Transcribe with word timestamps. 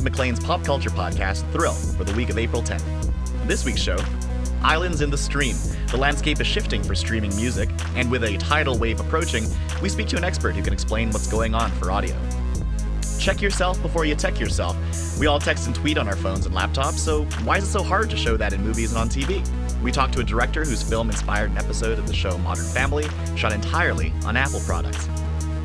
to 0.00 0.10
Maclean's 0.10 0.40
pop 0.40 0.64
culture 0.64 0.90
podcast, 0.90 1.50
Thrill, 1.52 1.74
for 1.74 2.04
the 2.04 2.14
week 2.14 2.30
of 2.30 2.38
April 2.38 2.62
10th. 2.62 2.82
This 3.46 3.64
week's 3.64 3.80
show 3.80 3.98
Islands 4.62 5.00
in 5.02 5.10
the 5.10 5.18
Stream. 5.18 5.56
The 5.90 5.96
landscape 5.96 6.40
is 6.40 6.46
shifting 6.46 6.82
for 6.82 6.94
streaming 6.94 7.34
music, 7.36 7.68
and 7.96 8.10
with 8.10 8.24
a 8.24 8.36
tidal 8.38 8.78
wave 8.78 9.00
approaching, 9.00 9.44
we 9.82 9.88
speak 9.88 10.08
to 10.08 10.16
an 10.16 10.24
expert 10.24 10.54
who 10.54 10.62
can 10.62 10.72
explain 10.72 11.10
what's 11.10 11.26
going 11.26 11.54
on 11.54 11.70
for 11.72 11.90
audio. 11.90 12.16
Check 13.18 13.42
yourself 13.42 13.80
before 13.82 14.06
you 14.06 14.14
tech 14.14 14.40
yourself. 14.40 14.76
We 15.18 15.26
all 15.26 15.38
text 15.38 15.66
and 15.66 15.74
tweet 15.74 15.98
on 15.98 16.08
our 16.08 16.16
phones 16.16 16.46
and 16.46 16.54
laptops, 16.54 16.98
so 16.98 17.24
why 17.44 17.58
is 17.58 17.64
it 17.64 17.70
so 17.70 17.82
hard 17.82 18.08
to 18.10 18.16
show 18.16 18.36
that 18.38 18.52
in 18.54 18.62
movies 18.62 18.92
and 18.92 19.00
on 19.00 19.08
TV? 19.08 19.46
We 19.82 19.92
talk 19.92 20.12
to 20.12 20.20
a 20.20 20.24
director 20.24 20.64
whose 20.64 20.82
film 20.82 21.10
inspired 21.10 21.50
an 21.50 21.58
episode 21.58 21.98
of 21.98 22.06
the 22.06 22.14
show 22.14 22.38
Modern 22.38 22.66
Family, 22.66 23.06
shot 23.36 23.52
entirely 23.52 24.12
on 24.24 24.36
Apple 24.36 24.60
products. 24.60 25.08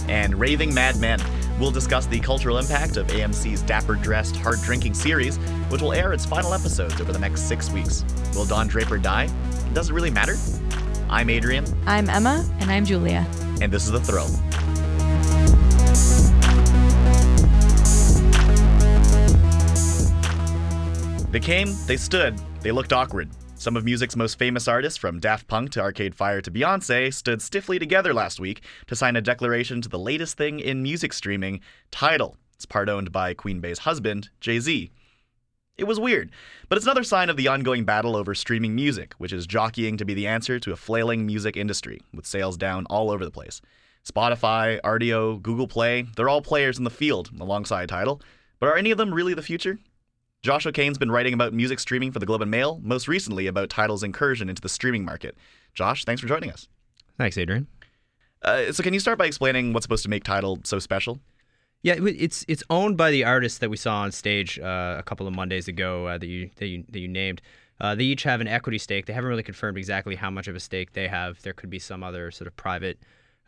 And 0.08 0.36
Raving 0.36 0.74
Mad 0.74 0.98
Men. 0.98 1.20
We'll 1.60 1.72
discuss 1.72 2.06
the 2.06 2.20
cultural 2.20 2.58
impact 2.58 2.98
of 2.98 3.08
AMC's 3.08 3.62
dapper 3.62 3.96
dressed, 3.96 4.36
hard 4.36 4.62
drinking 4.62 4.94
series, 4.94 5.38
which 5.70 5.82
will 5.82 5.94
air 5.94 6.12
its 6.12 6.26
final 6.26 6.54
episodes 6.54 7.00
over 7.00 7.14
the 7.14 7.20
next 7.20 7.48
six 7.48 7.70
weeks. 7.70 8.04
Will 8.36 8.46
Don 8.46 8.68
Draper 8.68 8.98
die? 8.98 9.30
Does 9.74 9.90
it 9.90 9.94
really 9.94 10.12
matter? 10.12 10.36
I'm 11.10 11.30
Adrian. 11.30 11.66
I'm 11.86 12.10
Emma. 12.10 12.46
And 12.60 12.70
I'm 12.70 12.84
Julia. 12.84 13.26
And 13.62 13.72
this 13.72 13.86
is 13.86 13.92
The 13.92 14.02
Thrill. 14.02 14.28
They 21.32 21.40
came, 21.40 21.74
they 21.86 21.98
stood, 21.98 22.40
they 22.62 22.72
looked 22.72 22.94
awkward. 22.94 23.30
Some 23.58 23.78
of 23.78 23.86
music's 23.86 24.18
most 24.18 24.38
famous 24.38 24.68
artists, 24.68 24.98
from 24.98 25.20
Daft 25.20 25.48
Punk 25.48 25.72
to 25.72 25.82
Arcade 25.82 26.14
Fire 26.14 26.42
to 26.42 26.52
Beyonce, 26.52 27.12
stood 27.12 27.42
stiffly 27.42 27.80
together 27.80 28.14
last 28.14 28.40
week 28.40 28.62
to 28.88 28.96
sign 28.96 29.16
a 29.16 29.22
declaration 29.22 29.82
to 29.82 29.90
the 29.90 29.98
latest 29.98 30.38
thing 30.38 30.60
in 30.60 30.84
music 30.84 31.14
streaming, 31.14 31.62
Tidal. 31.90 32.38
It's 32.54 32.66
part 32.66 32.90
owned 32.90 33.12
by 33.12 33.34
Queen 33.34 33.62
Bey's 33.62 33.80
husband, 33.80 34.30
Jay 34.40 34.60
Z. 34.60 34.92
It 35.78 35.86
was 35.86 36.00
weird, 36.00 36.32
but 36.70 36.78
it's 36.78 36.86
another 36.86 37.04
sign 37.04 37.30
of 37.30 37.38
the 37.38 37.48
ongoing 37.48 37.86
battle 37.86 38.16
over 38.16 38.36
streaming 38.36 38.76
music, 38.76 39.14
which 39.18 39.34
is 39.34 39.48
jockeying 39.48 39.98
to 39.98 40.06
be 40.06 40.14
the 40.14 40.28
answer 40.28 40.60
to 40.60 40.72
a 40.72 40.78
flailing 40.78 41.26
music 41.26 41.58
industry, 41.58 42.02
with 42.14 42.28
sales 42.28 42.58
down 42.58 42.86
all 42.90 43.10
over 43.10 43.26
the 43.26 43.32
place. 43.32 43.62
Spotify, 44.06 44.80
Rdio, 44.82 45.42
Google 45.42 45.68
Play, 45.68 46.06
they're 46.16 46.30
all 46.30 46.42
players 46.42 46.78
in 46.78 46.84
the 46.84 46.90
field 46.90 47.32
alongside 47.40 47.90
Tidal, 47.90 48.22
but 48.60 48.68
are 48.68 48.78
any 48.78 48.92
of 48.92 48.98
them 48.98 49.14
really 49.14 49.34
the 49.34 49.42
future? 49.42 49.80
Josh 50.46 50.68
O'Kane's 50.68 51.00
been 51.00 51.10
writing 51.10 51.34
about 51.34 51.54
music 51.54 51.80
streaming 51.80 52.12
for 52.12 52.20
the 52.20 52.26
Globe 52.28 52.44
and 52.44 52.52
Mail, 52.52 52.80
most 52.84 53.08
recently 53.08 53.48
about 53.48 53.68
Tidal's 53.68 54.04
incursion 54.04 54.48
into 54.48 54.62
the 54.62 54.70
streaming 54.70 55.04
market. 55.04 55.36
Josh, 55.74 56.06
thanks 56.06 56.22
for 56.22 56.28
joining 56.28 56.52
us. 56.52 56.68
Thanks, 57.18 57.36
Adrian. 57.36 57.66
Uh, 58.44 58.72
so, 58.72 58.84
can 58.84 58.94
you 58.94 59.00
start 59.00 59.18
by 59.18 59.26
explaining 59.26 59.74
what's 59.74 59.86
supposed 59.86 60.04
to 60.04 60.10
make 60.10 60.24
Tidal 60.24 60.60
so 60.64 60.78
special? 60.78 61.20
Yeah, 61.82 61.96
it's 61.98 62.46
it's 62.48 62.62
owned 62.70 62.96
by 62.96 63.10
the 63.10 63.24
artists 63.24 63.58
that 63.58 63.72
we 63.72 63.78
saw 63.78 64.02
on 64.02 64.12
stage 64.12 64.60
uh, 64.60 64.98
a 65.00 65.04
couple 65.04 65.28
of 65.28 65.34
Mondays 65.34 65.68
ago 65.68 66.06
uh, 66.06 66.20
that 66.20 66.28
you 66.28 66.52
that 66.58 66.68
you 66.68 66.84
that 66.90 67.00
you 67.00 67.08
named. 67.08 67.42
Uh, 67.82 67.96
they 67.96 68.04
each 68.04 68.22
have 68.22 68.40
an 68.40 68.48
equity 68.48 68.78
stake. 68.78 69.08
They 69.08 69.14
haven't 69.14 69.32
really 69.32 69.42
confirmed 69.42 69.80
exactly 69.80 70.14
how 70.14 70.30
much 70.30 70.48
of 70.48 70.56
a 70.56 70.60
stake 70.60 70.94
they 70.94 71.08
have. 71.08 71.42
There 71.42 71.54
could 71.54 71.72
be 71.72 71.80
some 71.80 72.04
other 72.04 72.30
sort 72.30 72.48
of 72.48 72.56
private 72.56 73.00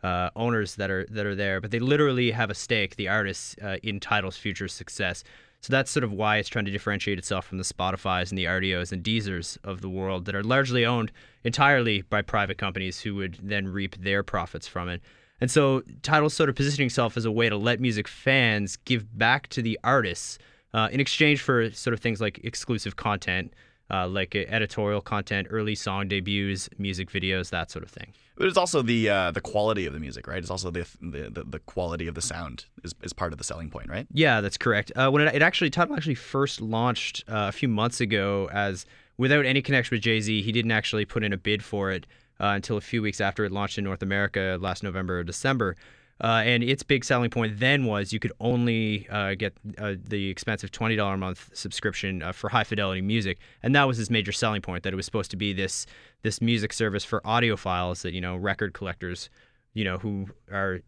uh, 0.02 0.30
owners 0.34 0.74
that 0.74 0.90
are 0.90 1.06
that 1.10 1.26
are 1.26 1.36
there, 1.36 1.60
but 1.60 1.70
they 1.70 1.78
literally 1.78 2.32
have 2.32 2.50
a 2.50 2.54
stake. 2.54 2.96
The 2.96 3.06
artists 3.06 3.54
uh, 3.62 3.76
in 3.84 4.00
Tidal's 4.00 4.36
future 4.36 4.66
success. 4.66 5.22
So 5.60 5.72
that's 5.72 5.90
sort 5.90 6.04
of 6.04 6.12
why 6.12 6.36
it's 6.36 6.48
trying 6.48 6.66
to 6.66 6.70
differentiate 6.70 7.18
itself 7.18 7.46
from 7.46 7.58
the 7.58 7.64
Spotify's 7.64 8.30
and 8.30 8.38
the 8.38 8.44
Rdios 8.44 8.92
and 8.92 9.02
Deezers 9.02 9.58
of 9.64 9.80
the 9.80 9.88
world 9.88 10.24
that 10.26 10.34
are 10.34 10.42
largely 10.42 10.86
owned 10.86 11.10
entirely 11.42 12.02
by 12.02 12.22
private 12.22 12.58
companies 12.58 13.00
who 13.00 13.16
would 13.16 13.38
then 13.42 13.66
reap 13.66 13.96
their 13.96 14.22
profits 14.22 14.68
from 14.68 14.88
it. 14.88 15.02
And 15.40 15.50
so 15.50 15.82
Tidal's 16.02 16.34
sort 16.34 16.48
of 16.48 16.56
positioning 16.56 16.86
itself 16.86 17.16
as 17.16 17.24
a 17.24 17.30
way 17.30 17.48
to 17.48 17.56
let 17.56 17.80
music 17.80 18.08
fans 18.08 18.76
give 18.76 19.16
back 19.16 19.48
to 19.48 19.62
the 19.62 19.78
artists 19.82 20.38
uh, 20.74 20.88
in 20.92 21.00
exchange 21.00 21.40
for 21.40 21.70
sort 21.70 21.94
of 21.94 22.00
things 22.00 22.20
like 22.20 22.40
exclusive 22.44 22.96
content, 22.96 23.54
uh, 23.90 24.06
like 24.08 24.34
editorial 24.34 25.00
content, 25.00 25.48
early 25.50 25.74
song 25.74 26.08
debuts, 26.08 26.68
music 26.78 27.10
videos, 27.10 27.50
that 27.50 27.70
sort 27.70 27.82
of 27.82 27.90
thing. 27.90 28.12
But 28.36 28.46
it's 28.46 28.56
also 28.56 28.82
the 28.82 29.08
uh, 29.08 29.30
the 29.32 29.40
quality 29.40 29.86
of 29.86 29.92
the 29.92 30.00
music, 30.00 30.26
right? 30.26 30.38
It's 30.38 30.50
also 30.50 30.70
the 30.70 30.86
the, 31.00 31.44
the, 31.44 31.58
quality 31.60 32.06
of 32.06 32.14
the 32.14 32.22
sound 32.22 32.66
is, 32.84 32.94
is 33.02 33.12
part 33.12 33.32
of 33.32 33.38
the 33.38 33.44
selling 33.44 33.68
point, 33.68 33.88
right? 33.88 34.06
Yeah, 34.12 34.40
that's 34.40 34.56
correct. 34.56 34.92
Uh, 34.94 35.10
when 35.10 35.26
it, 35.26 35.34
it, 35.34 35.42
actually 35.42 35.70
Tidal 35.70 35.96
actually 35.96 36.14
first 36.14 36.60
launched 36.60 37.24
uh, 37.28 37.46
a 37.48 37.52
few 37.52 37.68
months 37.68 38.00
ago 38.00 38.48
as 38.52 38.86
without 39.16 39.44
any 39.44 39.60
connection 39.60 39.96
with 39.96 40.02
Jay 40.02 40.20
Z, 40.20 40.42
he 40.42 40.52
didn't 40.52 40.70
actually 40.70 41.04
put 41.04 41.24
in 41.24 41.32
a 41.32 41.36
bid 41.36 41.64
for 41.64 41.90
it 41.90 42.06
uh, 42.38 42.46
until 42.54 42.76
a 42.76 42.80
few 42.80 43.02
weeks 43.02 43.20
after 43.20 43.44
it 43.44 43.50
launched 43.50 43.78
in 43.78 43.84
North 43.84 44.02
America 44.02 44.56
last 44.60 44.82
November 44.82 45.18
or 45.18 45.24
December. 45.24 45.76
Uh, 46.20 46.42
and 46.44 46.64
its 46.64 46.82
big 46.82 47.04
selling 47.04 47.30
point 47.30 47.60
then 47.60 47.84
was 47.84 48.12
you 48.12 48.18
could 48.18 48.32
only 48.40 49.08
uh, 49.08 49.34
get 49.34 49.54
uh, 49.78 49.94
the 50.02 50.28
expensive 50.28 50.70
$20 50.72 51.14
a 51.14 51.16
month 51.16 51.50
subscription 51.52 52.22
uh, 52.22 52.32
for 52.32 52.50
high 52.50 52.64
fidelity 52.64 53.00
music. 53.00 53.38
And 53.62 53.74
that 53.74 53.84
was 53.84 54.00
its 54.00 54.10
major 54.10 54.32
selling 54.32 54.60
point 54.60 54.82
that 54.82 54.92
it 54.92 54.96
was 54.96 55.04
supposed 55.04 55.30
to 55.30 55.36
be 55.36 55.52
this 55.52 55.86
this 56.22 56.40
music 56.40 56.72
service 56.72 57.04
for 57.04 57.20
audiophiles 57.20 58.02
that, 58.02 58.12
you 58.12 58.20
know, 58.20 58.34
record 58.36 58.74
collectors, 58.74 59.30
you 59.74 59.84
know, 59.84 59.98
who 59.98 60.26
are 60.50 60.80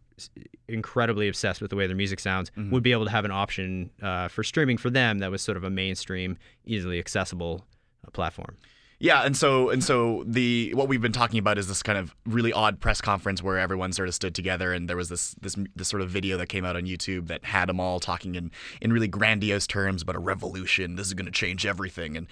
incredibly 0.69 1.29
obsessed 1.29 1.61
with 1.61 1.71
the 1.71 1.77
way 1.77 1.87
their 1.87 1.97
music 1.97 2.21
sounds 2.21 2.51
mm-hmm. 2.51 2.71
would 2.71 2.83
be 2.83 2.93
able 2.93 3.05
to 3.05 3.11
have 3.11 3.25
an 3.25 3.31
option 3.31 3.91
uh, 4.03 4.29
for 4.29 4.43
streaming 4.43 4.77
for 4.77 4.91
them 4.91 5.21
that 5.21 5.31
was 5.31 5.43
sort 5.43 5.57
of 5.57 5.65
a 5.65 5.71
mainstream, 5.71 6.37
easily 6.65 6.99
accessible 6.99 7.65
uh, 8.07 8.11
platform. 8.11 8.57
Yeah, 9.03 9.23
and 9.23 9.35
so 9.35 9.71
and 9.71 9.83
so 9.83 10.25
the 10.27 10.75
what 10.75 10.87
we've 10.87 11.01
been 11.01 11.11
talking 11.11 11.39
about 11.39 11.57
is 11.57 11.67
this 11.69 11.83
kind 11.83 11.99
of 11.99 12.15
really 12.27 12.53
odd 12.53 12.81
press 12.81 13.01
conference 13.01 13.43
where 13.43 13.59
everyone 13.59 13.95
sort 13.95 14.09
of 14.09 14.15
stood 14.15 14.35
together, 14.35 14.75
and 14.75 14.91
there 14.91 14.97
was 14.97 15.09
this 15.09 15.35
this 15.41 15.57
this 15.75 15.89
sort 15.89 16.03
of 16.03 16.11
video 16.11 16.37
that 16.37 16.51
came 16.51 16.67
out 16.67 16.77
on 16.77 16.83
YouTube 16.83 17.29
that 17.29 17.47
had 17.47 17.71
them 17.71 17.81
all 17.81 17.99
talking 17.99 18.35
in 18.35 18.51
in 18.83 18.93
really 18.93 19.09
grandiose 19.09 19.67
terms 19.67 20.03
about 20.03 20.17
a 20.17 20.19
revolution. 20.19 20.97
This 20.97 21.07
is 21.07 21.15
going 21.15 21.25
to 21.25 21.33
change 21.33 21.65
everything, 21.65 22.15
and 22.15 22.27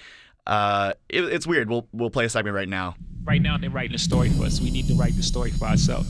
uh, 0.46 0.92
it, 1.08 1.24
it's 1.24 1.46
weird. 1.46 1.70
We'll 1.70 1.88
we'll 1.92 2.10
play 2.10 2.26
a 2.26 2.28
segment 2.28 2.54
right 2.54 2.68
now. 2.68 2.96
Right 3.24 3.40
now, 3.40 3.56
they're 3.56 3.70
writing 3.70 3.94
a 3.94 3.98
story 3.98 4.28
for 4.28 4.44
us. 4.44 4.60
We 4.60 4.70
need 4.70 4.88
to 4.88 4.94
write 4.94 5.16
the 5.16 5.22
story 5.22 5.52
for 5.52 5.64
ourselves. 5.64 6.06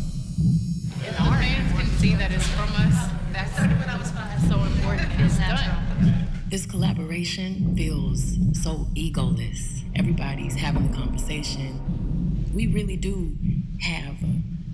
If 1.07 1.21
our 1.21 1.39
fans 1.39 1.73
can 1.73 1.87
see 1.99 2.17
that 2.17 2.33
it's 2.33 2.49
from 2.49 2.69
us, 2.71 3.11
that's 3.33 3.53
what 3.61 3.89
I 3.89 3.97
was 3.97 4.49
so 4.49 4.61
important. 4.65 5.09
It's 5.21 5.39
done. 5.39 6.28
This 6.51 6.65
collaboration 6.65 7.77
feels 7.77 8.39
so 8.55 8.89
egoless 8.95 9.85
everybody's 9.95 10.55
having 10.55 10.91
the 10.91 10.97
conversation, 10.97 12.47
we 12.55 12.67
really 12.69 12.97
do 12.97 13.37
have 13.81 14.17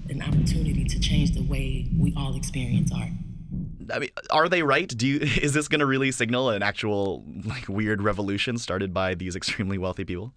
an 0.08 0.22
opportunity 0.22 0.84
to 0.84 1.00
change 1.00 1.32
the 1.32 1.42
way 1.42 1.88
we 1.98 2.14
all 2.16 2.36
experience 2.36 2.92
art. 2.92 3.10
I 3.92 3.98
mean, 3.98 4.10
are 4.30 4.48
they 4.48 4.62
right? 4.62 4.86
Do 4.86 5.06
you 5.06 5.18
is 5.42 5.52
this 5.52 5.66
going 5.66 5.80
to 5.80 5.86
really 5.86 6.12
signal 6.12 6.50
an 6.50 6.62
actual 6.62 7.24
like 7.44 7.68
weird 7.68 8.02
revolution 8.02 8.56
started 8.56 8.94
by 8.94 9.14
these 9.14 9.34
extremely 9.34 9.76
wealthy 9.78 10.04
people? 10.04 10.32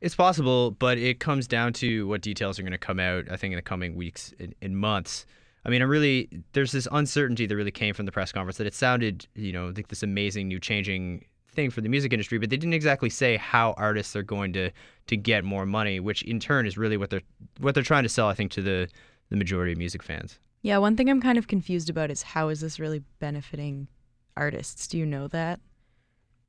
It's 0.00 0.16
possible, 0.16 0.72
but 0.72 0.98
it 0.98 1.20
comes 1.20 1.46
down 1.46 1.74
to 1.74 2.08
what 2.08 2.22
details 2.22 2.58
are 2.58 2.62
going 2.62 2.72
to 2.72 2.78
come 2.78 2.98
out. 2.98 3.26
I 3.30 3.36
think 3.36 3.52
in 3.52 3.56
the 3.56 3.62
coming 3.62 3.94
weeks 3.94 4.34
and 4.60 4.76
months. 4.76 5.26
I 5.64 5.70
mean, 5.70 5.82
I 5.82 5.84
really 5.84 6.28
there's 6.52 6.72
this 6.72 6.88
uncertainty 6.90 7.46
that 7.46 7.54
really 7.54 7.70
came 7.70 7.94
from 7.94 8.06
the 8.06 8.12
press 8.12 8.32
conference 8.32 8.56
that 8.58 8.66
it 8.66 8.74
sounded, 8.74 9.26
you 9.34 9.52
know, 9.52 9.72
like 9.74 9.88
this 9.88 10.02
amazing 10.02 10.48
new 10.48 10.58
changing 10.58 11.24
thing 11.52 11.70
for 11.70 11.80
the 11.80 11.88
music 11.88 12.12
industry, 12.12 12.38
but 12.38 12.50
they 12.50 12.56
didn't 12.56 12.74
exactly 12.74 13.10
say 13.10 13.36
how 13.36 13.74
artists 13.76 14.16
are 14.16 14.22
going 14.22 14.52
to 14.54 14.70
to 15.06 15.16
get 15.16 15.44
more 15.44 15.66
money, 15.66 16.00
which 16.00 16.22
in 16.22 16.40
turn 16.40 16.66
is 16.66 16.76
really 16.76 16.96
what 16.96 17.10
they're 17.10 17.22
what 17.58 17.74
they're 17.74 17.82
trying 17.82 18.02
to 18.02 18.08
sell, 18.08 18.28
I 18.28 18.34
think, 18.34 18.50
to 18.52 18.62
the 18.62 18.88
the 19.28 19.36
majority 19.36 19.72
of 19.72 19.78
music 19.78 20.02
fans. 20.02 20.38
Yeah, 20.62 20.78
one 20.78 20.96
thing 20.96 21.08
I'm 21.08 21.20
kind 21.20 21.38
of 21.38 21.48
confused 21.48 21.90
about 21.90 22.10
is 22.10 22.22
how 22.22 22.48
is 22.48 22.60
this 22.60 22.78
really 22.78 23.02
benefiting 23.18 23.88
artists? 24.36 24.86
Do 24.86 24.98
you 24.98 25.06
know 25.06 25.26
that? 25.28 25.60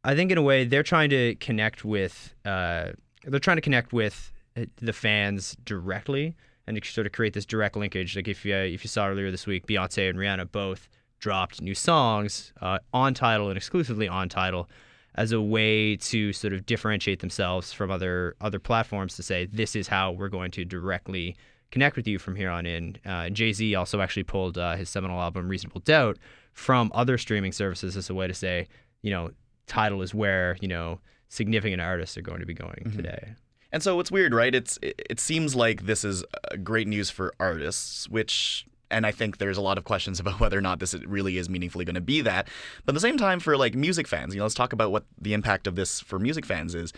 I 0.03 0.15
think 0.15 0.31
in 0.31 0.37
a 0.37 0.41
way 0.41 0.65
they're 0.65 0.83
trying 0.83 1.09
to 1.11 1.35
connect 1.35 1.85
with 1.85 2.33
uh, 2.45 2.91
they're 3.23 3.39
trying 3.39 3.57
to 3.57 3.61
connect 3.61 3.93
with 3.93 4.31
uh, 4.57 4.65
the 4.77 4.93
fans 4.93 5.55
directly 5.65 6.35
and 6.67 6.81
to 6.81 6.89
sort 6.89 7.07
of 7.07 7.13
create 7.13 7.33
this 7.33 7.45
direct 7.45 7.75
linkage. 7.75 8.15
Like 8.15 8.27
if 8.27 8.45
you 8.45 8.55
if 8.55 8.83
you 8.83 8.87
saw 8.87 9.07
earlier 9.07 9.31
this 9.31 9.45
week, 9.45 9.67
Beyonce 9.67 10.09
and 10.09 10.17
Rihanna 10.17 10.51
both 10.51 10.87
dropped 11.19 11.61
new 11.61 11.75
songs 11.75 12.51
uh, 12.61 12.79
on 12.93 13.13
Tidal 13.13 13.49
and 13.49 13.57
exclusively 13.57 14.07
on 14.07 14.29
Tidal 14.29 14.69
as 15.15 15.31
a 15.31 15.41
way 15.41 15.95
to 15.95 16.33
sort 16.33 16.53
of 16.53 16.65
differentiate 16.65 17.19
themselves 17.19 17.71
from 17.71 17.91
other 17.91 18.35
other 18.41 18.59
platforms 18.59 19.15
to 19.15 19.23
say 19.23 19.45
this 19.45 19.75
is 19.75 19.87
how 19.87 20.11
we're 20.11 20.29
going 20.29 20.51
to 20.51 20.65
directly 20.65 21.35
connect 21.71 21.95
with 21.95 22.07
you 22.07 22.19
from 22.19 22.35
here 22.35 22.49
on 22.49 22.65
in. 22.65 22.97
Uh, 23.05 23.29
Jay 23.29 23.53
Z 23.53 23.75
also 23.75 24.01
actually 24.01 24.23
pulled 24.23 24.57
uh, 24.57 24.75
his 24.75 24.89
seminal 24.89 25.19
album 25.19 25.47
Reasonable 25.47 25.81
Doubt 25.81 26.17
from 26.51 26.91
other 26.93 27.17
streaming 27.17 27.51
services 27.51 27.97
as 27.97 28.09
a 28.09 28.13
way 28.13 28.27
to 28.27 28.33
say, 28.33 28.67
you 29.01 29.09
know, 29.09 29.31
Tidal 29.65 30.01
is 30.01 30.13
where 30.13 30.57
you 30.61 30.67
know 30.67 30.99
significant 31.29 31.81
artists 31.81 32.17
are 32.17 32.21
going 32.21 32.39
to 32.39 32.45
be 32.45 32.53
going 32.53 32.83
mm-hmm. 32.85 32.97
today. 32.97 33.33
And 33.73 33.81
so 33.81 33.99
it's 33.99 34.11
weird, 34.11 34.35
right? 34.35 34.53
It's 34.53 34.77
it, 34.83 35.19
seems 35.19 35.55
like 35.55 35.87
this 35.87 36.05
is 36.05 36.23
uh, 36.23 36.57
great 36.57 36.87
news 36.87 37.09
for 37.09 37.33
artists, 37.39 38.07
which 38.07 38.67
and 38.91 39.03
I 39.07 39.11
think 39.11 39.39
there's 39.39 39.57
a 39.57 39.61
lot 39.61 39.79
of 39.79 39.83
questions 39.83 40.19
about 40.21 40.39
whether 40.39 40.57
or 40.57 40.61
not 40.61 40.79
this 40.79 40.93
really 40.93 41.39
is 41.39 41.49
meaningfully 41.49 41.83
going 41.83 41.95
to 41.95 42.01
be 42.01 42.21
that. 42.21 42.47
But 42.85 42.93
at 42.93 42.95
the 42.95 43.01
same 43.01 43.17
time, 43.17 43.39
for 43.39 43.57
like 43.57 43.73
music 43.73 44.07
fans, 44.07 44.35
you 44.35 44.37
know, 44.37 44.45
let's 44.45 44.53
talk 44.53 44.73
about 44.73 44.91
what 44.91 45.05
the 45.19 45.33
impact 45.33 45.65
of 45.65 45.75
this 45.75 45.99
for 45.99 46.19
music 46.19 46.45
fans 46.45 46.75
is. 46.75 46.93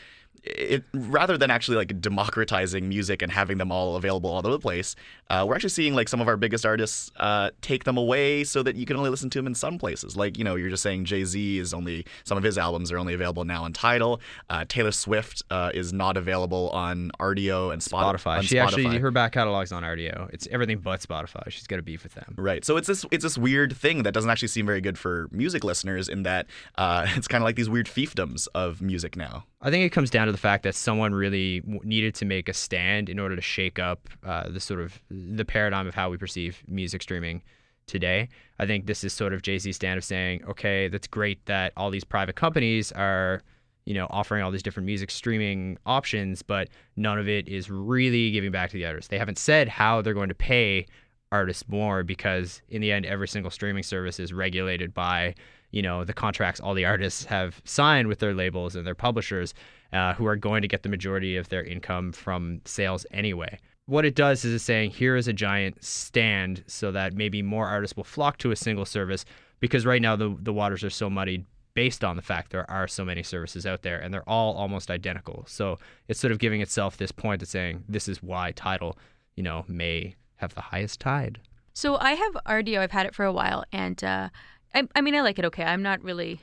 It 0.46 0.84
rather 0.94 1.38
than 1.38 1.50
actually 1.50 1.78
like 1.78 2.00
democratizing 2.00 2.88
music 2.88 3.22
and 3.22 3.32
having 3.32 3.58
them 3.58 3.72
all 3.72 3.96
available 3.96 4.30
all 4.30 4.38
over 4.38 4.52
the 4.52 4.60
place, 4.60 4.96
uh, 5.30 5.44
we're 5.48 5.56
actually 5.56 5.70
seeing 5.70 5.96
like 5.96 6.08
some 6.08 6.22
of 6.22 6.28
our 6.28 6.38
biggest 6.38 6.66
artists 6.66 7.12
uh, 7.18 7.50
take 7.62 7.84
them 7.84 7.98
away 7.98 8.44
so 8.44 8.62
that 8.62 8.76
you 8.76 8.86
can 8.86 8.96
only 8.96 9.10
listen 9.10 9.30
to 9.32 9.40
them 9.40 9.48
in 9.48 9.56
some 9.56 9.80
places. 9.80 10.16
Like 10.16 10.38
you 10.38 10.44
know, 10.44 10.56
you're 10.56 10.70
just 10.70 10.84
saying 10.84 11.06
Jay 11.06 11.24
Z 11.24 11.58
is 11.60 11.74
only 11.74 12.06
some 12.24 12.38
of 12.38 12.44
his 12.44 12.58
albums 12.58 12.92
are 12.92 12.98
only 12.98 13.14
available 13.14 13.44
now 13.44 13.64
on 13.64 13.74
Tidal. 13.74 14.22
Uh, 14.50 14.66
Taylor 14.68 14.92
Swift 14.92 15.42
uh, 15.50 15.72
is 15.74 15.92
not 15.92 16.16
available 16.16 16.70
on 16.70 17.12
Rdio 17.20 17.74
and 17.74 17.82
Spot- 17.82 18.16
Spotify. 18.16 18.42
She 18.44 18.56
Spotify. 18.56 18.64
actually 18.64 18.98
her 19.00 19.12
back 19.12 19.32
catalog's 19.34 19.72
on 19.72 19.84
Rdio. 19.84 20.30
It's 20.32 20.48
everything 20.52 20.78
but 20.78 21.00
Spotify. 21.02 21.50
She's 21.50 21.68
got 21.68 21.80
a 21.80 21.84
beef 21.84 22.04
with 22.04 22.14
them. 22.14 22.36
Right. 22.38 22.64
So 22.64 22.78
it's 22.78 22.88
this 22.88 23.06
it's 23.12 23.24
this 23.24 23.38
weird 23.38 23.76
thing 23.76 24.04
that 24.04 24.14
doesn't 24.14 24.30
actually 24.30 24.50
seem 24.50 24.66
very 24.66 24.82
good 24.82 24.98
for 24.98 25.28
music 25.32 25.64
listeners 25.64 26.08
in 26.08 26.24
that 26.24 26.46
uh, 26.78 27.08
it's 27.16 27.28
kind 27.28 27.42
of 27.42 27.46
like 27.46 27.56
these 27.56 27.70
weird 27.70 27.88
fiefdoms 27.88 28.48
of 28.54 28.82
music 28.82 29.16
now. 29.16 29.46
I 29.62 29.72
think 29.72 29.84
it 29.84 29.90
comes 29.90 30.12
down 30.12 30.28
to 30.28 30.32
the 30.36 30.42
fact 30.42 30.64
that 30.64 30.76
someone 30.76 31.16
really 31.16 31.62
needed 31.86 32.14
to 32.14 32.26
make 32.26 32.50
a 32.50 32.54
stand 32.54 33.08
in 33.08 33.20
order 33.20 33.38
to 33.38 33.42
shake 33.42 33.80
up 33.80 34.10
uh, 34.26 34.50
the 34.50 34.60
sort 34.60 34.82
of 34.82 35.02
the 35.10 35.46
paradigm 35.46 35.88
of 35.88 35.96
how 35.96 36.10
we 36.10 36.18
perceive 36.18 36.62
music 36.68 37.02
streaming 37.02 37.42
today. 37.88 38.28
I 38.60 38.66
think 38.66 38.86
this 38.86 39.06
is 39.06 39.14
sort 39.14 39.32
of 39.32 39.44
Jay 39.44 39.58
Z's 39.60 39.78
stand 39.78 39.98
of 39.98 40.04
saying, 40.04 40.44
okay, 40.44 40.90
that's 40.90 41.08
great 41.08 41.46
that 41.46 41.72
all 41.78 41.90
these 41.90 42.04
private 42.04 42.36
companies 42.36 42.92
are, 42.92 43.44
you 43.86 43.94
know, 43.94 44.08
offering 44.10 44.44
all 44.44 44.52
these 44.52 44.62
different 44.62 44.88
music 44.88 45.10
streaming 45.10 45.78
options, 45.86 46.42
but 46.42 46.68
none 46.98 47.18
of 47.18 47.30
it 47.30 47.48
is 47.48 47.72
really 47.72 48.32
giving 48.32 48.52
back 48.52 48.72
to 48.72 48.78
the 48.78 48.86
artists. 48.86 49.08
They 49.08 49.18
haven't 49.18 49.38
said 49.38 49.70
how 49.70 50.02
they're 50.02 50.14
going 50.14 50.28
to 50.28 50.36
pay 50.36 50.86
artists 51.32 51.64
more 51.70 52.04
because 52.04 52.62
in 52.68 52.82
the 52.82 52.92
end, 52.92 53.06
every 53.06 53.30
single 53.30 53.52
streaming 53.52 53.84
service 53.84 54.20
is 54.20 54.34
regulated 54.34 54.94
by 54.94 55.34
you 55.72 55.82
know 55.82 56.04
the 56.04 56.14
contracts 56.14 56.60
all 56.60 56.74
the 56.74 56.86
artists 56.86 57.26
have 57.26 57.62
signed 57.66 58.08
with 58.08 58.20
their 58.20 58.34
labels 58.34 58.76
and 58.76 58.86
their 58.86 58.96
publishers 58.96 59.54
uh, 59.94 60.14
who 60.14 60.26
are 60.26 60.36
going 60.36 60.62
to 60.62 60.68
get 60.68 60.84
the 60.84 60.90
majority 60.90 61.38
of 61.38 61.50
their 61.50 61.64
income 61.64 62.12
from 62.12 62.62
sales 62.66 63.06
anyway. 63.12 63.58
What 63.88 64.06
it 64.06 64.16
does 64.16 64.44
is 64.44 64.54
it's 64.54 64.64
saying 64.64 64.92
here 64.92 65.16
is 65.16 65.28
a 65.28 65.34
giant 65.34 65.84
stand 65.84 66.64
so 66.68 66.92
that 66.92 67.14
maybe 67.14 67.42
more 67.42 67.68
artists 67.68 67.96
will 67.96 68.04
flock 68.04 68.38
to 68.40 68.52
a 68.52 68.56
single 68.56 68.86
service 68.86 69.26
because 69.60 69.86
right 69.86 70.02
now 70.02 70.16
the, 70.16 70.36
the 70.42 70.54
waters 70.54 70.84
are 70.84 70.90
so 70.90 71.10
muddied 71.10 71.46
based 71.76 72.04
on 72.04 72.16
the 72.16 72.22
fact 72.22 72.52
there 72.52 72.70
are 72.72 72.88
so 72.88 73.06
many 73.06 73.22
services 73.22 73.66
out 73.66 73.84
there 73.84 74.00
and 74.00 74.14
they're 74.14 74.28
all 74.28 74.56
almost 74.56 74.90
identical. 74.90 75.46
So 75.48 75.78
it's 76.08 76.20
sort 76.20 76.32
of 76.32 76.40
giving 76.40 76.62
itself 76.62 76.98
this 76.98 77.12
point 77.12 77.44
of 77.44 77.48
saying 77.48 77.84
this 77.88 78.08
is 78.08 78.24
why 78.24 78.54
Tidal 78.54 78.98
you 79.36 79.44
know 79.44 79.66
may 79.68 80.16
have 80.38 80.56
the 80.56 80.62
highest 80.62 81.00
tide. 81.00 81.40
So 81.74 81.98
I 81.98 82.14
have 82.14 82.34
Rdio. 82.48 82.80
I've 82.80 82.92
had 82.92 83.06
it 83.06 83.14
for 83.14 83.26
a 83.26 83.34
while, 83.34 83.66
and 83.72 84.02
uh, 84.02 84.30
I, 84.76 84.88
I 84.94 85.02
mean, 85.02 85.16
I 85.16 85.22
like 85.22 85.40
it. 85.40 85.46
Okay, 85.46 85.64
I'm 85.64 85.82
not 85.82 86.04
really 86.04 86.42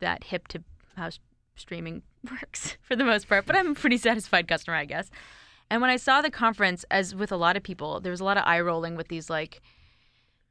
that 0.00 0.24
hip 0.24 0.48
to 0.48 0.62
how 0.96 1.10
streaming 1.56 2.02
works 2.30 2.76
for 2.80 2.96
the 2.96 3.04
most 3.04 3.28
part, 3.28 3.46
but 3.46 3.56
I'm 3.56 3.72
a 3.72 3.74
pretty 3.74 3.98
satisfied 3.98 4.48
customer, 4.48 4.76
I 4.76 4.84
guess. 4.84 5.10
And 5.70 5.80
when 5.80 5.90
I 5.90 5.96
saw 5.96 6.22
the 6.22 6.30
conference, 6.30 6.84
as 6.90 7.14
with 7.14 7.32
a 7.32 7.36
lot 7.36 7.56
of 7.56 7.62
people, 7.62 8.00
there 8.00 8.12
was 8.12 8.20
a 8.20 8.24
lot 8.24 8.36
of 8.36 8.44
eye 8.46 8.60
rolling 8.60 8.96
with 8.96 9.08
these 9.08 9.28
like, 9.28 9.60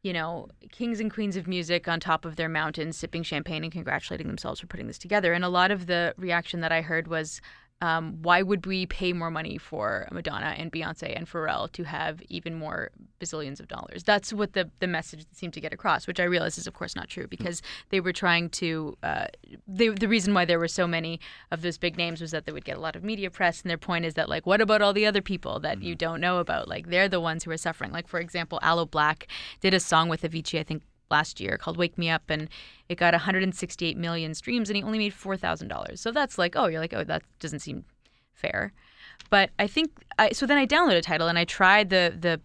you 0.02 0.12
know, 0.12 0.50
kings 0.72 1.00
and 1.00 1.12
queens 1.12 1.38
of 1.38 1.48
music 1.48 1.88
on 1.88 2.00
top 2.00 2.26
of 2.26 2.36
their 2.36 2.50
mountains, 2.50 2.98
sipping 2.98 3.24
champagne 3.24 3.64
and 3.64 3.72
congratulating 3.72 4.28
themselves 4.28 4.60
for 4.60 4.68
putting 4.68 4.88
this 4.88 4.98
together. 4.98 5.32
And 5.32 5.46
a 5.46 5.50
lot 5.50 5.72
of 5.72 5.86
the 5.86 6.14
reaction 6.18 6.60
that 6.60 6.72
I 6.72 6.82
heard 6.82 7.08
was, 7.08 7.40
um, 7.82 8.20
why 8.22 8.42
would 8.42 8.66
we 8.66 8.86
pay 8.86 9.12
more 9.12 9.30
money 9.30 9.58
for 9.58 10.08
Madonna 10.10 10.56
and 10.58 10.72
Beyonce 10.72 11.14
and 11.18 11.28
Pharrell 11.28 11.70
to 11.74 11.84
have 11.84 12.22
even 12.30 12.56
more 12.56 12.92
bazillions 13.20 13.60
of 13.60 13.68
dollars? 13.68 14.04
That's 14.04 14.32
what 14.32 14.54
the 14.54 14.70
the 14.80 14.88
message 14.88 15.26
seemed 15.34 15.54
to 15.56 15.60
get 15.60 15.74
across, 15.74 16.08
which 16.08 16.20
I 16.20 16.24
realize 16.24 16.58
is 16.58 16.66
of 16.66 16.74
course 16.74 16.96
not 16.96 17.10
true 17.10 17.28
because 17.28 17.62
they 17.90 18.00
were 18.00 18.14
trying 18.14 18.50
to. 18.52 18.98
Uh, 19.04 19.26
they, 19.68 19.90
the 19.90 20.08
reason 20.08 20.34
why 20.34 20.46
there 20.46 20.60
were 20.60 20.70
so 20.70 20.88
many 20.88 21.20
of 21.52 21.62
those 21.62 21.78
big 21.78 21.98
names 21.98 22.22
was 22.22 22.32
that 22.32 22.46
they 22.46 22.54
would 22.54 22.64
get 22.64 22.78
a 22.78 22.82
lot 22.82 22.96
of 22.96 23.04
media 23.04 23.30
press, 23.30 23.62
and 23.62 23.70
their 23.70 23.78
point 23.78 24.06
is 24.06 24.14
that 24.14 24.30
like, 24.30 24.46
what 24.46 24.62
about 24.62 24.82
all 24.82 24.94
the 24.94 25.06
other 25.06 25.22
people 25.22 25.60
that 25.60 25.82
you 25.82 25.94
don't 25.94 26.22
know 26.22 26.38
about? 26.38 26.70
Like 26.70 26.88
they're 26.88 27.10
the 27.10 27.20
ones 27.20 27.44
who 27.44 27.52
are 27.52 27.58
suffering. 27.58 27.92
Like 27.92 28.08
for 28.08 28.22
example, 28.22 28.60
Aloe 28.62 28.86
Blacc 28.86 29.24
did 29.60 29.74
a 29.74 29.80
song 29.82 30.08
with 30.08 30.22
Avicii, 30.22 30.60
I 30.60 30.64
think 30.64 30.84
last 31.10 31.40
year 31.40 31.58
called 31.58 31.78
Wake 31.78 31.98
Me 31.98 32.10
Up 32.10 32.30
and 32.30 32.50
it 32.90 32.98
got 32.98 33.14
168 33.14 33.98
million 33.98 34.34
streams 34.34 34.70
and 34.70 34.78
he 34.78 34.84
only 34.84 34.98
made 34.98 35.14
$4,000. 35.14 35.98
So 35.98 36.12
that's 36.12 36.38
like, 36.38 36.56
oh, 36.56 36.68
you're 36.68 36.80
like, 36.80 36.94
oh, 36.94 37.04
that 37.04 37.24
doesn't 37.40 37.60
seem 37.60 37.86
fair. 38.34 38.74
But 39.30 39.52
I 39.60 39.68
think 39.68 39.92
I 40.18 40.32
so 40.32 40.46
then 40.46 40.58
I 40.58 40.66
downloaded 40.66 40.98
a 40.98 41.02
Tidal 41.02 41.28
and 41.28 41.38
I 41.38 41.46
tried 41.46 41.90
the 41.90 42.16
the 42.20 42.42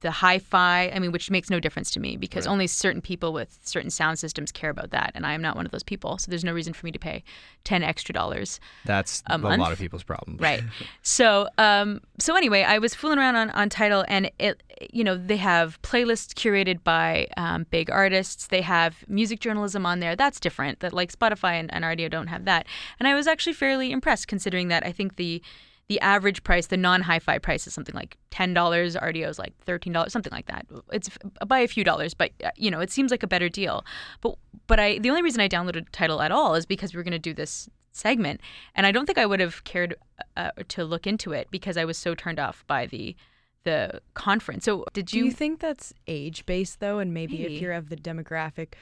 the 0.00 0.10
hi-fi, 0.10 0.90
I 0.94 0.98
mean, 0.98 1.12
which 1.12 1.30
makes 1.30 1.50
no 1.50 1.58
difference 1.58 1.90
to 1.92 2.00
me 2.00 2.16
because 2.16 2.46
only 2.46 2.66
certain 2.66 3.00
people 3.00 3.32
with 3.32 3.58
certain 3.64 3.90
sound 3.90 4.18
systems 4.18 4.52
care 4.52 4.70
about 4.70 4.90
that, 4.90 5.12
and 5.14 5.26
I 5.26 5.32
am 5.32 5.42
not 5.42 5.56
one 5.56 5.66
of 5.66 5.72
those 5.72 5.82
people. 5.82 6.18
So 6.18 6.30
there's 6.30 6.44
no 6.44 6.52
reason 6.52 6.72
for 6.72 6.86
me 6.86 6.92
to 6.92 6.98
pay 6.98 7.24
ten 7.64 7.82
extra 7.82 8.12
dollars 8.12 8.60
that's 8.84 9.22
A 9.26 9.36
a, 9.36 9.38
lot 9.38 9.72
of 9.72 9.78
people's 9.78 10.02
problem. 10.02 10.36
Right. 10.48 10.62
So 11.02 11.48
um 11.58 12.00
so 12.18 12.36
anyway 12.36 12.62
i 12.62 12.78
was 12.78 12.94
fooling 12.94 13.18
around 13.18 13.36
on, 13.36 13.50
on 13.50 13.68
Tidal 13.68 14.04
and 14.08 14.30
it 14.38 14.62
you 14.92 15.02
know 15.02 15.16
they 15.16 15.36
have 15.36 15.80
playlists 15.82 16.32
curated 16.34 16.84
by 16.84 17.26
um, 17.36 17.66
big 17.70 17.90
artists. 17.90 18.46
They 18.46 18.62
have 18.62 19.04
music 19.08 19.40
journalism 19.40 19.84
on 19.84 20.00
there. 20.00 20.14
That's 20.14 20.38
different 20.38 20.80
that 20.80 20.92
like 20.92 21.12
spotify 21.12 21.54
and, 21.54 21.72
and 21.72 21.84
rdio 21.84 22.10
don't 22.10 22.28
have 22.28 22.44
that. 22.44 22.66
And 22.98 23.08
i 23.08 23.14
was 23.14 23.26
actually 23.26 23.54
fairly 23.54 23.90
impressed 23.90 24.28
considering 24.28 24.68
that 24.68 24.84
i 24.86 24.92
think 24.92 25.16
the 25.16 25.42
the 25.88 26.00
average 26.00 26.44
price, 26.44 26.66
the 26.66 26.76
non-hi-fi 26.76 27.38
price, 27.38 27.66
is 27.66 27.74
something 27.74 27.94
like 27.94 28.16
ten 28.30 28.54
dollars. 28.54 28.94
Rdio 28.96 29.28
is 29.28 29.38
like 29.38 29.54
thirteen 29.64 29.92
dollars, 29.92 30.12
something 30.12 30.32
like 30.32 30.46
that. 30.46 30.66
It's 30.92 31.10
by 31.46 31.60
a 31.60 31.68
few 31.68 31.84
dollars, 31.84 32.14
but 32.14 32.32
uh, 32.44 32.50
you 32.56 32.70
know, 32.70 32.80
it 32.80 32.90
seems 32.90 33.10
like 33.10 33.22
a 33.22 33.26
better 33.26 33.48
deal. 33.48 33.84
But 34.20 34.36
but 34.66 34.78
I 34.78 34.98
the 34.98 35.10
only 35.10 35.22
reason 35.22 35.40
I 35.40 35.48
downloaded 35.48 35.86
Tidal 35.92 36.20
at 36.22 36.30
all 36.32 36.54
is 36.54 36.66
because 36.66 36.92
we 36.92 36.98
were 36.98 37.04
going 37.04 37.12
to 37.12 37.18
do 37.18 37.34
this 37.34 37.68
segment, 37.92 38.40
and 38.74 38.86
I 38.86 38.92
don't 38.92 39.06
think 39.06 39.18
I 39.18 39.26
would 39.26 39.40
have 39.40 39.64
cared 39.64 39.94
uh, 40.36 40.50
to 40.68 40.84
look 40.84 41.06
into 41.06 41.32
it 41.32 41.48
because 41.50 41.76
I 41.76 41.84
was 41.84 41.96
so 41.96 42.14
turned 42.14 42.38
off 42.38 42.64
by 42.66 42.86
the 42.86 43.16
the 43.64 44.00
conference. 44.14 44.64
So 44.64 44.84
did 44.92 45.06
Do 45.06 45.18
you? 45.18 45.24
you 45.26 45.32
think 45.32 45.58
that's 45.60 45.92
age 46.06 46.46
based 46.46 46.80
though? 46.80 46.98
And 47.00 47.12
maybe, 47.12 47.38
Maybe. 47.38 47.56
if 47.56 47.62
you're 47.62 47.72
of 47.72 47.88
the 47.88 47.96
demographic 47.96 48.74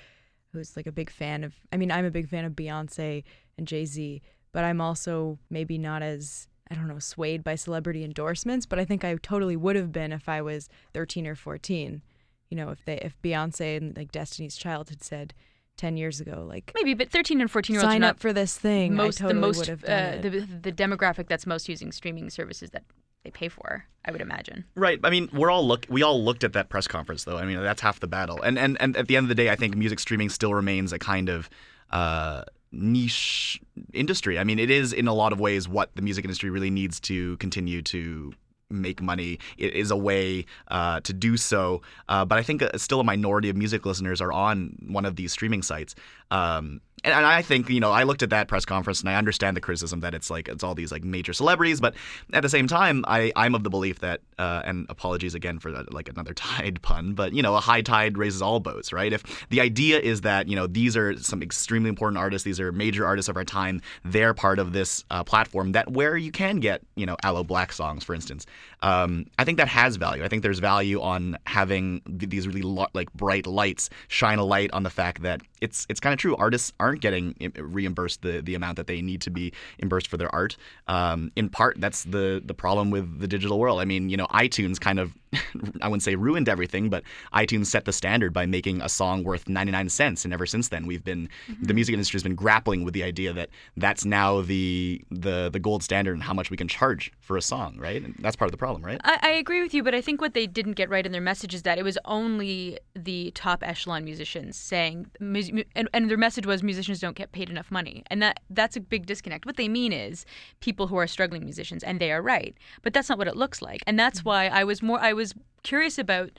who's 0.52 0.76
like 0.76 0.86
a 0.86 0.92
big 0.92 1.10
fan 1.10 1.44
of, 1.44 1.54
I 1.72 1.76
mean, 1.76 1.90
I'm 1.90 2.04
a 2.04 2.10
big 2.10 2.28
fan 2.28 2.44
of 2.44 2.52
Beyonce 2.52 3.24
and 3.58 3.66
Jay 3.66 3.84
Z, 3.84 4.22
but 4.52 4.64
I'm 4.64 4.80
also 4.80 5.38
maybe 5.50 5.76
not 5.78 6.02
as, 6.02 6.48
I 6.70 6.74
don't 6.74 6.88
know, 6.88 6.98
swayed 6.98 7.44
by 7.44 7.54
celebrity 7.54 8.04
endorsements. 8.04 8.66
But 8.66 8.78
I 8.78 8.84
think 8.84 9.04
I 9.04 9.14
totally 9.16 9.56
would 9.56 9.76
have 9.76 9.92
been 9.92 10.12
if 10.12 10.28
I 10.28 10.42
was 10.42 10.68
13 10.94 11.26
or 11.26 11.34
14. 11.34 12.02
You 12.50 12.56
know, 12.56 12.70
if 12.70 12.84
they, 12.84 12.98
if 12.98 13.20
Beyonce 13.22 13.76
and 13.76 13.96
like 13.96 14.12
Destiny's 14.12 14.56
Child 14.56 14.90
had 14.90 15.02
said 15.02 15.34
10 15.76 15.96
years 15.96 16.20
ago, 16.20 16.44
like, 16.48 16.72
Maybe, 16.74 16.94
but 16.94 17.10
thirteen 17.10 17.40
and 17.40 17.50
fourteen 17.50 17.74
year 17.74 17.82
olds 17.82 17.88
are 17.88 17.94
sign 17.94 18.04
up 18.04 18.18
for 18.20 18.32
this 18.32 18.56
thing, 18.56 18.94
most 18.94 19.20
I 19.20 19.24
totally 19.24 19.34
the 19.34 19.46
most 19.46 19.58
would 19.58 19.68
have 19.68 19.84
uh, 19.84 20.16
it. 20.16 20.22
the 20.22 20.70
the 20.70 20.72
demographic 20.72 21.28
that's 21.28 21.46
most 21.46 21.68
using 21.68 21.92
streaming 21.92 22.30
services 22.30 22.70
that 22.70 22.84
they 23.24 23.30
pay 23.30 23.48
for. 23.48 23.84
I 24.04 24.12
would 24.12 24.20
imagine. 24.20 24.64
Right. 24.76 25.00
I 25.02 25.10
mean, 25.10 25.28
we're 25.32 25.50
all 25.50 25.66
look. 25.66 25.84
We 25.90 26.02
all 26.02 26.22
looked 26.22 26.44
at 26.44 26.52
that 26.52 26.68
press 26.68 26.86
conference, 26.86 27.24
though. 27.24 27.36
I 27.36 27.44
mean, 27.44 27.60
that's 27.60 27.82
half 27.82 27.98
the 28.00 28.06
battle. 28.06 28.40
And 28.40 28.58
and 28.58 28.80
and 28.80 28.96
at 28.96 29.08
the 29.08 29.16
end 29.16 29.24
of 29.24 29.28
the 29.28 29.34
day, 29.34 29.50
I 29.50 29.56
think 29.56 29.76
music 29.76 29.98
streaming 29.98 30.28
still 30.28 30.54
remains 30.54 30.92
a 30.92 30.98
kind 30.98 31.28
of 31.28 31.50
uh, 31.90 32.44
niche 32.76 33.60
industry. 33.92 34.38
I 34.38 34.44
mean, 34.44 34.58
it 34.58 34.70
is 34.70 34.92
in 34.92 35.08
a 35.08 35.14
lot 35.14 35.32
of 35.32 35.40
ways 35.40 35.68
what 35.68 35.94
the 35.96 36.02
music 36.02 36.24
industry 36.24 36.50
really 36.50 36.70
needs 36.70 37.00
to 37.00 37.36
continue 37.38 37.82
to 37.82 38.32
make 38.70 39.00
money. 39.00 39.38
It 39.58 39.74
is 39.74 39.90
a 39.90 39.96
way 39.96 40.44
uh, 40.68 41.00
to 41.00 41.12
do 41.12 41.36
so. 41.36 41.82
Uh, 42.08 42.24
but 42.24 42.38
I 42.38 42.42
think 42.42 42.62
uh, 42.62 42.76
still 42.76 43.00
a 43.00 43.04
minority 43.04 43.48
of 43.48 43.56
music 43.56 43.86
listeners 43.86 44.20
are 44.20 44.32
on 44.32 44.76
one 44.88 45.04
of 45.04 45.16
these 45.16 45.32
streaming 45.32 45.62
sites. 45.62 45.94
Um, 46.30 46.80
and, 47.04 47.14
and 47.14 47.26
I 47.26 47.42
think 47.42 47.68
you 47.68 47.80
know 47.80 47.92
I 47.92 48.02
looked 48.02 48.22
at 48.22 48.30
that 48.30 48.48
press 48.48 48.64
conference 48.64 49.00
and 49.00 49.08
I 49.08 49.14
understand 49.14 49.56
the 49.56 49.60
criticism 49.60 50.00
that 50.00 50.14
it's 50.14 50.30
like 50.30 50.48
it's 50.48 50.64
all 50.64 50.74
these 50.74 50.90
like 50.90 51.04
major 51.04 51.32
celebrities, 51.32 51.80
but 51.80 51.94
at 52.32 52.42
the 52.42 52.48
same 52.48 52.66
time 52.66 53.04
I 53.06 53.32
I'm 53.36 53.54
of 53.54 53.62
the 53.62 53.70
belief 53.70 54.00
that 54.00 54.20
uh, 54.38 54.62
and 54.64 54.86
apologies 54.88 55.34
again 55.34 55.58
for 55.58 55.72
that, 55.72 55.92
like 55.92 56.08
another 56.08 56.34
tide 56.46 56.80
pun, 56.82 57.14
but 57.14 57.32
you 57.32 57.42
know 57.42 57.54
a 57.54 57.60
high 57.60 57.82
tide 57.82 58.18
raises 58.18 58.42
all 58.42 58.60
boats, 58.60 58.92
right? 58.92 59.12
If 59.12 59.48
the 59.48 59.60
idea 59.60 59.98
is 59.98 60.22
that 60.22 60.48
you 60.48 60.56
know 60.56 60.66
these 60.66 60.96
are 60.96 61.18
some 61.18 61.42
extremely 61.42 61.88
important 61.88 62.18
artists, 62.18 62.44
these 62.44 62.60
are 62.60 62.72
major 62.72 63.06
artists 63.06 63.28
of 63.28 63.36
our 63.36 63.44
time, 63.44 63.80
they're 64.04 64.34
part 64.34 64.58
of 64.58 64.72
this 64.72 65.04
uh, 65.10 65.24
platform 65.24 65.72
that 65.72 65.90
where 65.90 66.16
you 66.16 66.32
can 66.32 66.60
get 66.60 66.82
you 66.96 67.06
know 67.06 67.16
Aloe 67.22 67.44
Blacc 67.44 67.72
songs, 67.72 68.04
for 68.04 68.14
instance. 68.14 68.46
Um, 68.82 69.26
I 69.38 69.44
think 69.44 69.58
that 69.58 69.68
has 69.68 69.96
value. 69.96 70.22
I 70.24 70.28
think 70.28 70.42
there's 70.42 70.58
value 70.58 71.00
on 71.00 71.38
having 71.46 72.02
th- 72.02 72.30
these 72.30 72.46
really 72.46 72.62
lo- 72.62 72.88
like 72.94 73.12
bright 73.14 73.46
lights 73.46 73.90
shine 74.08 74.38
a 74.38 74.44
light 74.44 74.70
on 74.72 74.82
the 74.82 74.90
fact 74.90 75.22
that 75.22 75.40
it's 75.60 75.86
it's 75.88 76.00
kind 76.00 76.12
of 76.12 76.18
true. 76.18 76.36
Artists 76.36 76.72
aren't 76.78 77.00
getting 77.00 77.34
im- 77.40 77.52
reimbursed 77.56 78.22
the, 78.22 78.40
the 78.42 78.54
amount 78.54 78.76
that 78.76 78.86
they 78.86 79.00
need 79.00 79.20
to 79.22 79.30
be 79.30 79.52
reimbursed 79.80 80.08
for 80.08 80.16
their 80.16 80.32
art. 80.34 80.56
Um, 80.88 81.32
in 81.36 81.48
part, 81.48 81.80
that's 81.80 82.04
the 82.04 82.42
the 82.44 82.54
problem 82.54 82.90
with 82.90 83.18
the 83.20 83.26
digital 83.26 83.58
world. 83.58 83.80
I 83.80 83.84
mean, 83.84 84.08
you 84.10 84.16
know, 84.16 84.25
iTunes 84.28 84.80
kind 84.80 84.98
of 84.98 85.12
I 85.82 85.88
wouldn't 85.88 86.02
say 86.02 86.14
ruined 86.14 86.48
everything, 86.48 86.88
but 86.88 87.02
iTunes 87.34 87.66
set 87.66 87.84
the 87.84 87.92
standard 87.92 88.32
by 88.32 88.46
making 88.46 88.80
a 88.80 88.88
song 88.88 89.24
worth 89.24 89.48
99 89.48 89.88
cents, 89.88 90.24
and 90.24 90.32
ever 90.32 90.46
since 90.46 90.68
then, 90.68 90.86
we've 90.86 91.04
been 91.04 91.28
the 91.48 91.54
mm-hmm. 91.54 91.74
music 91.74 91.92
industry 91.92 92.16
has 92.16 92.22
been 92.22 92.34
grappling 92.34 92.84
with 92.84 92.94
the 92.94 93.02
idea 93.02 93.32
that 93.32 93.50
that's 93.76 94.04
now 94.04 94.40
the 94.40 95.02
the 95.10 95.50
the 95.52 95.58
gold 95.58 95.82
standard 95.82 96.14
and 96.14 96.22
how 96.22 96.34
much 96.34 96.50
we 96.50 96.56
can 96.56 96.68
charge 96.68 97.12
for 97.20 97.36
a 97.36 97.42
song, 97.42 97.76
right? 97.78 98.02
And 98.02 98.14
that's 98.20 98.36
part 98.36 98.48
of 98.48 98.52
the 98.52 98.58
problem, 98.58 98.82
right? 98.84 99.00
I, 99.04 99.18
I 99.22 99.30
agree 99.30 99.62
with 99.62 99.74
you, 99.74 99.82
but 99.82 99.94
I 99.94 100.00
think 100.00 100.20
what 100.20 100.34
they 100.34 100.46
didn't 100.46 100.72
get 100.72 100.88
right 100.88 101.04
in 101.04 101.12
their 101.12 101.20
message 101.20 101.54
is 101.54 101.62
that 101.62 101.78
it 101.78 101.82
was 101.82 101.98
only 102.04 102.78
the 102.94 103.32
top 103.32 103.62
echelon 103.62 104.04
musicians 104.04 104.56
saying, 104.56 105.10
and, 105.20 105.88
and 105.92 106.10
their 106.10 106.16
message 106.16 106.46
was 106.46 106.62
musicians 106.62 106.86
musicians 106.86 107.00
don't 107.00 107.16
get 107.16 107.32
paid 107.32 107.50
enough 107.50 107.70
money, 107.70 108.02
and 108.08 108.22
that 108.22 108.40
that's 108.50 108.76
a 108.76 108.80
big 108.80 109.06
disconnect. 109.06 109.46
What 109.46 109.56
they 109.56 109.68
mean 109.68 109.92
is 109.92 110.24
people 110.60 110.86
who 110.86 110.96
are 110.96 111.06
struggling 111.06 111.44
musicians, 111.44 111.82
and 111.82 112.00
they 112.00 112.12
are 112.12 112.22
right, 112.22 112.54
but 112.82 112.92
that's 112.92 113.08
not 113.08 113.18
what 113.18 113.28
it 113.28 113.36
looks 113.36 113.62
like, 113.62 113.82
and 113.86 113.98
that's 113.98 114.20
mm-hmm. 114.20 114.28
why 114.28 114.46
I 114.48 114.64
was 114.64 114.82
more 114.82 115.00
I 115.00 115.12
was 115.12 115.25
curious 115.62 115.98
about 115.98 116.30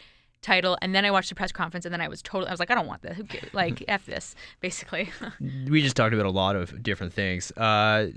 Tidal 0.41 0.77
and 0.81 0.93
then 0.93 1.03
I 1.03 1.11
watched 1.11 1.29
the 1.29 1.35
press 1.35 1.51
conference 1.51 1.85
and 1.85 1.91
then 1.91 1.99
I 1.99 2.07
was 2.07 2.21
totally 2.21 2.47
I 2.47 2.51
was 2.51 2.59
like 2.59 2.69
I 2.69 2.75
don't 2.75 2.87
want 2.87 3.01
this. 3.01 3.19
Like 3.53 3.83
f 3.87 4.05
this 4.05 4.35
basically. 4.61 5.09
We 5.69 5.81
just 5.81 5.95
talked 5.95 6.13
about 6.13 6.27
a 6.27 6.31
lot 6.31 6.55
of 6.55 6.83
different 6.83 7.11
things. 7.11 7.51
Uh, 7.51 8.09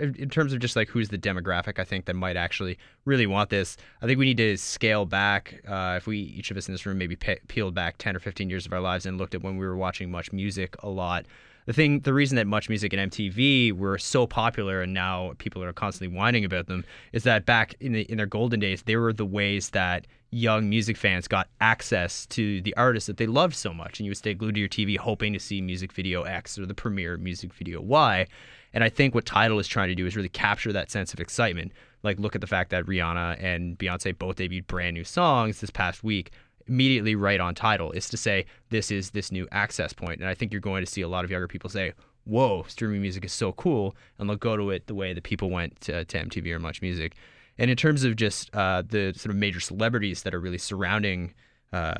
in 0.00 0.30
terms 0.30 0.52
of 0.52 0.58
just 0.58 0.74
like 0.74 0.88
who's 0.88 1.10
the 1.10 1.18
demographic 1.18 1.78
I 1.78 1.84
think 1.84 2.06
that 2.06 2.14
might 2.14 2.36
actually 2.36 2.78
really 3.04 3.26
want 3.26 3.50
this. 3.50 3.76
I 4.00 4.06
think 4.06 4.18
we 4.18 4.24
need 4.24 4.38
to 4.38 4.56
scale 4.56 5.04
back 5.04 5.62
uh, 5.68 5.94
if 5.98 6.06
we 6.06 6.18
each 6.18 6.50
of 6.50 6.56
us 6.56 6.66
in 6.66 6.72
this 6.72 6.86
room 6.86 6.98
maybe 6.98 7.14
pe- 7.14 7.40
peeled 7.46 7.74
back 7.74 7.98
10 7.98 8.16
or 8.16 8.20
15 8.20 8.48
years 8.48 8.64
of 8.64 8.72
our 8.72 8.80
lives 8.80 9.04
and 9.04 9.18
looked 9.18 9.34
at 9.34 9.42
when 9.42 9.58
we 9.58 9.66
were 9.66 9.76
watching 9.76 10.10
much 10.10 10.32
music 10.32 10.76
a 10.82 10.88
lot 10.88 11.26
the 11.66 11.72
thing 11.72 12.00
the 12.00 12.14
reason 12.14 12.36
that 12.36 12.46
much 12.46 12.68
music 12.68 12.92
and 12.92 13.10
MTV 13.10 13.72
were 13.72 13.98
so 13.98 14.26
popular 14.26 14.80
and 14.80 14.94
now 14.94 15.32
people 15.38 15.62
are 15.62 15.72
constantly 15.72 16.16
whining 16.16 16.44
about 16.44 16.66
them 16.66 16.84
is 17.12 17.24
that 17.24 17.44
back 17.44 17.74
in 17.80 17.92
the, 17.92 18.02
in 18.02 18.16
their 18.16 18.26
golden 18.26 18.60
days 18.60 18.82
they 18.82 18.96
were 18.96 19.12
the 19.12 19.26
ways 19.26 19.70
that 19.70 20.06
young 20.30 20.68
music 20.68 20.96
fans 20.96 21.28
got 21.28 21.48
access 21.60 22.26
to 22.26 22.60
the 22.62 22.74
artists 22.76 23.06
that 23.06 23.16
they 23.16 23.26
loved 23.26 23.54
so 23.54 23.72
much. 23.72 23.98
And 23.98 24.06
you 24.06 24.10
would 24.10 24.18
stay 24.18 24.34
glued 24.34 24.54
to 24.54 24.60
your 24.60 24.68
TV 24.68 24.96
hoping 24.96 25.32
to 25.32 25.40
see 25.40 25.60
music 25.60 25.92
video 25.92 26.22
X 26.22 26.58
or 26.58 26.66
the 26.66 26.74
premiere 26.74 27.16
music 27.16 27.52
video 27.52 27.80
Y. 27.80 28.26
And 28.72 28.84
I 28.84 28.88
think 28.88 29.14
what 29.14 29.24
Tidal 29.24 29.58
is 29.58 29.68
trying 29.68 29.88
to 29.88 29.94
do 29.94 30.06
is 30.06 30.16
really 30.16 30.28
capture 30.28 30.72
that 30.72 30.90
sense 30.90 31.14
of 31.14 31.20
excitement. 31.20 31.72
Like 32.02 32.18
look 32.20 32.34
at 32.34 32.40
the 32.40 32.46
fact 32.46 32.70
that 32.70 32.84
Rihanna 32.84 33.42
and 33.42 33.78
Beyonce 33.78 34.16
both 34.16 34.36
debuted 34.36 34.66
brand 34.66 34.94
new 34.94 35.04
songs 35.04 35.60
this 35.60 35.70
past 35.70 36.04
week 36.04 36.30
immediately 36.68 37.14
right 37.14 37.40
on 37.40 37.54
Tidal 37.54 37.92
is 37.92 38.08
to 38.08 38.16
say 38.16 38.46
this 38.70 38.90
is 38.90 39.10
this 39.10 39.30
new 39.30 39.46
access 39.52 39.92
point 39.92 40.20
and 40.20 40.28
I 40.28 40.34
think 40.34 40.52
you're 40.52 40.60
going 40.60 40.84
to 40.84 40.90
see 40.90 41.02
a 41.02 41.08
lot 41.08 41.24
of 41.24 41.30
younger 41.30 41.48
people 41.48 41.70
say 41.70 41.92
whoa 42.24 42.64
streaming 42.66 43.00
music 43.00 43.24
is 43.24 43.32
so 43.32 43.52
cool 43.52 43.94
and 44.18 44.28
they'll 44.28 44.36
go 44.36 44.56
to 44.56 44.70
it 44.70 44.86
the 44.86 44.94
way 44.94 45.12
that 45.12 45.22
people 45.22 45.48
went 45.50 45.80
to, 45.82 46.04
to 46.04 46.24
MTV 46.24 46.50
or 46.52 46.58
Much 46.58 46.82
Music 46.82 47.14
and 47.58 47.70
in 47.70 47.76
terms 47.76 48.04
of 48.04 48.16
just 48.16 48.54
uh, 48.54 48.82
the 48.86 49.12
sort 49.16 49.30
of 49.30 49.36
major 49.36 49.60
celebrities 49.60 50.22
that 50.22 50.34
are 50.34 50.40
really 50.40 50.58
surrounding 50.58 51.34
uh, 51.72 51.94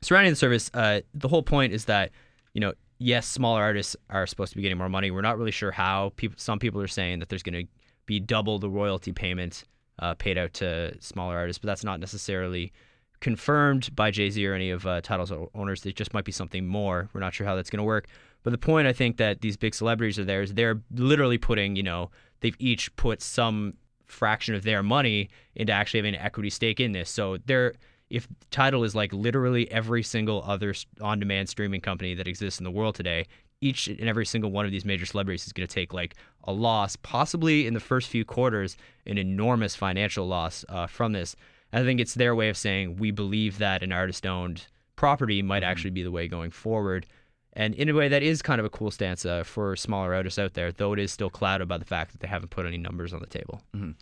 surrounding 0.00 0.32
the 0.32 0.36
service, 0.36 0.70
uh, 0.74 1.00
the 1.14 1.28
whole 1.28 1.42
point 1.42 1.72
is 1.72 1.86
that 1.86 2.10
you 2.54 2.60
know, 2.60 2.72
yes, 2.98 3.26
smaller 3.26 3.62
artists 3.62 3.96
are 4.10 4.26
supposed 4.26 4.50
to 4.52 4.56
be 4.56 4.62
getting 4.62 4.78
more 4.78 4.88
money. 4.88 5.10
We're 5.10 5.20
not 5.20 5.38
really 5.38 5.50
sure 5.50 5.70
how. 5.70 6.12
People, 6.16 6.36
some 6.38 6.58
people 6.58 6.80
are 6.80 6.88
saying 6.88 7.20
that 7.20 7.28
there's 7.28 7.42
going 7.42 7.66
to 7.66 7.70
be 8.06 8.20
double 8.20 8.58
the 8.58 8.70
royalty 8.70 9.12
payment 9.12 9.64
uh, 9.98 10.14
paid 10.14 10.38
out 10.38 10.54
to 10.54 11.00
smaller 11.00 11.36
artists, 11.36 11.58
but 11.58 11.66
that's 11.66 11.84
not 11.84 12.00
necessarily 12.00 12.72
confirmed 13.20 13.94
by 13.96 14.10
Jay 14.10 14.30
Z 14.30 14.46
or 14.46 14.54
any 14.54 14.70
of 14.70 14.86
uh, 14.86 15.00
Tidal's 15.00 15.32
owners. 15.54 15.84
It 15.84 15.96
just 15.96 16.14
might 16.14 16.24
be 16.24 16.32
something 16.32 16.66
more. 16.66 17.08
We're 17.12 17.20
not 17.20 17.34
sure 17.34 17.46
how 17.46 17.56
that's 17.56 17.70
going 17.70 17.78
to 17.78 17.84
work. 17.84 18.06
But 18.44 18.50
the 18.50 18.58
point 18.58 18.86
I 18.86 18.92
think 18.92 19.16
that 19.16 19.40
these 19.40 19.56
big 19.56 19.74
celebrities 19.74 20.18
are 20.18 20.24
there 20.24 20.42
is 20.42 20.54
they're 20.54 20.80
literally 20.94 21.38
putting, 21.38 21.76
you 21.76 21.82
know, 21.82 22.10
they've 22.40 22.56
each 22.58 22.94
put 22.96 23.20
some 23.20 23.74
fraction 24.06 24.54
of 24.54 24.62
their 24.62 24.82
money 24.82 25.28
into 25.54 25.72
actually 25.72 25.98
having 25.98 26.14
an 26.14 26.20
equity 26.20 26.50
stake 26.50 26.80
in 26.80 26.92
this. 26.92 27.10
So 27.10 27.38
there, 27.46 27.74
if 28.08 28.28
Tidal 28.50 28.84
is 28.84 28.94
like 28.94 29.12
literally 29.12 29.70
every 29.70 30.02
single 30.02 30.42
other 30.46 30.74
on-demand 31.00 31.48
streaming 31.48 31.80
company 31.80 32.14
that 32.14 32.28
exists 32.28 32.60
in 32.60 32.64
the 32.64 32.70
world 32.70 32.94
today, 32.94 33.26
each 33.60 33.88
and 33.88 34.08
every 34.08 34.24
single 34.24 34.52
one 34.52 34.64
of 34.64 34.70
these 34.70 34.84
major 34.84 35.04
celebrities 35.04 35.44
is 35.46 35.52
going 35.52 35.66
to 35.66 35.74
take 35.74 35.92
like 35.92 36.14
a 36.44 36.52
loss, 36.52 36.94
possibly 36.94 37.66
in 37.66 37.74
the 37.74 37.80
first 37.80 38.08
few 38.08 38.24
quarters, 38.24 38.76
an 39.04 39.18
enormous 39.18 39.74
financial 39.74 40.26
loss 40.26 40.64
uh, 40.68 40.86
from 40.86 41.12
this. 41.12 41.34
I 41.72 41.82
think 41.82 42.00
it's 42.00 42.14
their 42.14 42.34
way 42.34 42.48
of 42.48 42.56
saying 42.56 42.96
we 42.96 43.10
believe 43.10 43.58
that 43.58 43.82
an 43.82 43.92
artist-owned 43.92 44.66
property 44.96 45.42
might 45.42 45.62
mm-hmm. 45.62 45.70
actually 45.70 45.90
be 45.90 46.02
the 46.02 46.10
way 46.10 46.28
going 46.28 46.50
forward. 46.50 47.06
And 47.52 47.74
in 47.74 47.88
a 47.88 47.94
way, 47.94 48.08
that 48.08 48.22
is 48.22 48.40
kind 48.42 48.60
of 48.60 48.64
a 48.64 48.70
cool 48.70 48.90
stance 48.90 49.26
uh, 49.26 49.42
for 49.42 49.74
smaller 49.76 50.14
artists 50.14 50.38
out 50.38 50.54
there, 50.54 50.70
though 50.70 50.92
it 50.92 50.98
is 50.98 51.12
still 51.12 51.30
clouded 51.30 51.68
by 51.68 51.78
the 51.78 51.84
fact 51.84 52.12
that 52.12 52.20
they 52.20 52.28
haven't 52.28 52.50
put 52.50 52.66
any 52.66 52.78
numbers 52.78 53.12
on 53.12 53.20
the 53.20 53.26
table. 53.26 53.62
Mm-hmm. 53.74 53.92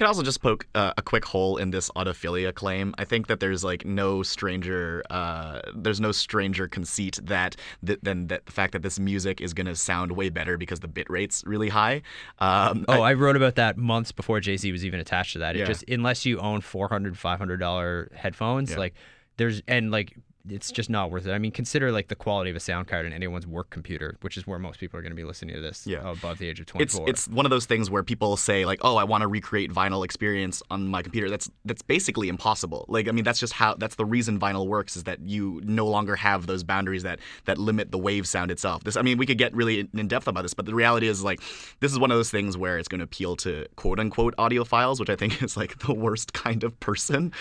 Can 0.00 0.06
also 0.06 0.22
just 0.22 0.40
poke 0.40 0.66
uh, 0.74 0.94
a 0.96 1.02
quick 1.02 1.26
hole 1.26 1.58
in 1.58 1.72
this 1.72 1.90
audiophilia 1.90 2.54
claim. 2.54 2.94
I 2.96 3.04
think 3.04 3.26
that 3.26 3.38
there's 3.38 3.62
like 3.62 3.84
no 3.84 4.22
stranger, 4.22 5.02
uh, 5.10 5.60
there's 5.74 6.00
no 6.00 6.10
stranger 6.10 6.66
conceit 6.66 7.18
that 7.22 7.54
th- 7.84 7.98
than 8.02 8.28
that 8.28 8.46
the 8.46 8.52
fact 8.52 8.72
that 8.72 8.80
this 8.80 8.98
music 8.98 9.42
is 9.42 9.52
gonna 9.52 9.74
sound 9.74 10.12
way 10.12 10.30
better 10.30 10.56
because 10.56 10.80
the 10.80 10.88
bit 10.88 11.10
rate's 11.10 11.44
really 11.44 11.68
high. 11.68 12.00
Um, 12.38 12.86
oh, 12.88 13.02
I, 13.02 13.10
I, 13.10 13.12
wrote 13.12 13.36
about 13.36 13.56
that 13.56 13.76
months 13.76 14.10
before 14.10 14.40
Jay 14.40 14.56
Z 14.56 14.72
was 14.72 14.86
even 14.86 15.00
attached 15.00 15.34
to 15.34 15.40
that. 15.40 15.54
It 15.54 15.58
yeah. 15.58 15.64
just 15.66 15.84
unless 15.86 16.24
you 16.24 16.38
own 16.38 16.62
400 16.62 17.18
500 17.18 17.60
dollar 17.60 18.10
headphones, 18.14 18.70
yeah. 18.70 18.78
like 18.78 18.94
there's 19.36 19.60
and 19.68 19.90
like 19.90 20.16
it's 20.50 20.70
just 20.70 20.90
not 20.90 21.10
worth 21.10 21.26
it. 21.26 21.32
I 21.32 21.38
mean, 21.38 21.52
consider 21.52 21.92
like 21.92 22.08
the 22.08 22.14
quality 22.14 22.50
of 22.50 22.56
a 22.56 22.60
sound 22.60 22.88
card 22.88 23.06
in 23.06 23.12
anyone's 23.12 23.46
work 23.46 23.70
computer, 23.70 24.16
which 24.20 24.36
is 24.36 24.46
where 24.46 24.58
most 24.58 24.80
people 24.80 24.98
are 24.98 25.02
going 25.02 25.12
to 25.12 25.16
be 25.16 25.24
listening 25.24 25.54
to 25.54 25.60
this 25.60 25.86
yeah. 25.86 26.10
above 26.10 26.38
the 26.38 26.48
age 26.48 26.60
of 26.60 26.66
24. 26.66 27.08
It's, 27.08 27.10
it's 27.10 27.28
one 27.28 27.46
of 27.46 27.50
those 27.50 27.66
things 27.66 27.90
where 27.90 28.02
people 28.02 28.36
say 28.36 28.64
like, 28.64 28.80
"Oh, 28.82 28.96
I 28.96 29.04
want 29.04 29.22
to 29.22 29.28
recreate 29.28 29.72
vinyl 29.72 30.04
experience 30.04 30.62
on 30.70 30.88
my 30.88 31.02
computer." 31.02 31.30
That's 31.30 31.50
that's 31.64 31.82
basically 31.82 32.28
impossible. 32.28 32.84
Like, 32.88 33.08
I 33.08 33.12
mean, 33.12 33.24
that's 33.24 33.40
just 33.40 33.52
how 33.52 33.74
that's 33.74 33.94
the 33.94 34.04
reason 34.04 34.38
vinyl 34.38 34.66
works 34.66 34.96
is 34.96 35.04
that 35.04 35.20
you 35.20 35.60
no 35.64 35.86
longer 35.86 36.16
have 36.16 36.46
those 36.46 36.64
boundaries 36.64 37.02
that 37.04 37.20
that 37.44 37.58
limit 37.58 37.90
the 37.90 37.98
wave 37.98 38.26
sound 38.26 38.50
itself. 38.50 38.84
This 38.84 38.96
I 38.96 39.02
mean, 39.02 39.18
we 39.18 39.26
could 39.26 39.38
get 39.38 39.54
really 39.54 39.88
in 39.94 40.08
depth 40.08 40.28
about 40.28 40.42
this, 40.42 40.54
but 40.54 40.66
the 40.66 40.74
reality 40.74 41.06
is 41.06 41.22
like 41.22 41.40
this 41.80 41.92
is 41.92 41.98
one 41.98 42.10
of 42.10 42.16
those 42.16 42.30
things 42.30 42.56
where 42.56 42.78
it's 42.78 42.88
going 42.88 42.98
to 42.98 43.04
appeal 43.04 43.36
to 43.36 43.66
quote 43.76 44.00
unquote 44.00 44.34
audiophiles, 44.36 44.98
which 45.00 45.10
I 45.10 45.16
think 45.16 45.42
is 45.42 45.56
like 45.56 45.78
the 45.80 45.94
worst 45.94 46.32
kind 46.32 46.64
of 46.64 46.78
person. 46.80 47.32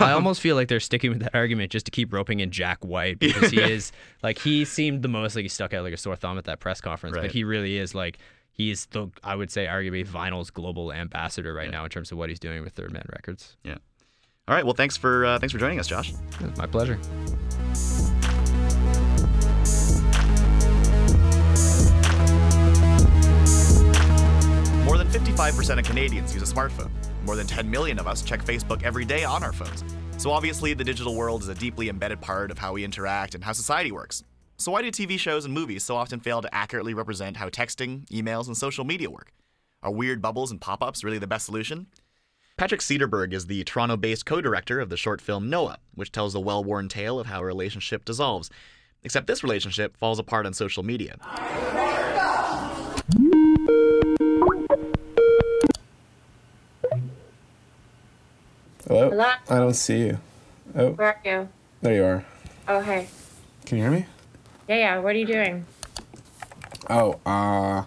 I 0.00 0.12
almost 0.12 0.40
feel 0.40 0.56
like 0.56 0.68
they're 0.68 0.80
sticking 0.80 1.10
with 1.10 1.20
that 1.20 1.34
argument 1.34 1.72
just 1.72 1.86
to 1.86 1.90
keep 1.90 2.12
roping 2.12 2.37
in 2.40 2.50
Jack 2.50 2.84
White 2.84 3.18
because 3.20 3.50
he 3.50 3.60
is 3.60 3.92
like 4.22 4.38
he 4.38 4.64
seemed 4.64 5.02
the 5.02 5.08
most 5.08 5.36
like 5.36 5.42
he 5.42 5.48
stuck 5.48 5.74
out 5.74 5.84
like 5.84 5.94
a 5.94 5.98
sore 5.98 6.16
thumb 6.16 6.38
at 6.38 6.44
that 6.44 6.60
press 6.60 6.80
conference, 6.80 7.16
right. 7.16 7.22
but 7.22 7.32
he 7.32 7.44
really 7.44 7.76
is 7.76 7.94
like 7.94 8.18
he's 8.50 8.86
the 8.86 9.08
I 9.22 9.34
would 9.34 9.50
say 9.50 9.66
arguably 9.66 10.06
vinyl's 10.06 10.50
global 10.50 10.92
ambassador 10.92 11.54
right 11.54 11.66
yeah. 11.66 11.78
now 11.78 11.84
in 11.84 11.90
terms 11.90 12.12
of 12.12 12.18
what 12.18 12.28
he's 12.28 12.40
doing 12.40 12.62
with 12.62 12.74
Third 12.74 12.92
Man 12.92 13.04
Records. 13.10 13.56
Yeah. 13.64 13.76
All 14.48 14.54
right. 14.54 14.64
Well, 14.64 14.74
thanks 14.74 14.96
for 14.96 15.26
uh, 15.26 15.38
thanks 15.38 15.52
for 15.52 15.58
joining 15.58 15.78
us, 15.78 15.86
Josh. 15.86 16.12
my 16.56 16.66
pleasure. 16.66 16.98
More 24.84 24.96
than 24.96 25.08
55% 25.08 25.78
of 25.78 25.84
Canadians 25.84 26.32
use 26.32 26.50
a 26.50 26.54
smartphone. 26.54 26.90
More 27.26 27.36
than 27.36 27.46
10 27.46 27.70
million 27.70 27.98
of 27.98 28.08
us 28.08 28.22
check 28.22 28.42
Facebook 28.42 28.82
every 28.82 29.04
day 29.04 29.22
on 29.22 29.44
our 29.44 29.52
phones. 29.52 29.84
So 30.18 30.32
obviously, 30.32 30.74
the 30.74 30.82
digital 30.82 31.14
world 31.14 31.42
is 31.42 31.48
a 31.48 31.54
deeply 31.54 31.88
embedded 31.88 32.20
part 32.20 32.50
of 32.50 32.58
how 32.58 32.72
we 32.72 32.82
interact 32.84 33.36
and 33.36 33.44
how 33.44 33.52
society 33.52 33.92
works. 33.92 34.24
So 34.56 34.72
why 34.72 34.82
do 34.82 34.90
TV 34.90 35.16
shows 35.16 35.44
and 35.44 35.54
movies 35.54 35.84
so 35.84 35.94
often 35.94 36.18
fail 36.18 36.42
to 36.42 36.52
accurately 36.52 36.92
represent 36.92 37.36
how 37.36 37.48
texting, 37.50 38.04
emails, 38.08 38.48
and 38.48 38.56
social 38.56 38.84
media 38.84 39.08
work? 39.08 39.30
Are 39.80 39.92
weird 39.92 40.20
bubbles 40.20 40.50
and 40.50 40.60
pop-ups 40.60 41.04
really 41.04 41.18
the 41.18 41.28
best 41.28 41.46
solution? 41.46 41.86
Patrick 42.56 42.80
Cederberg 42.80 43.32
is 43.32 43.46
the 43.46 43.62
Toronto-based 43.62 44.26
co-director 44.26 44.80
of 44.80 44.88
the 44.88 44.96
short 44.96 45.20
film 45.20 45.48
Noah, 45.48 45.78
which 45.94 46.10
tells 46.10 46.32
the 46.32 46.40
well-worn 46.40 46.88
tale 46.88 47.20
of 47.20 47.28
how 47.28 47.40
a 47.40 47.44
relationship 47.44 48.04
dissolves. 48.04 48.50
Except 49.04 49.28
this 49.28 49.44
relationship 49.44 49.96
falls 49.96 50.18
apart 50.18 50.46
on 50.46 50.52
social 50.52 50.82
media. 50.82 51.14
Hello? 59.18 59.32
I 59.50 59.58
don't 59.58 59.74
see 59.74 59.98
you. 59.98 60.18
Oh. 60.76 60.90
Where 60.90 61.08
are 61.08 61.20
you? 61.24 61.48
There 61.82 61.92
you 61.92 62.04
are. 62.04 62.24
Oh, 62.68 62.80
hey. 62.80 63.08
Can 63.66 63.78
you 63.78 63.82
hear 63.82 63.90
me? 63.90 64.06
Yeah, 64.68 64.76
yeah. 64.76 64.98
What 65.00 65.16
are 65.16 65.18
you 65.18 65.26
doing? 65.26 65.66
Oh, 66.88 67.18
uh. 67.26 67.82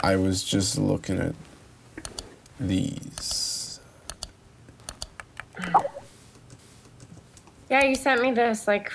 I 0.00 0.16
was 0.16 0.42
just 0.42 0.78
looking 0.78 1.18
at 1.18 1.34
these. 2.58 3.78
Yeah, 7.68 7.84
you 7.84 7.94
sent 7.94 8.22
me 8.22 8.32
this 8.32 8.66
like 8.66 8.90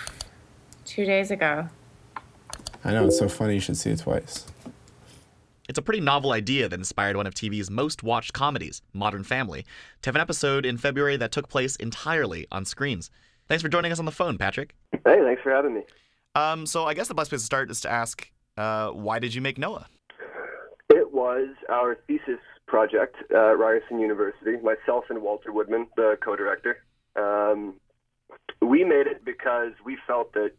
two 0.86 1.06
days 1.06 1.30
ago. 1.30 1.70
I 2.84 2.94
know, 2.94 3.06
it's 3.06 3.20
so 3.20 3.30
funny 3.30 3.54
you 3.54 3.60
should 3.60 3.78
see 3.78 3.92
it 3.92 4.00
twice. 4.00 4.48
It's 5.68 5.78
a 5.78 5.82
pretty 5.82 6.00
novel 6.00 6.32
idea 6.32 6.70
that 6.70 6.80
inspired 6.80 7.18
one 7.18 7.28
of 7.28 7.34
TV's 7.34 7.70
most 7.70 8.02
watched 8.02 8.32
comedies, 8.32 8.82
Modern 8.94 9.24
Family, 9.24 9.66
to 10.02 10.08
have 10.08 10.16
an 10.16 10.22
episode 10.22 10.66
in 10.66 10.78
February 10.78 11.18
that 11.18 11.34
took 11.34 11.50
place 11.50 11.76
entirely 11.76 12.48
on 12.52 12.64
screens. 12.64 13.12
Thanks 13.50 13.62
for 13.62 13.68
joining 13.68 13.92
us 13.92 14.00
on 14.00 14.06
the 14.06 14.12
phone, 14.12 14.38
Patrick. 14.38 14.76
Hey, 14.92 15.20
thanks 15.24 15.42
for 15.42 15.52
having 15.52 15.74
me. 15.74 15.82
Um, 16.36 16.66
so 16.66 16.86
I 16.86 16.94
guess 16.94 17.10
the 17.10 17.16
best 17.16 17.30
place 17.30 17.42
to 17.42 17.46
start 17.46 17.70
is 17.70 17.82
to 17.82 17.92
ask, 17.92 18.32
uh, 18.56 18.92
why 18.92 19.20
did 19.20 19.36
you 19.36 19.42
make 19.42 19.58
Noah? 19.58 19.88
It 20.90 21.12
was 21.12 21.50
our 21.70 21.98
thesis 22.08 22.40
project 22.66 23.18
at 23.30 23.36
Ryerson 23.36 24.00
University. 24.00 24.56
Myself 24.64 25.06
and 25.10 25.22
Walter 25.22 25.52
Woodman, 25.52 25.88
the 25.98 26.18
co-director. 26.24 26.84
Um, 27.18 27.76
we 28.62 28.86
made 28.86 29.08
it 29.08 29.26
because 29.26 29.74
we 29.84 29.98
felt 30.08 30.32
that 30.34 30.52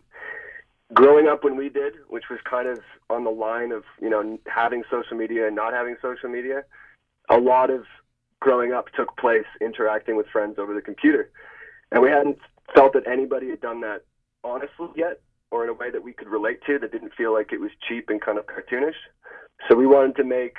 growing 0.95 1.29
up 1.29 1.45
when 1.45 1.57
we 1.57 1.69
did, 1.69 1.95
which 2.09 2.25
was 2.31 2.39
kind 2.49 2.69
of 2.69 2.81
on 3.11 3.25
the 3.25 3.31
line 3.31 3.73
of 3.73 3.85
you 4.01 4.11
know 4.11 4.39
having 4.47 4.83
social 4.91 5.17
media 5.17 5.47
and 5.47 5.57
not 5.57 5.73
having 5.73 5.97
social 6.03 6.29
media, 6.29 6.63
a 7.29 7.39
lot 7.39 7.71
of 7.71 7.85
growing 8.41 8.73
up 8.73 8.87
took 8.97 9.17
place 9.17 9.47
interacting 9.61 10.17
with 10.17 10.27
friends 10.29 10.59
over 10.59 10.75
the 10.75 10.81
computer, 10.81 11.31
and 11.93 12.03
we 12.03 12.09
hadn't 12.09 12.39
felt 12.75 12.93
that 12.93 13.07
anybody 13.07 13.49
had 13.51 13.61
done 13.61 13.81
that 13.81 14.03
honestly 14.45 14.89
yet. 14.97 15.21
or 15.51 15.65
in 15.65 15.71
a 15.71 15.73
way 15.73 15.91
that 15.91 16.03
we 16.03 16.13
could 16.13 16.29
relate 16.29 16.61
to 16.67 16.79
that 16.79 16.93
didn't 16.93 17.15
feel 17.17 17.33
like 17.33 17.53
it 17.53 17.61
was 17.61 17.71
cheap 17.89 18.11
and 18.11 18.21
kind 18.21 18.37
of 18.39 18.45
cartoonish. 18.47 19.01
So 19.67 19.75
we 19.75 19.87
wanted 19.87 20.15
to 20.17 20.25
make 20.25 20.57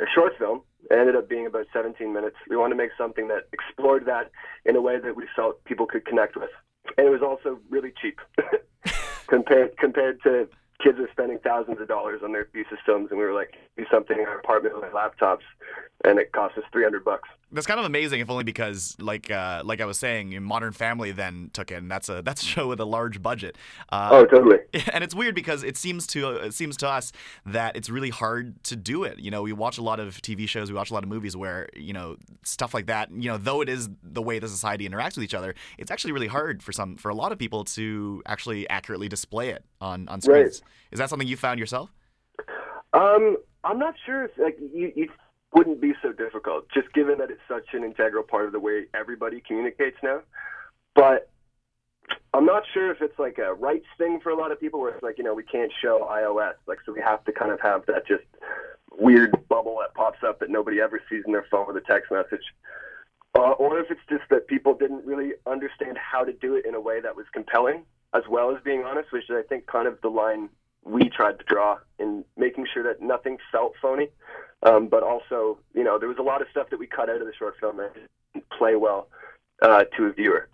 a 0.00 0.04
short 0.14 0.32
film. 0.38 0.62
It 0.90 0.98
ended 0.98 1.14
up 1.14 1.28
being 1.28 1.46
about 1.46 1.66
17 1.74 2.10
minutes. 2.10 2.36
We 2.48 2.56
wanted 2.56 2.74
to 2.74 2.82
make 2.82 2.90
something 2.96 3.28
that 3.28 3.48
explored 3.52 4.06
that 4.06 4.30
in 4.64 4.76
a 4.76 4.80
way 4.80 4.98
that 4.98 5.14
we 5.14 5.24
felt 5.36 5.62
people 5.64 5.86
could 5.86 6.06
connect 6.06 6.36
with. 6.36 6.48
And 6.96 7.06
it 7.06 7.10
was 7.10 7.22
also 7.22 7.60
really 7.68 7.92
cheap 8.00 8.18
compared 9.26 9.76
compared 9.76 10.22
to 10.22 10.48
kids 10.82 10.98
are 10.98 11.08
spending 11.12 11.38
thousands 11.38 11.80
of 11.80 11.88
dollars 11.88 12.20
on 12.22 12.32
their 12.32 12.46
thesis 12.52 12.78
films, 12.84 13.08
and 13.10 13.18
we 13.18 13.24
were 13.24 13.32
like, 13.32 13.54
do 13.76 13.84
something 13.90 14.18
in 14.18 14.26
our 14.26 14.38
apartment 14.38 14.74
with 14.76 14.92
laptops, 14.92 15.44
and 16.04 16.18
it 16.18 16.32
cost 16.32 16.58
us 16.58 16.64
300 16.72 17.04
bucks. 17.04 17.28
That's 17.54 17.66
kind 17.66 17.78
of 17.78 17.86
amazing, 17.86 18.20
if 18.20 18.28
only 18.28 18.42
because, 18.42 18.96
like, 18.98 19.30
uh, 19.30 19.62
like 19.64 19.80
I 19.80 19.84
was 19.84 19.96
saying, 19.96 20.42
Modern 20.42 20.72
Family 20.72 21.12
then 21.12 21.50
took 21.52 21.70
it, 21.70 21.76
and 21.76 21.90
that's 21.90 22.08
a 22.08 22.20
that's 22.24 22.42
a 22.42 22.44
show 22.44 22.68
with 22.68 22.80
a 22.80 22.84
large 22.84 23.22
budget. 23.22 23.56
Uh, 23.90 24.08
oh, 24.12 24.24
totally. 24.24 24.58
And 24.92 25.02
it's 25.02 25.14
weird 25.14 25.34
because 25.34 25.62
it 25.62 25.76
seems 25.76 26.06
to 26.08 26.30
it 26.30 26.54
seems 26.54 26.76
to 26.78 26.88
us 26.88 27.12
that 27.46 27.76
it's 27.76 27.88
really 27.88 28.10
hard 28.10 28.62
to 28.64 28.76
do 28.76 29.04
it. 29.04 29.18
You 29.18 29.30
know, 29.30 29.42
we 29.42 29.52
watch 29.52 29.78
a 29.78 29.82
lot 29.82 30.00
of 30.00 30.20
TV 30.20 30.48
shows, 30.48 30.70
we 30.70 30.76
watch 30.76 30.90
a 30.90 30.94
lot 30.94 31.04
of 31.04 31.08
movies 31.08 31.36
where 31.36 31.68
you 31.74 31.92
know 31.92 32.16
stuff 32.42 32.74
like 32.74 32.86
that. 32.86 33.10
You 33.10 33.30
know, 33.30 33.38
though 33.38 33.60
it 33.60 33.68
is 33.68 33.88
the 34.02 34.22
way 34.22 34.38
the 34.38 34.48
society 34.48 34.88
interacts 34.88 35.16
with 35.16 35.24
each 35.24 35.34
other, 35.34 35.54
it's 35.78 35.90
actually 35.90 36.12
really 36.12 36.26
hard 36.26 36.62
for 36.62 36.72
some 36.72 36.96
for 36.96 37.08
a 37.08 37.14
lot 37.14 37.32
of 37.32 37.38
people 37.38 37.64
to 37.64 38.22
actually 38.26 38.68
accurately 38.68 39.08
display 39.08 39.50
it 39.50 39.64
on 39.80 40.08
on 40.08 40.20
screens. 40.20 40.60
Right. 40.62 40.92
Is 40.92 40.98
that 40.98 41.08
something 41.08 41.28
you 41.28 41.36
found 41.36 41.60
yourself? 41.60 41.92
Um, 42.92 43.36
I'm 43.64 43.78
not 43.78 43.94
sure 44.04 44.24
if 44.24 44.32
like 44.38 44.58
you, 44.60 44.92
you 44.94 45.08
wouldn't 45.54 45.80
be 45.80 45.94
so 46.02 46.12
difficult, 46.12 46.66
just 46.72 46.92
given 46.92 47.18
that 47.18 47.30
it's 47.30 47.40
such 47.48 47.68
an 47.72 47.84
integral 47.84 48.24
part 48.24 48.46
of 48.46 48.52
the 48.52 48.60
way 48.60 48.86
everybody 48.92 49.40
communicates 49.46 49.96
now. 50.02 50.20
But 50.94 51.30
I'm 52.32 52.44
not 52.44 52.64
sure 52.72 52.90
if 52.90 53.00
it's 53.00 53.18
like 53.18 53.38
a 53.38 53.54
rights 53.54 53.86
thing 53.96 54.20
for 54.22 54.30
a 54.30 54.36
lot 54.36 54.52
of 54.52 54.60
people, 54.60 54.80
where 54.80 54.92
it's 54.92 55.02
like 55.02 55.18
you 55.18 55.24
know 55.24 55.34
we 55.34 55.44
can't 55.44 55.72
show 55.80 56.06
iOS, 56.10 56.54
like 56.66 56.78
so 56.84 56.92
we 56.92 57.00
have 57.00 57.24
to 57.24 57.32
kind 57.32 57.52
of 57.52 57.60
have 57.60 57.86
that 57.86 58.06
just 58.06 58.24
weird 58.98 59.32
bubble 59.48 59.78
that 59.80 59.94
pops 59.94 60.18
up 60.26 60.40
that 60.40 60.50
nobody 60.50 60.80
ever 60.80 61.00
sees 61.08 61.22
in 61.26 61.32
their 61.32 61.46
phone 61.50 61.66
with 61.66 61.76
a 61.76 61.80
text 61.80 62.10
message. 62.10 62.44
Uh, 63.36 63.52
or 63.52 63.80
if 63.80 63.90
it's 63.90 64.00
just 64.08 64.22
that 64.30 64.46
people 64.46 64.74
didn't 64.74 65.04
really 65.04 65.32
understand 65.46 65.98
how 65.98 66.24
to 66.24 66.32
do 66.32 66.54
it 66.54 66.64
in 66.66 66.74
a 66.74 66.80
way 66.80 67.00
that 67.00 67.16
was 67.16 67.26
compelling, 67.32 67.82
as 68.14 68.22
well 68.28 68.54
as 68.54 68.62
being 68.64 68.84
honest, 68.84 69.10
which 69.12 69.28
is 69.28 69.36
I 69.36 69.42
think 69.42 69.66
kind 69.66 69.88
of 69.88 70.00
the 70.02 70.08
line 70.08 70.48
we 70.84 71.08
tried 71.08 71.38
to 71.38 71.44
draw 71.46 71.78
in 71.98 72.24
making 72.36 72.66
sure 72.72 72.82
that 72.82 73.00
nothing 73.00 73.38
felt 73.50 73.72
phony. 73.80 74.08
Um, 74.64 74.88
but 74.88 75.02
also, 75.02 75.58
you 75.74 75.84
know, 75.84 75.98
there 75.98 76.08
was 76.08 76.18
a 76.18 76.22
lot 76.22 76.40
of 76.40 76.48
stuff 76.50 76.70
that 76.70 76.78
we 76.78 76.86
cut 76.86 77.10
out 77.10 77.20
of 77.20 77.26
the 77.26 77.34
short 77.38 77.54
film 77.60 77.76
that 77.76 77.94
didn't 77.94 78.48
play 78.56 78.76
well 78.76 79.08
uh, 79.62 79.84
to 79.96 80.06
a 80.06 80.12
viewer. 80.12 80.48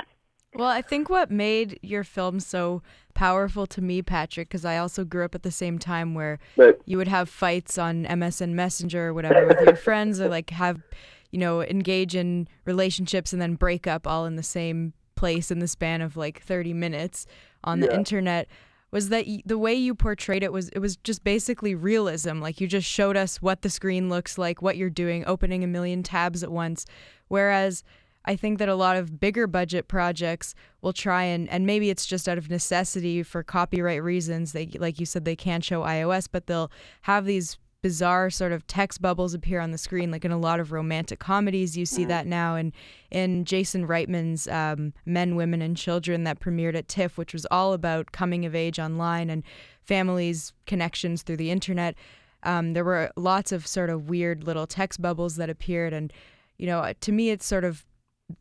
Well, 0.54 0.68
I 0.68 0.82
think 0.82 1.08
what 1.08 1.30
made 1.30 1.78
your 1.80 2.02
film 2.02 2.40
so 2.40 2.82
powerful 3.14 3.66
to 3.68 3.80
me, 3.80 4.02
Patrick, 4.02 4.48
because 4.48 4.64
I 4.64 4.78
also 4.78 5.04
grew 5.04 5.24
up 5.24 5.36
at 5.36 5.44
the 5.44 5.52
same 5.52 5.78
time 5.78 6.12
where 6.14 6.40
but, 6.56 6.80
you 6.86 6.96
would 6.96 7.06
have 7.06 7.28
fights 7.28 7.78
on 7.78 8.04
MSN 8.04 8.50
Messenger 8.50 9.08
or 9.08 9.14
whatever 9.14 9.46
with 9.46 9.60
your 9.60 9.76
friends, 9.76 10.20
or 10.20 10.28
like 10.28 10.50
have, 10.50 10.82
you 11.30 11.38
know, 11.38 11.62
engage 11.62 12.16
in 12.16 12.48
relationships 12.64 13.32
and 13.32 13.40
then 13.40 13.54
break 13.54 13.86
up 13.86 14.08
all 14.08 14.26
in 14.26 14.34
the 14.34 14.42
same 14.42 14.92
place 15.14 15.52
in 15.52 15.60
the 15.60 15.68
span 15.68 16.00
of 16.00 16.16
like 16.16 16.42
30 16.42 16.72
minutes 16.72 17.26
on 17.62 17.78
the 17.78 17.86
yeah. 17.86 17.94
internet 17.94 18.48
was 18.90 19.08
that 19.10 19.26
the 19.44 19.58
way 19.58 19.74
you 19.74 19.94
portrayed 19.94 20.42
it 20.42 20.52
was 20.52 20.68
it 20.70 20.78
was 20.80 20.96
just 20.96 21.22
basically 21.24 21.74
realism. 21.74 22.40
Like 22.40 22.60
you 22.60 22.66
just 22.66 22.88
showed 22.88 23.16
us 23.16 23.40
what 23.40 23.62
the 23.62 23.70
screen 23.70 24.08
looks 24.08 24.38
like 24.38 24.62
what 24.62 24.76
you're 24.76 24.90
doing 24.90 25.24
opening 25.26 25.62
a 25.62 25.68
million 25.68 26.02
tabs 26.02 26.42
at 26.42 26.50
once. 26.50 26.86
Whereas 27.28 27.84
I 28.24 28.36
think 28.36 28.58
that 28.58 28.68
a 28.68 28.74
lot 28.74 28.96
of 28.96 29.18
bigger 29.18 29.46
budget 29.46 29.88
projects 29.88 30.54
will 30.82 30.92
try 30.92 31.24
and 31.24 31.48
and 31.48 31.66
maybe 31.66 31.90
it's 31.90 32.06
just 32.06 32.28
out 32.28 32.38
of 32.38 32.50
necessity 32.50 33.22
for 33.22 33.42
copyright 33.42 34.02
reasons 34.02 34.52
they 34.52 34.66
like 34.66 35.00
you 35.00 35.06
said 35.06 35.24
they 35.24 35.36
can't 35.36 35.64
show 35.64 35.82
iOS 35.82 36.28
but 36.30 36.46
they'll 36.46 36.70
have 37.02 37.24
these 37.24 37.58
bizarre 37.82 38.30
sort 38.30 38.52
of 38.52 38.66
text 38.66 39.00
bubbles 39.00 39.34
appear 39.34 39.60
on 39.60 39.70
the 39.70 39.78
screen, 39.78 40.10
like 40.10 40.24
in 40.24 40.32
a 40.32 40.38
lot 40.38 40.60
of 40.60 40.72
romantic 40.72 41.18
comedies. 41.18 41.76
You 41.76 41.86
see 41.86 42.02
mm-hmm. 42.02 42.08
that 42.08 42.26
now, 42.26 42.54
and 42.54 42.72
in 43.10 43.44
Jason 43.44 43.86
Reitman's 43.86 44.48
um, 44.48 44.92
Men, 45.06 45.36
Women, 45.36 45.62
and 45.62 45.76
Children 45.76 46.24
that 46.24 46.40
premiered 46.40 46.74
at 46.74 46.88
TIFF, 46.88 47.16
which 47.16 47.32
was 47.32 47.46
all 47.50 47.72
about 47.72 48.12
coming 48.12 48.44
of 48.44 48.54
age 48.54 48.78
online 48.78 49.30
and 49.30 49.42
families' 49.82 50.52
connections 50.66 51.22
through 51.22 51.38
the 51.38 51.50
internet. 51.50 51.94
Um, 52.42 52.72
there 52.72 52.84
were 52.84 53.10
lots 53.16 53.52
of 53.52 53.66
sort 53.66 53.90
of 53.90 54.08
weird 54.08 54.44
little 54.44 54.66
text 54.66 55.00
bubbles 55.02 55.36
that 55.36 55.50
appeared, 55.50 55.92
and 55.92 56.12
you 56.58 56.66
know, 56.66 56.92
to 57.00 57.12
me, 57.12 57.30
it's 57.30 57.46
sort 57.46 57.64
of 57.64 57.84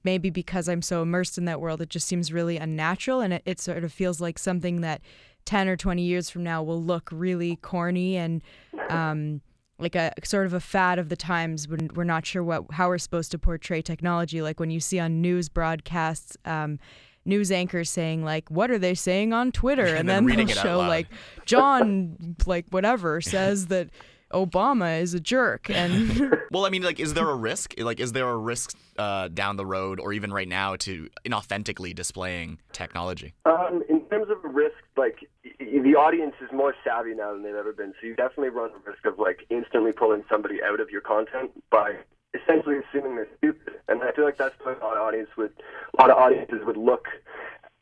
maybe 0.03 0.29
because 0.29 0.69
I'm 0.69 0.81
so 0.81 1.01
immersed 1.01 1.37
in 1.37 1.45
that 1.45 1.61
world, 1.61 1.81
it 1.81 1.89
just 1.89 2.07
seems 2.07 2.31
really 2.31 2.57
unnatural, 2.57 3.21
and 3.21 3.33
it, 3.33 3.41
it 3.45 3.59
sort 3.59 3.83
of 3.83 3.91
feels 3.91 4.21
like 4.21 4.37
something 4.37 4.81
that 4.81 5.01
10 5.49 5.67
or 5.67 5.75
20 5.75 6.03
years 6.03 6.29
from 6.29 6.43
now 6.43 6.61
will 6.61 6.79
look 6.79 7.09
really 7.11 7.55
corny 7.55 8.15
and 8.15 8.43
um, 8.91 9.41
like 9.79 9.95
a 9.95 10.13
sort 10.23 10.45
of 10.45 10.53
a 10.53 10.59
fad 10.59 10.99
of 10.99 11.09
the 11.09 11.15
times 11.15 11.67
when 11.67 11.89
we're 11.95 12.03
not 12.03 12.23
sure 12.23 12.43
what 12.43 12.65
how 12.69 12.87
we're 12.87 12.99
supposed 12.99 13.31
to 13.31 13.39
portray 13.39 13.81
technology. 13.81 14.43
Like 14.43 14.59
when 14.59 14.69
you 14.69 14.79
see 14.79 14.99
on 14.99 15.21
news 15.21 15.49
broadcasts 15.49 16.37
um, 16.45 16.77
news 17.25 17.51
anchors 17.51 17.89
saying 17.89 18.23
like 18.23 18.47
what 18.51 18.69
are 18.69 18.77
they 18.77 18.93
saying 18.93 19.33
on 19.33 19.51
twitter? 19.51 19.85
And, 19.87 20.07
and 20.07 20.09
then, 20.09 20.25
then 20.27 20.45
they'll 20.45 20.55
show 20.55 20.77
like 20.77 21.07
john 21.45 22.35
like 22.45 22.67
whatever 22.69 23.19
says 23.19 23.67
that 23.67 23.89
Obama 24.33 25.01
is 25.01 25.13
a 25.13 25.19
jerk 25.19 25.69
and 25.69 26.35
well 26.51 26.65
I 26.65 26.69
mean 26.69 26.83
like 26.83 26.99
is 26.99 27.13
there 27.15 27.29
a 27.29 27.35
risk? 27.35 27.73
Like 27.77 27.99
is 27.99 28.11
there 28.11 28.29
a 28.29 28.37
risk 28.37 28.77
uh, 28.97 29.29
down 29.29 29.55
the 29.55 29.65
road 29.65 29.99
or 29.99 30.13
even 30.13 30.31
right 30.31 30.47
now 30.47 30.75
to 30.77 31.09
inauthentically 31.25 31.95
displaying 31.95 32.59
technology? 32.71 33.33
Um, 33.45 33.81
in 33.89 34.01
terms 34.05 34.27
of 34.29 34.37
risk 34.43 34.75
like 34.97 35.27
the 35.59 35.95
audience 35.95 36.35
is 36.41 36.49
more 36.53 36.73
savvy 36.83 37.13
now 37.13 37.33
than 37.33 37.43
they've 37.43 37.55
ever 37.55 37.73
been 37.73 37.93
so 37.99 38.07
you 38.07 38.15
definitely 38.15 38.49
run 38.49 38.71
the 38.71 38.91
risk 38.91 39.05
of 39.05 39.19
like 39.19 39.45
instantly 39.49 39.91
pulling 39.91 40.23
somebody 40.29 40.59
out 40.63 40.79
of 40.79 40.89
your 40.89 41.01
content 41.01 41.51
by 41.69 41.93
essentially 42.33 42.75
assuming 42.77 43.15
they're 43.15 43.27
stupid 43.37 43.73
and 43.87 44.01
I 44.01 44.11
feel 44.11 44.25
like 44.25 44.37
that's 44.37 44.55
what 44.63 44.81
a 44.81 44.85
lot 44.85 44.97
of 44.97 45.03
audience 45.03 45.29
would 45.37 45.53
a 45.97 46.01
lot 46.01 46.11
of 46.11 46.17
audiences 46.17 46.61
would 46.65 46.77
look 46.77 47.07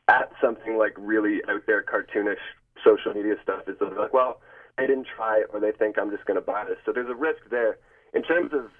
at 0.08 0.30
something 0.40 0.76
like 0.76 0.94
really 0.96 1.40
out 1.48 1.62
there 1.66 1.82
cartoonish 1.84 2.42
social 2.84 3.14
media 3.14 3.34
stuff 3.42 3.68
is 3.68 3.76
they'll 3.78 3.90
be 3.90 3.96
like 3.96 4.12
well 4.12 4.40
they 4.78 4.86
didn't 4.86 5.08
try 5.14 5.42
or 5.52 5.60
they 5.60 5.72
think 5.72 5.98
I'm 5.98 6.10
just 6.10 6.24
going 6.24 6.36
to 6.36 6.40
buy 6.40 6.64
this. 6.64 6.78
So 6.86 6.92
there's 6.92 7.10
a 7.10 7.14
risk 7.14 7.40
there. 7.50 7.78
In 8.14 8.22
terms 8.22 8.52
of 8.54 8.70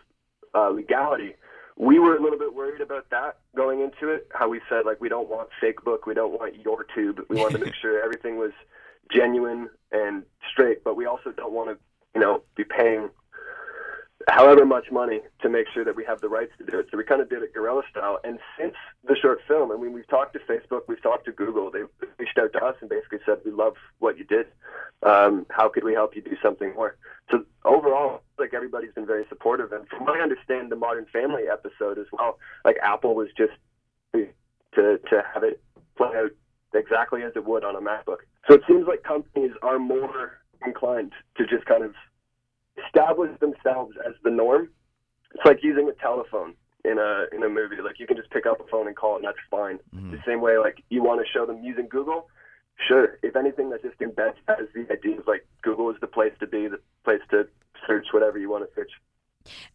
uh, 0.54 0.70
legality, 0.70 1.34
we 1.76 1.98
were 1.98 2.16
a 2.16 2.22
little 2.22 2.38
bit 2.38 2.54
worried 2.54 2.80
about 2.80 3.10
that 3.10 3.38
going 3.54 3.80
into 3.80 4.08
it. 4.12 4.28
How 4.32 4.48
we 4.48 4.60
said 4.68 4.86
like 4.86 5.00
we 5.00 5.08
don't 5.08 5.28
want 5.28 5.50
fake 5.60 5.84
book, 5.84 6.06
we 6.06 6.14
don't 6.14 6.32
want 6.32 6.56
your 6.64 6.86
tube. 6.94 7.20
We 7.28 7.36
wanted 7.36 7.58
to 7.58 7.64
make 7.66 7.74
sure 7.82 8.02
everything 8.02 8.38
was 8.38 8.52
genuine 9.10 9.68
and 9.92 10.22
straight, 10.50 10.84
but 10.84 10.96
we 10.96 11.06
also 11.06 11.32
don't 11.32 11.52
want 11.52 11.70
to, 11.70 11.78
you 12.14 12.20
know, 12.20 12.42
be 12.56 12.64
paying 12.64 13.10
however 14.28 14.66
much 14.66 14.90
money 14.90 15.20
to 15.40 15.48
make 15.48 15.66
sure 15.72 15.84
that 15.84 15.96
we 15.96 16.04
have 16.04 16.20
the 16.20 16.28
rights 16.28 16.52
to 16.58 16.64
do 16.64 16.78
it. 16.78 16.86
So 16.90 16.98
we 16.98 17.04
kind 17.04 17.20
of 17.20 17.30
did 17.30 17.42
it 17.42 17.54
guerrilla 17.54 17.82
style. 17.90 18.18
And 18.24 18.38
since 18.58 18.74
the 19.04 19.16
short 19.16 19.40
film, 19.48 19.72
I 19.72 19.76
mean, 19.76 19.92
we've 19.92 20.06
talked 20.08 20.34
to 20.34 20.40
Facebook, 20.40 20.82
we've 20.88 21.02
talked 21.02 21.24
to 21.26 21.32
Google. 21.32 21.70
They 21.70 21.82
reached 22.18 22.38
out 22.38 22.52
to 22.52 22.64
us 22.64 22.76
and 22.80 22.90
basically 22.90 23.20
said, 23.24 23.38
"We 23.44 23.52
love 23.52 23.74
what 24.00 24.18
you 24.18 24.24
did. 24.24 24.46
Um, 25.02 25.46
how 25.50 25.68
could 25.68 25.84
we 25.84 25.94
help 25.94 26.14
you 26.14 26.22
do 26.22 26.36
something 26.42 26.74
more?" 26.74 26.96
So 27.30 27.44
overall, 27.64 28.22
like 28.38 28.52
everybody's 28.52 28.92
been 28.92 29.06
very 29.06 29.24
supportive. 29.28 29.72
And 29.72 29.88
from 29.88 30.04
what 30.04 30.18
I 30.18 30.22
understand, 30.22 30.70
the 30.70 30.76
Modern 30.76 31.06
Family 31.06 31.44
episode 31.50 31.98
as 31.98 32.06
well, 32.12 32.38
like 32.64 32.76
Apple 32.82 33.14
was 33.14 33.28
just 33.36 33.52
to 34.12 34.98
to 34.98 35.24
have 35.32 35.42
it 35.42 35.60
exactly 36.88 37.22
as 37.22 37.32
it 37.36 37.44
would 37.44 37.64
on 37.64 37.76
a 37.76 37.80
MacBook. 37.80 38.18
So 38.48 38.54
it 38.54 38.62
seems 38.66 38.86
like 38.86 39.02
companies 39.02 39.52
are 39.62 39.78
more 39.78 40.40
inclined 40.64 41.12
to 41.36 41.46
just 41.46 41.64
kind 41.66 41.84
of 41.84 41.94
establish 42.86 43.38
themselves 43.40 43.94
as 44.06 44.14
the 44.24 44.30
norm. 44.30 44.70
It's 45.34 45.44
like 45.44 45.58
using 45.62 45.88
a 45.88 46.02
telephone 46.02 46.54
in 46.84 46.98
a 46.98 47.26
in 47.34 47.42
a 47.42 47.48
movie. 47.48 47.76
Like 47.84 47.98
you 47.98 48.06
can 48.06 48.16
just 48.16 48.30
pick 48.30 48.46
up 48.46 48.60
a 48.60 48.68
phone 48.70 48.86
and 48.86 48.96
call 48.96 49.14
it, 49.14 49.18
and 49.18 49.26
that's 49.26 49.38
fine. 49.50 49.78
Mm-hmm. 49.94 50.12
The 50.12 50.18
same 50.26 50.40
way, 50.40 50.58
like 50.58 50.82
you 50.88 51.02
want 51.02 51.20
to 51.20 51.26
show 51.30 51.44
them 51.46 51.62
using 51.62 51.88
Google. 51.88 52.28
Sure. 52.86 53.18
If 53.22 53.36
anything, 53.36 53.70
that 53.70 53.82
just 53.82 53.98
embeds 53.98 54.36
as 54.48 54.66
the 54.74 54.86
idea 54.90 55.18
of 55.18 55.26
like 55.26 55.46
Google 55.62 55.90
is 55.90 55.96
the 56.00 56.06
place 56.06 56.32
to 56.40 56.46
be, 56.46 56.68
the 56.68 56.80
place 57.04 57.20
to 57.30 57.48
search 57.86 58.06
whatever 58.12 58.38
you 58.38 58.48
want 58.48 58.64
to 58.68 58.74
search. 58.74 58.92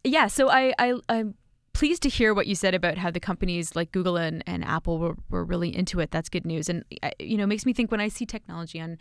Yeah. 0.02 0.26
So 0.26 0.48
I 0.50 0.74
I 0.78 0.94
I'm 1.08 1.34
pleased 1.74 2.02
to 2.02 2.08
hear 2.08 2.32
what 2.32 2.46
you 2.46 2.54
said 2.54 2.74
about 2.74 2.96
how 2.96 3.10
the 3.10 3.20
companies 3.20 3.76
like 3.76 3.92
Google 3.92 4.16
and, 4.16 4.42
and 4.46 4.64
Apple 4.64 4.98
were, 4.98 5.16
were 5.28 5.44
really 5.44 5.76
into 5.76 6.00
it. 6.00 6.10
That's 6.10 6.30
good 6.30 6.46
news. 6.46 6.68
And, 6.70 6.84
uh, 7.02 7.10
you 7.18 7.36
know, 7.36 7.46
makes 7.46 7.66
me 7.66 7.74
think 7.74 7.90
when 7.90 8.00
I 8.00 8.08
see 8.08 8.24
technology 8.24 8.80
on 8.80 8.96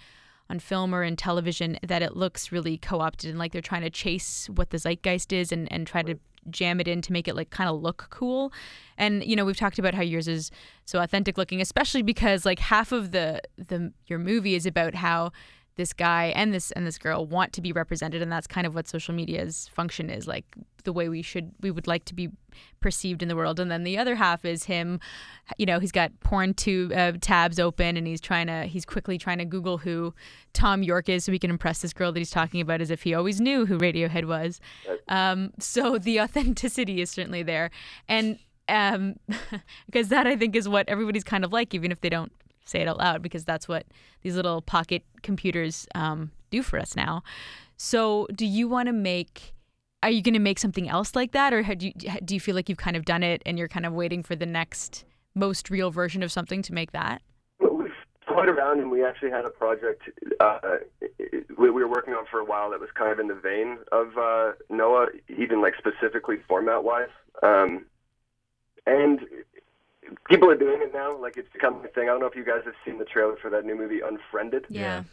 on 0.50 0.60
film 0.60 0.94
or 0.94 1.04
in 1.04 1.16
television 1.16 1.80
that 1.88 2.02
it 2.02 2.18
looks 2.18 2.52
really 2.52 2.78
co-opted 2.78 3.30
and 3.30 3.40
like 3.40 3.54
they're 3.54 3.62
trying 3.62 3.82
to 3.82 3.90
chase 3.90 4.50
what 4.56 4.72
the 4.72 4.78
zeitgeist 4.78 5.32
is 5.32 5.54
and, 5.54 5.72
and 5.72 5.88
try 5.88 6.02
to 6.02 6.16
jam 6.50 6.82
it 6.82 6.88
in 6.88 7.02
to 7.02 7.14
make 7.14 7.30
it 7.30 7.36
like 7.36 7.50
kind 7.50 7.70
of 7.70 7.82
look 7.82 8.08
cool. 8.10 8.52
And 8.98 9.24
you 9.24 9.36
know, 9.38 9.46
we've 9.46 9.58
talked 9.58 9.80
about 9.80 9.94
how 9.94 10.02
yours 10.02 10.28
is 10.28 10.52
so 10.86 11.00
authentic 11.00 11.38
looking, 11.38 11.62
especially 11.62 12.02
because 12.02 12.46
like 12.46 12.60
half 12.60 12.92
of 12.92 13.12
the 13.12 13.42
the 13.58 13.94
your 14.08 14.20
movie 14.20 14.56
is 14.56 14.66
about 14.66 14.96
how 14.96 15.32
this 15.76 15.94
guy 15.94 16.34
and 16.36 16.54
this 16.54 16.72
and 16.72 16.86
this 16.86 16.98
girl 16.98 17.26
want 17.26 17.54
to 17.54 17.62
be 17.62 17.72
represented 17.72 18.22
and 18.22 18.32
that's 18.32 18.48
kind 18.48 18.68
of 18.68 18.76
what 18.76 18.88
social 18.88 19.14
media's 19.14 19.70
function 19.74 20.10
is 20.10 20.28
like 20.28 20.46
the 20.84 20.94
way 20.94 21.10
we 21.10 21.22
should 21.22 21.52
we 21.62 21.72
would 21.72 21.88
like 21.88 22.06
to 22.06 22.14
be 22.14 22.30
perceived 22.80 23.22
in 23.22 23.30
the 23.30 23.36
world. 23.36 23.60
And 23.60 23.72
then 23.72 23.84
the 23.84 23.98
other 23.98 24.16
half 24.16 24.46
is 24.46 24.66
him 24.66 25.00
you 25.58 25.66
know 25.66 25.80
he's 25.80 25.92
got 25.92 26.18
porn 26.20 26.54
tube 26.54 26.92
uh, 26.92 27.14
tabs 27.22 27.60
open 27.60 27.98
and 27.98 28.06
he's 28.06 28.22
trying 28.22 28.48
to 28.48 28.64
he's 28.64 28.86
quickly 28.86 29.18
trying 29.18 29.40
to 29.40 29.46
google 29.46 29.80
who 29.80 30.14
Thom 30.54 30.84
Yorke 30.84 31.10
is 31.10 31.26
so 31.26 31.32
he 31.32 31.40
can 31.40 31.50
impress 31.50 31.82
this 31.82 31.94
girl 31.94 32.12
that 32.12 32.20
he's 32.20 32.32
talking 32.32 32.62
about 32.62 32.82
as 32.82 32.92
if 32.92 33.04
he 33.04 33.14
always 33.14 33.42
knew 33.42 33.66
who 33.66 33.78
radiohead 33.78 34.26
was. 34.26 34.60
Um, 35.08 35.52
so 35.60 35.98
the 35.98 36.22
authenticity 36.22 37.02
is 37.02 37.10
certainly 37.10 37.44
there. 37.44 37.72
And 38.08 38.38
um, 38.70 39.16
because 39.88 40.08
that 40.10 40.26
i 40.26 40.38
think 40.38 40.56
is 40.56 40.70
what 40.70 40.88
everybody's 40.88 41.24
kind 41.24 41.44
of 41.44 41.52
like 41.52 41.74
even 41.74 41.92
if 41.92 42.00
they 42.00 42.10
don't 42.10 42.32
say 42.66 42.82
it 42.82 42.88
out 42.88 42.98
loud 42.98 43.22
because 43.22 43.46
that's 43.46 43.68
what 43.68 43.86
these 44.22 44.36
little 44.36 44.62
pocket 44.62 45.04
computers 45.22 45.88
um, 45.96 46.32
do 46.50 46.62
for 46.62 46.80
us 46.80 46.96
now. 46.96 47.24
So, 47.78 48.28
do 48.36 48.46
you 48.46 48.68
want 48.68 48.88
to 48.88 48.94
make? 48.94 49.54
Are 50.02 50.10
you 50.10 50.22
going 50.22 50.34
to 50.34 50.40
make 50.40 50.60
something 50.60 50.90
else 50.90 51.16
like 51.16 51.32
that, 51.32 51.54
or 51.54 51.64
do 51.64 51.88
you 51.88 51.94
do 52.24 52.34
you 52.34 52.40
feel 52.40 52.56
like 52.56 52.70
you've 52.70 52.78
kind 52.78 52.96
of 52.96 53.06
done 53.06 53.24
it 53.24 53.42
and 53.46 53.58
you're 53.58 53.68
kind 53.68 53.86
of 53.86 53.94
waiting 53.94 54.24
for 54.24 54.36
the 54.36 54.46
next 54.46 55.06
most 55.36 55.70
real 55.70 55.92
version 55.92 56.24
of 56.24 56.32
something 56.32 56.62
to 56.64 56.74
make 56.74 56.92
that? 56.92 57.22
We've 57.60 57.92
around, 58.30 58.80
and 58.80 58.92
we 58.92 59.06
actually 59.06 59.30
had 59.30 59.46
a 59.46 59.50
project 59.50 60.02
uh, 60.40 60.60
we 61.58 61.70
were 61.70 61.88
working 61.88 62.14
on 62.14 62.26
for 62.30 62.40
a 62.40 62.46
while 62.46 62.72
that 62.72 62.80
was 62.80 62.90
kind 62.94 63.12
of 63.12 63.20
in 63.20 63.28
the 63.28 63.36
vein 63.36 63.78
of 63.92 64.18
uh, 64.18 64.52
Noah, 64.70 65.08
even 65.30 65.62
like 65.62 65.74
specifically 65.78 66.38
format 66.48 66.84
wise. 66.84 67.10
Um, 67.42 67.86
and 68.86 69.22
people 70.34 70.50
are 70.50 70.56
doing 70.56 70.82
it 70.82 70.94
now. 70.94 71.16
Like 71.18 71.38
it's 71.38 71.52
become 71.52 71.84
a 71.86 71.88
thing. 71.90 72.04
I 72.04 72.12
don't 72.12 72.20
know 72.20 72.26
if 72.28 72.36
you 72.36 72.46
guys 72.46 72.62
have 72.66 72.74
seen 72.86 72.98
the 72.98 73.06
trailer 73.06 73.36
for 73.42 73.50
that 73.52 73.66
new 73.66 73.78
movie 73.78 74.02
Unfriended. 74.02 74.66
Yeah. 74.70 75.04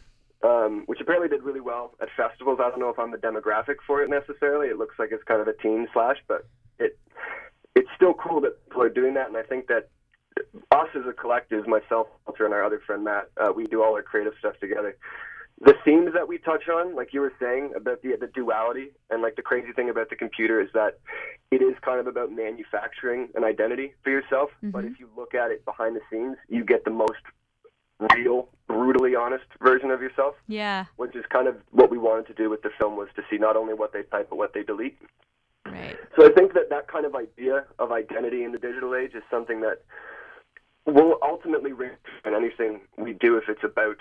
Um, 0.42 0.84
which 0.86 1.00
apparently 1.00 1.28
did 1.28 1.42
really 1.42 1.60
well 1.60 1.94
at 2.00 2.08
festivals. 2.16 2.60
I 2.62 2.70
don't 2.70 2.80
know 2.80 2.88
if 2.88 2.98
I'm 2.98 3.10
the 3.10 3.18
demographic 3.18 3.76
for 3.86 4.02
it 4.02 4.08
necessarily. 4.08 4.68
It 4.68 4.78
looks 4.78 4.94
like 4.98 5.10
it's 5.12 5.22
kind 5.24 5.42
of 5.42 5.48
a 5.48 5.52
teen 5.52 5.86
slash, 5.92 6.16
but 6.26 6.46
it 6.78 6.98
it's 7.74 7.88
still 7.94 8.14
cool 8.14 8.40
that 8.40 8.64
people 8.64 8.82
are 8.82 8.88
doing 8.88 9.14
that. 9.14 9.28
And 9.28 9.36
I 9.36 9.42
think 9.42 9.66
that 9.66 9.90
us 10.72 10.88
as 10.94 11.02
a 11.06 11.12
collective, 11.12 11.66
myself, 11.66 12.06
Walter, 12.26 12.46
and 12.46 12.54
our 12.54 12.64
other 12.64 12.80
friend 12.86 13.04
Matt, 13.04 13.28
uh, 13.36 13.52
we 13.54 13.66
do 13.66 13.82
all 13.82 13.92
our 13.94 14.02
creative 14.02 14.32
stuff 14.38 14.54
together 14.60 14.96
the 15.60 15.74
themes 15.84 16.10
that 16.14 16.26
we 16.26 16.38
touch 16.38 16.68
on, 16.68 16.96
like 16.96 17.12
you 17.12 17.20
were 17.20 17.32
saying 17.38 17.72
about 17.76 18.00
the 18.02 18.16
the 18.18 18.28
duality, 18.28 18.92
and 19.10 19.20
like 19.20 19.36
the 19.36 19.42
crazy 19.42 19.72
thing 19.72 19.90
about 19.90 20.08
the 20.08 20.16
computer 20.16 20.60
is 20.60 20.68
that 20.72 20.98
it 21.50 21.62
is 21.62 21.74
kind 21.82 22.00
of 22.00 22.06
about 22.06 22.32
manufacturing 22.32 23.28
an 23.34 23.44
identity 23.44 23.92
for 24.02 24.10
yourself. 24.10 24.50
Mm-hmm. 24.56 24.70
But 24.70 24.84
if 24.86 24.98
you 24.98 25.08
look 25.16 25.34
at 25.34 25.50
it 25.50 25.64
behind 25.64 25.96
the 25.96 26.00
scenes, 26.10 26.36
you 26.48 26.64
get 26.64 26.84
the 26.84 26.90
most 26.90 27.20
real, 28.14 28.48
brutally 28.66 29.14
honest 29.14 29.44
version 29.62 29.90
of 29.90 30.00
yourself. 30.00 30.34
Yeah. 30.48 30.86
Which 30.96 31.14
is 31.14 31.24
kind 31.30 31.46
of 31.46 31.56
what 31.70 31.90
we 31.90 31.98
wanted 31.98 32.26
to 32.28 32.34
do 32.34 32.48
with 32.48 32.62
the 32.62 32.70
film 32.78 32.96
was 32.96 33.08
to 33.16 33.22
see 33.30 33.36
not 33.36 33.56
only 33.56 33.74
what 33.74 33.92
they 33.92 34.02
type 34.04 34.28
but 34.30 34.36
what 34.36 34.54
they 34.54 34.62
delete. 34.62 34.96
Right. 35.66 35.98
So 36.16 36.26
I 36.26 36.30
think 36.30 36.54
that 36.54 36.70
that 36.70 36.88
kind 36.88 37.04
of 37.04 37.14
idea 37.14 37.64
of 37.78 37.92
identity 37.92 38.44
in 38.44 38.52
the 38.52 38.58
digital 38.58 38.94
age 38.94 39.14
is 39.14 39.22
something 39.30 39.60
that 39.60 39.82
will 40.86 41.18
ultimately 41.22 41.72
ring 41.72 41.92
in 42.24 42.34
anything 42.34 42.80
we 42.96 43.12
do 43.12 43.36
if 43.36 43.44
it's 43.48 43.62
about 43.62 43.98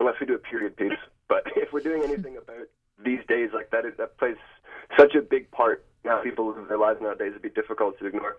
unless 0.00 0.16
we 0.18 0.26
do 0.26 0.34
a 0.34 0.38
period 0.38 0.76
piece. 0.76 0.98
But 1.28 1.44
if 1.56 1.72
we're 1.72 1.80
doing 1.80 2.02
anything 2.02 2.36
about 2.36 2.66
these 3.04 3.20
days 3.28 3.50
like 3.54 3.70
that, 3.70 3.84
that 3.98 4.18
plays 4.18 4.36
such 4.98 5.14
a 5.14 5.22
big 5.22 5.50
part 5.50 5.84
in 6.04 6.10
how 6.10 6.22
people 6.22 6.48
live 6.48 6.68
their 6.68 6.78
lives 6.78 7.00
nowadays. 7.00 7.30
It'd 7.30 7.42
be 7.42 7.50
difficult 7.50 7.98
to 8.00 8.06
ignore. 8.06 8.36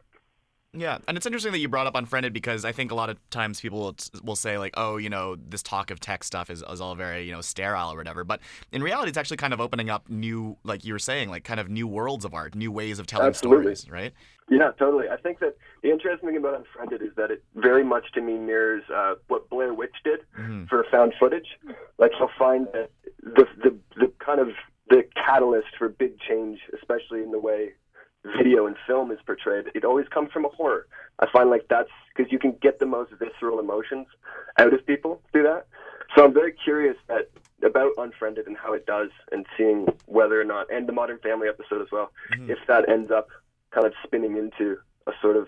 Yeah, 0.81 0.97
and 1.07 1.15
it's 1.15 1.27
interesting 1.27 1.51
that 1.51 1.59
you 1.59 1.69
brought 1.69 1.85
up 1.85 1.93
Unfriended 1.93 2.33
because 2.33 2.65
I 2.65 2.71
think 2.71 2.91
a 2.91 2.95
lot 2.95 3.11
of 3.11 3.17
times 3.29 3.61
people 3.61 3.79
will, 3.81 3.95
will 4.23 4.35
say 4.35 4.57
like, 4.57 4.73
oh, 4.77 4.97
you 4.97 5.11
know, 5.11 5.35
this 5.35 5.61
talk 5.61 5.91
of 5.91 5.99
tech 5.99 6.23
stuff 6.23 6.49
is, 6.49 6.63
is 6.67 6.81
all 6.81 6.95
very 6.95 7.23
you 7.23 7.31
know 7.31 7.41
sterile 7.41 7.93
or 7.93 7.97
whatever. 7.97 8.23
But 8.23 8.39
in 8.71 8.81
reality, 8.81 9.09
it's 9.09 9.17
actually 9.17 9.37
kind 9.37 9.53
of 9.53 9.61
opening 9.61 9.91
up 9.91 10.09
new, 10.09 10.57
like 10.63 10.83
you 10.83 10.93
were 10.93 10.99
saying, 10.99 11.29
like 11.29 11.43
kind 11.43 11.59
of 11.59 11.69
new 11.69 11.85
worlds 11.85 12.25
of 12.25 12.33
art, 12.33 12.55
new 12.55 12.71
ways 12.71 12.97
of 12.97 13.05
telling 13.05 13.27
Absolutely. 13.27 13.75
stories, 13.75 13.91
right? 13.91 14.13
Yeah, 14.49 14.71
totally. 14.79 15.07
I 15.07 15.17
think 15.17 15.37
that 15.39 15.55
the 15.83 15.91
interesting 15.91 16.29
thing 16.29 16.37
about 16.37 16.55
Unfriended 16.55 17.03
is 17.03 17.15
that 17.15 17.29
it 17.29 17.43
very 17.53 17.83
much 17.83 18.11
to 18.13 18.21
me 18.21 18.39
mirrors 18.39 18.83
uh, 18.91 19.13
what 19.27 19.51
Blair 19.51 19.75
Witch 19.75 19.95
did 20.03 20.21
mm-hmm. 20.35 20.65
for 20.65 20.83
found 20.91 21.13
footage. 21.19 21.59
Like 21.99 22.11
you'll 22.19 22.31
find 22.39 22.65
that 22.73 22.89
the, 23.21 23.45
the 23.63 23.77
the 23.97 24.11
kind 24.17 24.39
of 24.39 24.47
the 24.89 25.03
catalyst 25.13 25.67
for 25.77 25.89
big 25.89 26.19
change, 26.27 26.59
especially 26.73 27.21
in 27.21 27.29
the 27.29 27.39
way 27.39 27.73
video 28.25 28.67
and 28.67 28.75
film 28.85 29.11
is 29.11 29.19
portrayed, 29.25 29.65
it 29.73 29.83
always 29.83 30.07
comes 30.07 30.31
from 30.31 30.45
a 30.45 30.49
horror. 30.49 30.87
I 31.19 31.27
find 31.31 31.49
like 31.49 31.67
that's 31.69 31.89
because 32.15 32.31
you 32.31 32.39
can 32.39 32.55
get 32.61 32.79
the 32.79 32.85
most 32.85 33.11
visceral 33.19 33.59
emotions 33.59 34.07
out 34.57 34.73
of 34.73 34.85
people 34.85 35.21
through 35.31 35.43
that. 35.43 35.67
So 36.15 36.25
I'm 36.25 36.33
very 36.33 36.53
curious 36.53 36.97
that 37.07 37.29
about 37.63 37.91
Unfriended 37.97 38.47
and 38.47 38.57
how 38.57 38.73
it 38.73 38.85
does, 38.85 39.09
and 39.31 39.45
seeing 39.57 39.87
whether 40.05 40.39
or 40.39 40.43
not, 40.43 40.71
and 40.71 40.87
the 40.87 40.93
Modern 40.93 41.19
Family 41.19 41.47
episode 41.47 41.81
as 41.81 41.87
well, 41.91 42.11
mm-hmm. 42.33 42.51
if 42.51 42.57
that 42.67 42.89
ends 42.89 43.11
up 43.11 43.29
kind 43.71 43.87
of 43.87 43.93
spinning 44.03 44.35
into 44.35 44.77
a 45.07 45.11
sort 45.21 45.37
of 45.37 45.47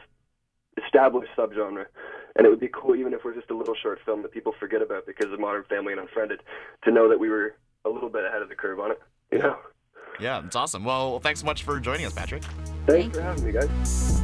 established 0.84 1.32
subgenre. 1.38 1.86
And 2.36 2.48
it 2.48 2.50
would 2.50 2.60
be 2.60 2.70
cool, 2.74 2.96
even 2.96 3.14
if 3.14 3.24
we're 3.24 3.36
just 3.36 3.52
a 3.52 3.58
little 3.58 3.76
short 3.76 4.00
film 4.06 4.22
that 4.24 4.32
people 4.32 4.54
forget 4.60 4.82
about 4.82 5.06
because 5.06 5.32
of 5.32 5.40
Modern 5.40 5.64
Family 5.66 5.94
and 5.94 6.02
Unfriended, 6.02 6.42
to 6.84 6.92
know 6.92 7.10
that 7.10 7.20
we 7.20 7.30
were 7.30 7.56
a 7.86 7.90
little 7.90 8.10
bit 8.10 8.26
ahead 8.26 8.42
of 8.42 8.50
the 8.50 8.56
curve 8.56 8.80
on 8.80 8.92
it. 8.92 9.02
You 9.32 9.40
know. 9.40 9.58
Yeah, 10.20 10.44
it's 10.46 10.56
awesome. 10.56 10.84
Well, 10.84 11.20
thanks 11.20 11.40
so 11.40 11.46
much 11.46 11.64
for 11.64 11.80
joining 11.80 12.06
us, 12.06 12.14
Patrick. 12.14 12.44
Thanks 12.44 12.84
Thank 12.88 13.14
for 13.16 13.22
having 13.22 13.46
me, 13.46 13.52
guys. 13.52 14.22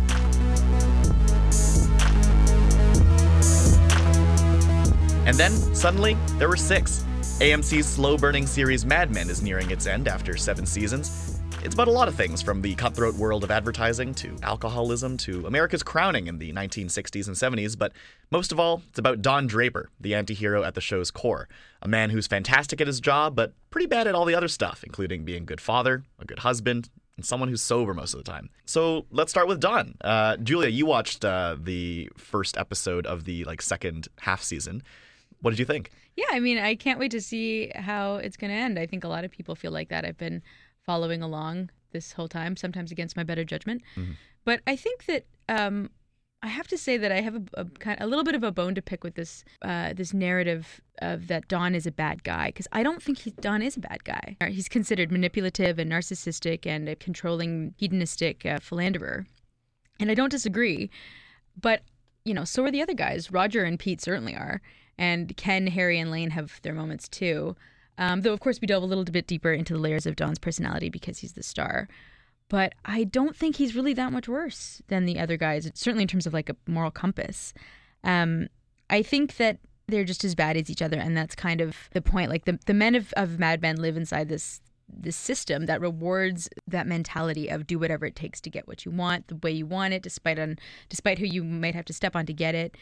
And 5.25 5.37
then, 5.37 5.51
suddenly, 5.75 6.17
there 6.37 6.49
were 6.49 6.57
six. 6.57 7.05
AMC's 7.39 7.87
slow 7.87 8.17
burning 8.17 8.47
series 8.47 8.85
Mad 8.85 9.13
Men 9.13 9.29
is 9.29 9.41
nearing 9.41 9.69
its 9.71 9.85
end 9.85 10.07
after 10.07 10.35
seven 10.35 10.65
seasons. 10.65 11.38
It's 11.61 11.73
about 11.73 11.89
a 11.89 11.91
lot 11.91 12.07
of 12.07 12.15
things 12.15 12.41
from 12.41 12.61
the 12.61 12.73
cutthroat 12.75 13.15
world 13.15 13.43
of 13.43 13.51
advertising 13.51 14.13
to 14.15 14.37
alcoholism 14.43 15.17
to 15.17 15.45
America's 15.45 15.83
crowning 15.83 16.27
in 16.27 16.39
the 16.39 16.53
1960s 16.53 17.27
and 17.27 17.35
70s, 17.35 17.77
but 17.77 17.91
most 18.31 18.53
of 18.53 18.59
all, 18.59 18.81
it's 18.89 18.97
about 18.97 19.21
Don 19.21 19.45
Draper, 19.45 19.89
the 19.99 20.15
anti 20.15 20.33
hero 20.33 20.63
at 20.63 20.73
the 20.73 20.81
show's 20.81 21.11
core. 21.11 21.49
A 21.81 21.87
man 21.87 22.11
who's 22.11 22.27
fantastic 22.27 22.79
at 22.79 22.87
his 22.87 23.01
job, 23.01 23.35
but 23.35 23.53
pretty 23.71 23.87
bad 23.87 24.07
at 24.07 24.15
all 24.15 24.23
the 24.23 24.35
other 24.35 24.47
stuff, 24.47 24.83
including 24.85 25.25
being 25.25 25.43
a 25.43 25.45
good 25.45 25.59
father, 25.59 26.03
a 26.17 26.25
good 26.25 26.39
husband, 26.39 26.89
and 27.17 27.25
someone 27.25 27.49
who's 27.49 27.61
sober 27.61 27.93
most 27.93 28.13
of 28.13 28.23
the 28.23 28.31
time. 28.31 28.49
So 28.65 29.05
let's 29.11 29.29
start 29.29 29.49
with 29.49 29.59
Don. 29.59 29.95
Uh, 29.99 30.37
Julia, 30.37 30.69
you 30.69 30.85
watched 30.85 31.25
uh, 31.25 31.57
the 31.61 32.09
first 32.15 32.57
episode 32.57 33.05
of 33.05 33.25
the 33.25 33.43
like 33.43 33.61
second 33.61 34.07
half 34.21 34.41
season. 34.41 34.81
What 35.41 35.51
did 35.51 35.59
you 35.59 35.65
think? 35.65 35.91
Yeah, 36.15 36.25
I 36.31 36.39
mean, 36.39 36.57
I 36.57 36.75
can't 36.75 36.99
wait 36.99 37.11
to 37.11 37.21
see 37.21 37.71
how 37.75 38.15
it's 38.15 38.37
going 38.37 38.51
to 38.51 38.57
end. 38.57 38.79
I 38.79 38.85
think 38.85 39.03
a 39.03 39.07
lot 39.09 39.25
of 39.25 39.31
people 39.31 39.55
feel 39.55 39.71
like 39.71 39.89
that. 39.89 40.05
I've 40.05 40.17
been 40.17 40.41
following 40.89 41.21
along 41.21 41.69
this 41.91 42.13
whole 42.13 42.27
time, 42.27 42.57
sometimes 42.57 42.91
against 42.91 43.15
my 43.15 43.21
better 43.21 43.43
judgment. 43.43 43.83
Mm-hmm. 43.95 44.13
But 44.43 44.61
I 44.65 44.75
think 44.75 45.05
that 45.05 45.27
um, 45.47 45.91
I 46.41 46.47
have 46.47 46.67
to 46.69 46.79
say 46.79 46.97
that 46.97 47.11
I 47.11 47.21
have 47.21 47.35
a, 47.35 47.43
a, 47.53 47.65
kind, 47.65 48.01
a 48.01 48.07
little 48.07 48.23
bit 48.23 48.33
of 48.33 48.43
a 48.43 48.51
bone 48.51 48.73
to 48.73 48.81
pick 48.81 49.03
with 49.03 49.13
this 49.13 49.45
uh, 49.61 49.93
this 49.93 50.15
narrative 50.15 50.81
of 50.99 51.27
that 51.27 51.47
Don 51.47 51.75
is 51.75 51.85
a 51.85 51.91
bad 51.91 52.23
guy 52.23 52.47
because 52.47 52.67
I 52.71 52.81
don't 52.81 53.03
think 53.03 53.19
he, 53.19 53.29
Don 53.29 53.61
is 53.61 53.77
a 53.77 53.81
bad 53.81 54.03
guy. 54.03 54.35
He's 54.49 54.67
considered 54.67 55.11
manipulative 55.11 55.77
and 55.77 55.91
narcissistic 55.91 56.65
and 56.65 56.89
a 56.89 56.95
controlling, 56.95 57.75
hedonistic 57.77 58.43
uh, 58.43 58.57
philanderer, 58.57 59.27
and 59.99 60.09
I 60.09 60.15
don't 60.15 60.31
disagree. 60.31 60.89
But 61.61 61.83
you 62.25 62.33
know, 62.33 62.45
so 62.45 62.63
are 62.63 62.71
the 62.71 62.81
other 62.81 62.95
guys. 62.95 63.31
Roger 63.31 63.63
and 63.63 63.77
Pete 63.77 64.01
certainly 64.01 64.33
are, 64.35 64.59
and 64.97 65.37
Ken, 65.37 65.67
Harry, 65.67 65.99
and 65.99 66.09
Lane 66.09 66.31
have 66.31 66.59
their 66.63 66.73
moments 66.73 67.07
too. 67.07 67.55
Um, 67.99 68.21
though, 68.21 68.33
of 68.33 68.39
course, 68.39 68.59
we 68.61 68.65
delve 68.65 68.81
a 68.81 68.87
little 68.87 69.03
bit 69.03 69.27
deeper 69.27 69.51
into 69.51 69.73
the 69.73 69.79
layers 69.79 70.05
of 70.05 70.15
Don's 70.15 70.39
personality 70.39 70.89
because 70.89 71.19
he's 71.19 71.33
the 71.33 71.43
star. 71.43 71.87
But 72.47 72.73
I 72.85 73.03
don't 73.03 73.35
think 73.35 73.57
he's 73.57 73.75
really 73.75 73.93
that 73.93 74.11
much 74.11 74.27
worse 74.27 74.81
than 74.87 75.05
the 75.05 75.19
other 75.19 75.37
guys, 75.37 75.69
certainly 75.75 76.03
in 76.03 76.07
terms 76.07 76.25
of 76.25 76.33
like 76.33 76.49
a 76.49 76.55
moral 76.65 76.89
compass. 76.89 77.53
Um, 78.03 78.47
I 78.89 79.03
think 79.03 79.35
that 79.37 79.59
they're 79.87 80.05
just 80.05 80.23
as 80.23 80.33
bad 80.33 80.57
as 80.57 80.69
each 80.69 80.81
other, 80.81 80.97
and 80.97 81.15
that's 81.15 81.35
kind 81.35 81.61
of 81.61 81.75
the 81.91 82.01
point. 82.01 82.31
Like 82.31 82.45
the, 82.45 82.57
the 82.65 82.73
men 82.73 82.95
of, 82.95 83.13
of 83.17 83.37
Mad 83.37 83.61
Men 83.61 83.75
live 83.75 83.97
inside 83.97 84.29
this 84.29 84.61
this 84.91 85.15
system 85.15 85.67
that 85.67 85.81
rewards 85.81 86.49
that 86.67 86.87
mentality 86.87 87.47
of 87.47 87.67
do 87.67 87.77
whatever 87.77 88.07
it 88.07 88.15
takes 88.15 88.41
to 88.41 88.49
get 88.49 88.67
what 88.67 88.85
you 88.85 88.91
want 88.91 89.27
the 89.27 89.35
way 89.35 89.51
you 89.51 89.63
want 89.63 89.93
it 89.93 90.01
despite 90.01 90.39
on 90.39 90.57
despite 90.89 91.19
who 91.19 91.27
you 91.27 91.43
might 91.43 91.75
have 91.75 91.85
to 91.85 91.93
step 91.93 92.15
on 92.15 92.25
to 92.25 92.33
get 92.33 92.55
it 92.55 92.75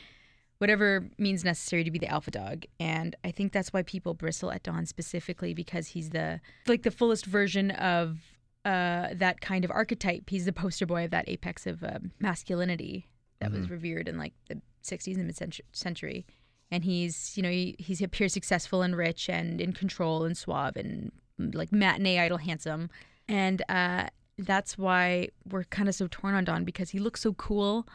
whatever 0.60 1.08
means 1.18 1.44
necessary 1.44 1.84
to 1.84 1.92
be 1.92 2.00
the 2.00 2.08
alpha 2.08 2.32
dog. 2.32 2.66
And 2.80 3.16
i 3.24 3.32
think 3.32 3.52
that's 3.52 3.74
why 3.74 3.84
people 3.84 4.14
bristle 4.14 4.52
at 4.52 4.64
don 4.64 4.86
specifically 4.86 5.54
because 5.54 5.88
he's 5.88 6.10
the 6.10 6.42
like 6.68 6.84
the 6.84 6.92
fullest 6.92 7.26
version 7.26 7.72
of 7.72 8.20
uh, 8.66 9.10
that 9.14 9.40
kind 9.40 9.64
of 9.64 9.72
archetype. 9.72 10.30
He's 10.30 10.46
the 10.46 10.54
poster 10.54 10.86
boy 10.86 11.06
of 11.06 11.12
that 11.12 11.30
apex 11.30 11.66
of 11.66 11.84
um, 11.84 12.12
masculinity 12.20 13.08
that 13.40 13.52
mm-hmm. 13.52 13.60
was 13.60 13.70
revered 13.70 14.10
in 14.10 14.18
like 14.18 14.34
the 14.50 14.62
60s 14.84 15.16
and 15.16 15.28
mid-century 15.28 16.26
and 16.70 16.84
he's 16.84 17.38
you 17.38 17.44
know 17.44 17.50
he, 17.50 17.76
he 17.80 18.04
appears 18.04 18.34
successful 18.34 18.82
and 18.82 18.96
rich 18.96 19.30
and 19.30 19.62
in 19.62 19.72
control 19.74 20.26
and 20.26 20.38
suave 20.38 20.76
and 20.76 21.12
like 21.38 21.72
matinee 21.72 22.20
idol 22.20 22.38
handsome. 22.38 22.90
And 23.28 23.62
uh, 23.70 24.08
that's 24.38 24.78
why 24.78 25.30
we're 25.50 25.66
kind 25.66 25.90
of 25.90 25.96
so 25.96 26.08
torn 26.10 26.36
on 26.36 26.46
don 26.46 26.64
because 26.64 26.92
he 26.92 27.00
looks 27.00 27.22
so 27.22 27.34
cool 27.34 27.88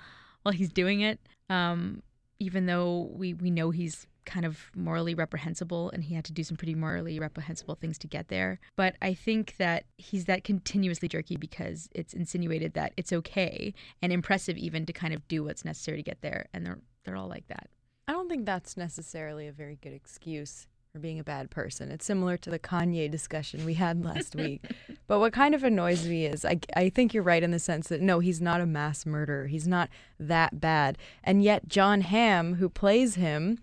while 0.42 0.52
he's 0.52 0.70
doing 0.70 1.00
it. 1.00 1.20
Um, 1.48 2.02
even 2.42 2.66
though 2.66 3.10
we 3.12 3.34
we 3.34 3.50
know 3.50 3.70
he's 3.70 4.06
kind 4.24 4.44
of 4.44 4.70
morally 4.76 5.14
reprehensible 5.14 5.90
and 5.90 6.04
he 6.04 6.14
had 6.14 6.24
to 6.24 6.32
do 6.32 6.44
some 6.44 6.56
pretty 6.56 6.74
morally 6.74 7.18
reprehensible 7.18 7.74
things 7.74 7.98
to 7.98 8.06
get 8.06 8.28
there. 8.28 8.60
But 8.76 8.94
I 9.02 9.14
think 9.14 9.56
that 9.58 9.84
he's 9.98 10.26
that 10.26 10.44
continuously 10.44 11.08
jerky 11.08 11.36
because 11.36 11.88
it's 11.92 12.14
insinuated 12.14 12.74
that 12.74 12.92
it's 12.96 13.12
okay 13.12 13.74
and 14.00 14.12
impressive 14.12 14.56
even 14.56 14.86
to 14.86 14.92
kind 14.92 15.12
of 15.12 15.26
do 15.28 15.44
what's 15.44 15.64
necessary 15.64 15.98
to 15.98 16.02
get 16.02 16.20
there 16.20 16.46
and 16.52 16.66
they're 16.66 16.78
they're 17.04 17.16
all 17.16 17.28
like 17.28 17.48
that. 17.48 17.68
I 18.08 18.12
don't 18.12 18.28
think 18.28 18.46
that's 18.46 18.76
necessarily 18.76 19.46
a 19.46 19.52
very 19.52 19.76
good 19.80 19.92
excuse 19.92 20.66
for 20.92 20.98
being 20.98 21.18
a 21.18 21.24
bad 21.24 21.50
person. 21.50 21.90
It's 21.90 22.04
similar 22.04 22.36
to 22.36 22.50
the 22.50 22.58
Kanye 22.58 23.10
discussion 23.10 23.64
we 23.64 23.74
had 23.74 24.04
last 24.04 24.36
week. 24.36 24.62
But 25.08 25.20
what 25.20 25.32
kind 25.34 25.54
of 25.54 25.62
annoys 25.62 26.06
me 26.06 26.24
is 26.24 26.42
I, 26.42 26.60
I 26.74 26.88
think 26.88 27.12
you're 27.12 27.22
right 27.22 27.42
in 27.42 27.50
the 27.50 27.58
sense 27.58 27.88
that 27.88 28.00
no, 28.00 28.20
he's 28.20 28.40
not 28.40 28.62
a 28.62 28.66
mass 28.66 29.04
murderer. 29.04 29.46
He's 29.46 29.68
not 29.68 29.90
that 30.18 30.58
bad. 30.58 30.96
And 31.22 31.42
yet, 31.42 31.68
John 31.68 32.00
Hamm, 32.00 32.54
who 32.54 32.70
plays 32.70 33.16
him, 33.16 33.58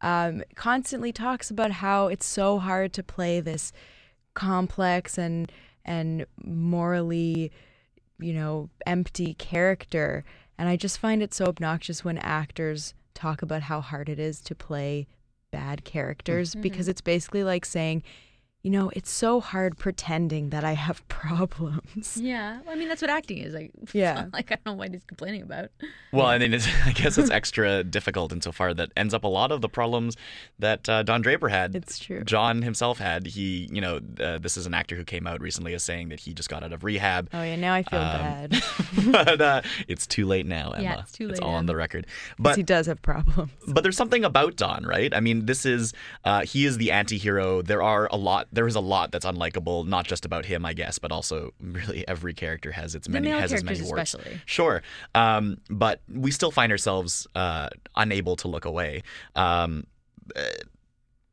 um, 0.00 0.42
constantly 0.56 1.12
talks 1.12 1.48
about 1.48 1.70
how 1.72 2.08
it's 2.08 2.26
so 2.26 2.58
hard 2.58 2.92
to 2.94 3.04
play 3.04 3.38
this 3.38 3.72
complex 4.34 5.16
and 5.16 5.52
and 5.84 6.26
morally, 6.42 7.52
you 8.18 8.32
know, 8.32 8.68
empty 8.84 9.34
character. 9.34 10.24
And 10.58 10.68
I 10.68 10.76
just 10.76 10.98
find 10.98 11.22
it 11.22 11.34
so 11.34 11.44
obnoxious 11.44 12.04
when 12.04 12.18
actors 12.18 12.94
talk 13.14 13.42
about 13.42 13.62
how 13.62 13.80
hard 13.80 14.08
it 14.08 14.18
is 14.18 14.40
to 14.40 14.56
play 14.56 15.06
bad 15.50 15.84
characters 15.84 16.52
Mm-hmm. 16.52 16.62
because 16.62 16.88
it's 16.88 17.00
basically 17.00 17.44
like 17.44 17.64
saying, 17.64 18.02
you 18.62 18.70
know, 18.70 18.90
it's 18.94 19.10
so 19.10 19.40
hard 19.40 19.78
pretending 19.78 20.50
that 20.50 20.64
I 20.64 20.72
have 20.74 21.06
problems. 21.08 22.16
Yeah, 22.20 22.60
well, 22.64 22.74
I 22.74 22.78
mean 22.78 22.88
that's 22.88 23.00
what 23.02 23.10
acting 23.10 23.38
is. 23.38 23.54
Like, 23.54 23.70
Yeah. 23.92 24.26
like 24.32 24.52
I 24.52 24.56
don't 24.56 24.66
know 24.66 24.72
what 24.74 24.90
he's 24.92 25.04
complaining 25.04 25.42
about. 25.42 25.70
Well, 26.12 26.26
I 26.26 26.38
mean, 26.38 26.52
it's, 26.54 26.66
I 26.84 26.92
guess 26.92 27.16
it's 27.18 27.30
extra 27.30 27.82
difficult 27.84 28.32
insofar 28.32 28.74
that 28.74 28.90
ends 28.96 29.14
up 29.14 29.24
a 29.24 29.28
lot 29.28 29.52
of 29.52 29.60
the 29.60 29.68
problems 29.68 30.16
that 30.58 30.88
uh, 30.88 31.02
Don 31.02 31.22
Draper 31.22 31.48
had. 31.48 31.74
It's 31.74 31.98
true. 31.98 32.22
John 32.24 32.62
himself 32.62 32.98
had. 32.98 33.26
He, 33.26 33.68
you 33.72 33.80
know, 33.80 34.00
uh, 34.20 34.38
this 34.38 34.56
is 34.56 34.66
an 34.66 34.74
actor 34.74 34.96
who 34.96 35.04
came 35.04 35.26
out 35.26 35.40
recently 35.40 35.72
as 35.74 35.82
saying 35.84 36.08
that 36.10 36.20
he 36.20 36.34
just 36.34 36.48
got 36.48 36.62
out 36.62 36.72
of 36.72 36.84
rehab. 36.84 37.28
Oh 37.32 37.42
yeah, 37.42 37.56
now 37.56 37.74
I 37.74 37.82
feel 37.82 37.98
Um, 38.00 38.18
bad. 38.48 38.62
but 39.12 39.40
uh, 39.40 39.62
it's 39.88 40.06
too 40.06 40.26
late 40.26 40.46
now, 40.46 40.72
Emma. 40.72 40.82
Yeah, 40.82 41.00
it's 41.00 41.12
too 41.12 41.26
late, 41.26 41.32
It's 41.32 41.40
all 41.40 41.54
on 41.54 41.66
the 41.66 41.76
record. 41.76 42.06
But 42.38 42.56
he 42.56 42.62
does 42.62 42.86
have 42.86 43.00
problems. 43.02 43.52
but 43.68 43.82
there's 43.82 43.96
something 43.96 44.24
about 44.24 44.56
Don, 44.56 44.84
right? 44.84 45.14
I 45.14 45.20
mean, 45.20 45.46
this 45.46 45.64
is 45.64 45.92
uh, 46.24 46.42
he 46.44 46.66
is 46.66 46.76
the 46.78 46.90
anti-hero. 46.90 47.62
There 47.62 47.82
are 47.82 48.08
a 48.10 48.16
lot. 48.16 48.48
There 48.52 48.66
is 48.66 48.74
a 48.74 48.80
lot 48.80 49.12
that's 49.12 49.24
unlikable, 49.24 49.86
not 49.86 50.06
just 50.06 50.24
about 50.24 50.44
him, 50.44 50.66
I 50.66 50.72
guess, 50.72 50.98
but 50.98 51.12
also 51.12 51.52
really 51.60 52.06
every 52.08 52.34
character 52.34 52.72
has 52.72 52.94
its 52.94 53.06
The 53.06 53.12
many 53.12 53.30
has 53.30 53.52
its 53.52 53.62
many 53.62 53.82
warts. 53.82 54.14
especially. 54.14 54.40
Sure, 54.46 54.82
um, 55.14 55.58
but 55.68 56.00
we 56.12 56.30
still 56.30 56.50
find 56.50 56.72
ourselves 56.72 57.26
uh, 57.34 57.68
unable 57.96 58.36
to 58.36 58.48
look 58.48 58.64
away. 58.64 59.02
Um, 59.36 59.86
uh, 60.34 60.42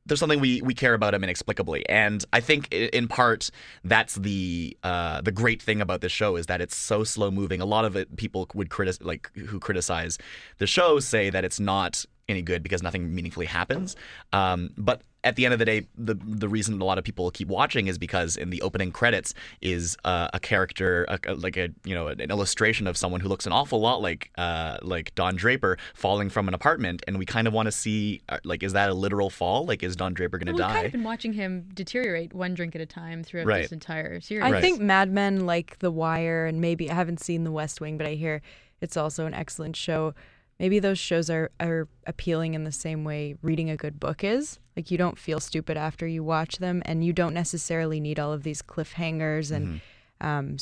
there's 0.06 0.21
something 0.21 0.39
we, 0.39 0.62
we 0.62 0.73
care 0.73 0.93
about 0.93 1.13
him 1.13 1.23
inexplicably, 1.23 1.88
and 1.89 2.23
I 2.32 2.39
think 2.39 2.71
in 2.71 3.08
part 3.10 3.49
that's 3.84 4.15
the 4.15 4.77
uh, 4.84 5.21
the 5.21 5.32
great 5.34 5.62
thing 5.62 5.82
about 5.82 6.01
this 6.01 6.12
show 6.12 6.38
is 6.38 6.45
that 6.45 6.62
it's 6.62 6.77
so 6.77 7.03
slow 7.03 7.30
moving. 7.30 7.60
A 7.60 7.65
lot 7.65 7.84
of 7.84 7.95
it 7.95 8.15
people 8.15 8.47
would 8.53 8.69
criticize 8.69 9.06
like 9.06 9.30
who 9.36 9.60
criticize 9.60 10.17
the 10.60 10.67
show 10.67 10.99
say 10.99 11.30
that 11.30 11.43
it's 11.43 11.60
not 11.60 12.06
any 12.30 12.41
good 12.41 12.63
because 12.63 12.82
nothing 12.84 13.13
meaningfully 13.13 13.45
happens. 13.45 13.95
Um, 14.34 14.71
but 14.77 15.01
at 15.27 15.35
the 15.35 15.45
end 15.45 15.53
of 15.53 15.59
the 15.59 15.65
day, 15.65 15.85
the 15.97 16.15
the 16.15 16.49
reason 16.49 16.81
a 16.81 16.85
lot 16.85 16.97
of 16.97 17.03
people 17.03 17.29
keep 17.31 17.47
watching 17.49 17.87
is 17.87 17.97
because 17.97 18.37
in 18.37 18.49
the 18.49 18.61
opening 18.61 18.91
credits 18.91 19.33
is 19.61 19.97
uh, 20.05 20.29
a 20.33 20.39
character, 20.39 21.05
a, 21.09 21.19
a- 21.27 21.35
like 21.35 21.57
a 21.57 21.69
you 21.83 21.93
know 21.93 22.07
an 22.07 22.19
illustration 22.31 22.87
of 22.87 22.95
someone 22.97 23.21
who 23.21 23.27
looks 23.29 23.45
an 23.45 23.51
awful 23.51 23.79
lot 23.79 24.01
like 24.01 24.31
uh, 24.37 24.77
like 24.81 25.13
Don 25.15 25.35
Draper 25.35 25.77
falling 25.93 26.29
from 26.29 26.47
an 26.47 26.53
apartment, 26.53 27.03
and 27.07 27.19
we 27.19 27.25
kind 27.25 27.47
of 27.47 27.53
want 27.53 27.67
to 27.67 27.71
see 27.71 28.21
uh, 28.29 28.37
like 28.43 28.63
is 28.63 28.73
that 28.73 28.89
a 28.89 28.93
literal 28.93 29.29
fall? 29.29 29.65
Like 29.65 29.83
is 29.83 29.95
Don 29.95 30.13
Draper 30.13 30.37
going 30.37 30.47
to 30.47 30.53
Well, 30.53 30.67
we've 30.69 30.75
kind 30.75 30.85
of 30.85 30.91
been 30.93 31.03
watching 31.03 31.33
him 31.33 31.69
deteriorate 31.73 32.33
one 32.33 32.53
drink 32.53 32.75
at 32.75 32.81
a 32.81 32.85
time 32.85 33.23
throughout 33.23 33.47
Right. 33.47 33.61
this 33.63 33.71
entire 33.71 34.19
series. 34.21 34.43
I 34.51 34.61
think 34.61 34.79
Mad 34.81 35.11
Men, 35.11 35.45
like 35.45 35.79
The 35.79 35.91
Wire, 35.91 36.45
and 36.45 36.61
maybe 36.61 36.89
I 36.89 36.93
haven't 36.93 37.19
seen 37.19 37.43
The 37.43 37.51
West 37.51 37.81
Wing, 37.81 37.97
but 37.97 38.07
I 38.07 38.13
hear 38.15 38.41
it's 38.81 38.95
also 38.95 39.25
an 39.25 39.33
excellent 39.33 39.75
show. 39.75 40.13
Maybe 40.60 40.80
those 40.80 40.98
shows 40.98 41.30
are, 41.30 41.52
are 41.60 41.88
appealing 42.06 42.54
in 42.54 42.63
the 42.63 42.72
same 42.72 43.04
way 43.04 43.36
reading 43.41 43.70
a 43.70 43.78
good 43.78 44.00
book 44.00 44.24
is. 44.24 44.60
Like 44.76 44.89
you 44.91 44.98
don't 44.98 45.17
feel 45.17 45.39
stupid 45.39 45.78
after 45.78 46.08
you 46.08 46.24
watch 46.24 46.58
them, 46.58 46.82
and 46.86 47.04
you 47.04 47.13
don't 47.13 47.34
necessarily 47.34 48.00
need 48.00 48.20
all 48.20 48.34
of 48.34 48.43
these 48.43 48.62
cliffhangers 48.62 49.52
and 49.52 49.82
um, 50.22 50.58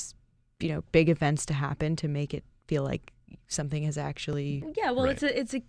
you 0.59 0.69
know 0.69 0.83
big 0.91 1.09
events 1.09 1.45
to 1.47 1.53
happen 1.53 1.95
to 1.97 2.07
make 2.07 2.33
it 2.33 2.43
feel 2.67 2.83
like 2.83 3.11
something 3.47 3.83
has 3.83 3.97
actually. 3.97 4.63
Yeah, 4.75 4.91
well, 4.91 5.05
Right. 5.05 5.11
it's 5.13 5.23
a 5.23 5.39
it's 5.39 5.53
a 5.53 5.61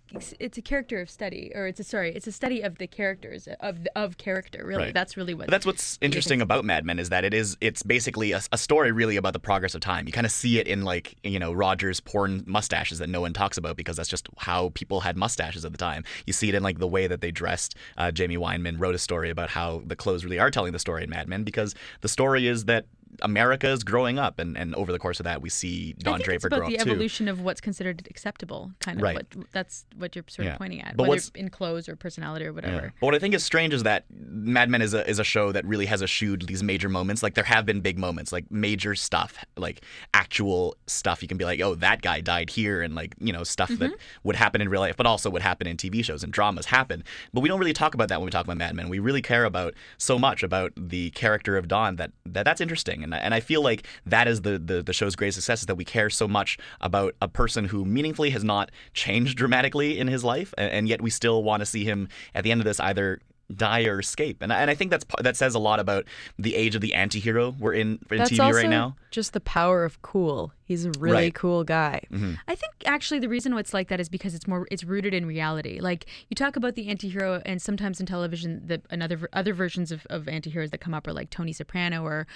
it's 0.43 0.57
a 0.57 0.61
character 0.61 0.99
of 1.01 1.09
study, 1.09 1.51
or 1.55 1.67
it's 1.67 1.79
a 1.79 1.83
sorry, 1.83 2.13
it's 2.13 2.27
a 2.27 2.31
study 2.31 2.61
of 2.61 2.77
the 2.77 2.87
characters 2.87 3.47
of 3.59 3.85
of 3.95 4.17
character. 4.17 4.63
Really, 4.65 4.85
Right. 4.85 4.93
that's 4.93 5.15
really 5.17 5.33
what. 5.33 5.47
But 5.47 5.51
that's 5.51 5.65
what's 5.65 5.97
interesting 6.01 6.41
about 6.41 6.65
Mad 6.65 6.85
Men 6.85 6.99
is 6.99 7.09
that 7.09 7.23
it 7.23 7.33
is 7.33 7.57
it's 7.61 7.83
basically 7.83 8.31
a, 8.31 8.41
a 8.51 8.57
story 8.57 8.91
really 8.91 9.15
about 9.15 9.33
the 9.33 9.39
progress 9.39 9.75
of 9.75 9.81
time. 9.81 10.07
You 10.07 10.11
kind 10.13 10.25
of 10.25 10.31
see 10.31 10.59
it 10.59 10.67
in 10.67 10.83
like 10.83 11.15
you 11.23 11.39
know 11.39 11.53
Rogers' 11.53 11.99
porn 11.99 12.43
mustaches 12.45 12.99
that 12.99 13.09
no 13.09 13.21
one 13.21 13.33
talks 13.33 13.57
about 13.57 13.77
because 13.77 13.97
that's 13.97 14.09
just 14.09 14.27
how 14.37 14.71
people 14.73 15.01
had 15.01 15.15
mustaches 15.17 15.63
at 15.65 15.71
the 15.71 15.77
time. 15.77 16.03
You 16.25 16.33
see 16.33 16.49
it 16.49 16.55
in 16.55 16.63
like 16.63 16.79
the 16.79 16.87
way 16.87 17.07
that 17.07 17.21
they 17.21 17.31
dressed. 17.31 17.75
Uh, 17.97 18.11
Jaime 18.17 18.37
Weinman 18.37 18.79
wrote 18.79 18.95
a 18.95 18.99
story 18.99 19.29
about 19.29 19.49
how 19.49 19.81
the 19.85 19.95
clothes 19.95 20.23
really 20.25 20.39
are 20.39 20.51
telling 20.51 20.73
the 20.73 20.79
story 20.79 21.03
in 21.03 21.09
Mad 21.09 21.27
Men 21.27 21.43
because 21.43 21.75
the 22.01 22.09
story 22.09 22.47
is 22.47 22.65
that 22.65 22.85
America 23.21 23.67
is 23.69 23.83
growing 23.83 24.19
up, 24.19 24.39
and, 24.39 24.57
and 24.57 24.75
over 24.75 24.91
the 24.91 24.99
course 24.99 25.19
of 25.19 25.23
that 25.25 25.41
we 25.41 25.49
see 25.49 25.93
Don 25.93 26.15
I 26.15 26.17
think 26.17 26.25
Draper 26.25 26.35
it's 26.35 26.45
about 26.45 26.57
grow 26.59 26.69
the 26.69 26.77
up 26.77 26.83
too. 26.85 26.91
evolution 26.91 27.27
of 27.27 27.41
what's 27.41 27.61
considered 27.61 28.07
acceptable, 28.09 28.71
kind 28.79 28.97
of. 28.97 29.03
Right. 29.03 29.15
What 29.15 29.51
that's 29.51 29.85
what 29.95 30.15
you're 30.15 30.25
sort 30.27 30.45
Yeah. 30.45 30.53
of 30.53 30.57
pointing 30.59 30.81
at, 30.81 30.95
But 30.95 31.03
whether 31.03 31.09
what's- 31.15 31.31
in 31.35 31.49
clothes 31.49 31.89
or 31.89 31.95
personality 31.95 32.45
or 32.45 32.49
Yeah. 32.49 32.55
whatever. 32.55 32.93
But 32.99 33.05
what 33.05 33.15
I 33.15 33.19
think 33.19 33.33
is 33.33 33.43
strange 33.43 33.73
is 33.73 33.83
that 33.83 34.05
Mad 34.09 34.69
Men 34.69 34.81
is 34.81 34.93
a 34.93 35.07
is 35.09 35.19
a 35.19 35.23
show 35.23 35.51
that 35.51 35.65
really 35.65 35.85
has 35.87 36.01
eschewed 36.01 36.43
these 36.47 36.63
major 36.63 36.89
moments. 36.89 37.23
Like 37.23 37.33
there 37.33 37.43
have 37.43 37.65
been 37.65 37.81
big 37.81 37.97
moments, 37.97 38.31
like 38.31 38.49
major 38.51 38.95
stuff, 38.95 39.43
like 39.55 39.83
actual 40.13 40.75
stuff. 40.87 41.21
You 41.21 41.27
can 41.27 41.37
be 41.37 41.45
like, 41.45 41.61
oh, 41.61 41.75
that 41.75 42.01
guy 42.01 42.21
died 42.21 42.49
here, 42.49 42.81
and 42.81 42.95
like 42.95 43.15
you 43.19 43.33
know 43.33 43.43
stuff 43.43 43.69
that 43.69 43.79
mm-hmm. 43.79 43.95
would 44.23 44.35
happen 44.35 44.61
in 44.61 44.69
real 44.69 44.81
life, 44.81 44.97
but 44.97 45.05
also 45.05 45.29
would 45.29 45.41
happen 45.41 45.67
in 45.67 45.77
TV 45.77 46.03
shows 46.03 46.23
and 46.23 46.33
dramas 46.33 46.67
happen. 46.67 47.03
But 47.33 47.41
we 47.41 47.49
don't 47.49 47.59
really 47.59 47.73
talk 47.73 47.93
about 47.93 48.09
that 48.09 48.19
when 48.19 48.25
we 48.25 48.31
talk 48.31 48.45
about 48.45 48.57
Mad 48.57 48.75
Men. 48.75 48.89
We 48.89 48.99
really 48.99 49.21
care 49.21 49.45
about 49.45 49.73
so 49.97 50.19
much 50.19 50.43
about 50.43 50.73
the 50.75 51.09
character 51.11 51.57
of 51.57 51.67
Don 51.67 51.95
that, 51.97 52.11
that 52.25 52.43
that's 52.43 52.61
interesting, 52.61 52.96
and 53.03 53.13
I- 53.13 53.19
and 53.19 53.33
I 53.33 53.39
feel 53.39 53.61
like 53.61 53.85
that 54.05 54.27
is 54.27 54.41
the, 54.41 54.57
the 54.59 54.81
the 54.81 54.93
show's 54.93 55.15
greatest 55.15 55.35
success 55.37 55.61
is 55.61 55.65
that 55.67 55.75
we 55.75 55.85
care 55.85 56.09
so 56.09 56.27
much 56.27 56.57
about 56.81 57.15
a 57.21 57.27
person 57.27 57.65
who 57.65 57.85
meaningfully 57.85 58.29
has 58.31 58.43
not 58.43 58.71
changed 58.93 59.37
dramatically 59.37 59.99
in 59.99 60.07
his 60.07 60.23
life, 60.23 60.53
and, 60.57 60.71
and 60.71 60.87
yet 60.89 61.01
we 61.01 61.09
still 61.09 61.43
want 61.43 61.61
to 61.61 61.65
see 61.65 61.83
him 61.83 62.07
at 62.35 62.43
the 62.43 62.51
end 62.51 62.61
of 62.61 62.65
this 62.65 62.79
either 62.79 63.19
die 63.55 63.85
or 63.85 63.99
escape. 63.99 64.41
And 64.41 64.51
I, 64.51 64.59
and 64.61 64.69
I 64.69 64.75
think 64.75 64.91
that's 64.91 65.05
that 65.21 65.37
says 65.37 65.55
a 65.55 65.59
lot 65.59 65.79
about 65.79 66.03
the 66.37 66.53
age 66.55 66.75
of 66.75 66.81
the 66.81 66.93
anti-hero 66.93 67.55
we're 67.59 67.73
in 67.73 67.97
in 68.11 68.17
That's 68.17 68.31
TV 68.31 68.53
right 68.53 68.69
now. 68.69 68.97
just 69.09 69.31
the 69.31 69.39
power 69.39 69.85
of 69.85 70.01
cool. 70.01 70.51
He's 70.65 70.83
a 70.83 70.91
really 70.99 71.13
Right. 71.27 71.33
cool 71.33 71.63
guy. 71.63 72.01
I 72.47 72.55
think 72.55 72.73
actually 72.85 73.19
the 73.19 73.29
reason 73.29 73.53
why 73.53 73.61
it's 73.61 73.73
like 73.73 73.87
that 73.87 74.01
is 74.01 74.09
because 74.09 74.35
it's 74.35 74.47
more 74.47 74.67
it's 74.69 74.83
rooted 74.83 75.13
in 75.13 75.25
reality. 75.25 75.79
Like 75.79 76.07
you 76.29 76.35
talk 76.35 76.57
about 76.57 76.75
the 76.75 76.87
antihero, 76.87 77.41
and 77.45 77.61
sometimes 77.61 78.01
in 78.01 78.05
television, 78.05 78.63
the 78.65 78.81
another 78.89 79.29
other 79.31 79.53
versions 79.53 79.93
of, 79.93 80.05
of 80.09 80.23
antiheroes 80.25 80.71
that 80.71 80.79
come 80.81 80.93
up 80.93 81.07
are 81.07 81.13
like 81.13 81.29
Tony 81.29 81.53
Soprano 81.53 82.03
or 82.03 82.27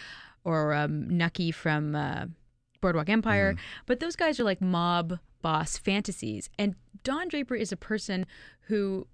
or 0.45 0.73
um, 0.73 1.09
Nucky 1.09 1.51
from 1.51 1.93
uh, 1.93 2.25
Boardwalk 2.79 3.09
Empire. 3.09 3.55
But 3.85 3.99
those 3.99 4.15
guys 4.15 4.39
are 4.39 4.45
like 4.45 4.61
mob 4.61 5.19
boss 5.41 5.77
fantasies, 5.77 6.49
and 6.57 6.75
Don 7.03 7.27
Draper 7.27 7.55
is 7.55 7.73
a 7.73 7.77
person 7.77 8.25
who. 8.67 9.07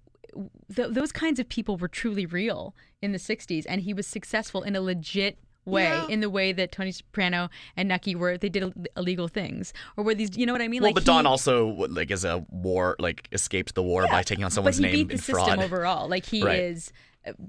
Th- 0.74 0.88
those 0.90 1.12
kinds 1.12 1.38
of 1.40 1.48
people 1.48 1.76
were 1.76 1.88
truly 1.88 2.26
real 2.26 2.74
in 3.02 3.12
the 3.12 3.18
60s 3.18 3.64
and 3.68 3.80
he 3.82 3.92
was 3.94 4.06
successful 4.06 4.62
in 4.62 4.74
a 4.76 4.80
legit 4.80 5.38
way 5.64 5.82
Yeah. 5.84 6.06
in 6.08 6.20
the 6.20 6.30
way 6.30 6.52
that 6.52 6.72
Tony 6.72 6.92
Soprano 6.92 7.50
and 7.76 7.88
Nucky 7.88 8.14
were 8.14 8.38
they 8.38 8.48
did 8.48 8.72
illegal 8.96 9.28
things 9.28 9.72
or 9.96 10.04
were 10.04 10.14
these 10.14 10.36
you 10.36 10.46
know 10.46 10.52
what 10.52 10.62
I 10.62 10.68
mean 10.68 10.80
Well, 10.82 10.88
like 10.88 10.94
but 10.94 11.02
he- 11.02 11.06
Don 11.06 11.26
also 11.26 11.68
like 11.90 12.10
is 12.10 12.24
a 12.24 12.44
war 12.50 12.96
like 12.98 13.28
escaped 13.32 13.74
the 13.74 13.82
war 13.82 14.06
by 14.08 14.22
taking 14.22 14.44
on 14.44 14.50
someone's 14.50 14.80
but 14.80 14.86
he 14.90 14.96
name 14.96 15.06
beat 15.06 15.08
the 15.08 15.12
in 15.14 15.18
system 15.18 15.44
fraud. 15.44 15.58
overall. 15.62 16.08
Like 16.08 16.24
he 16.24 16.42
Right. 16.42 16.58
is, 16.60 16.92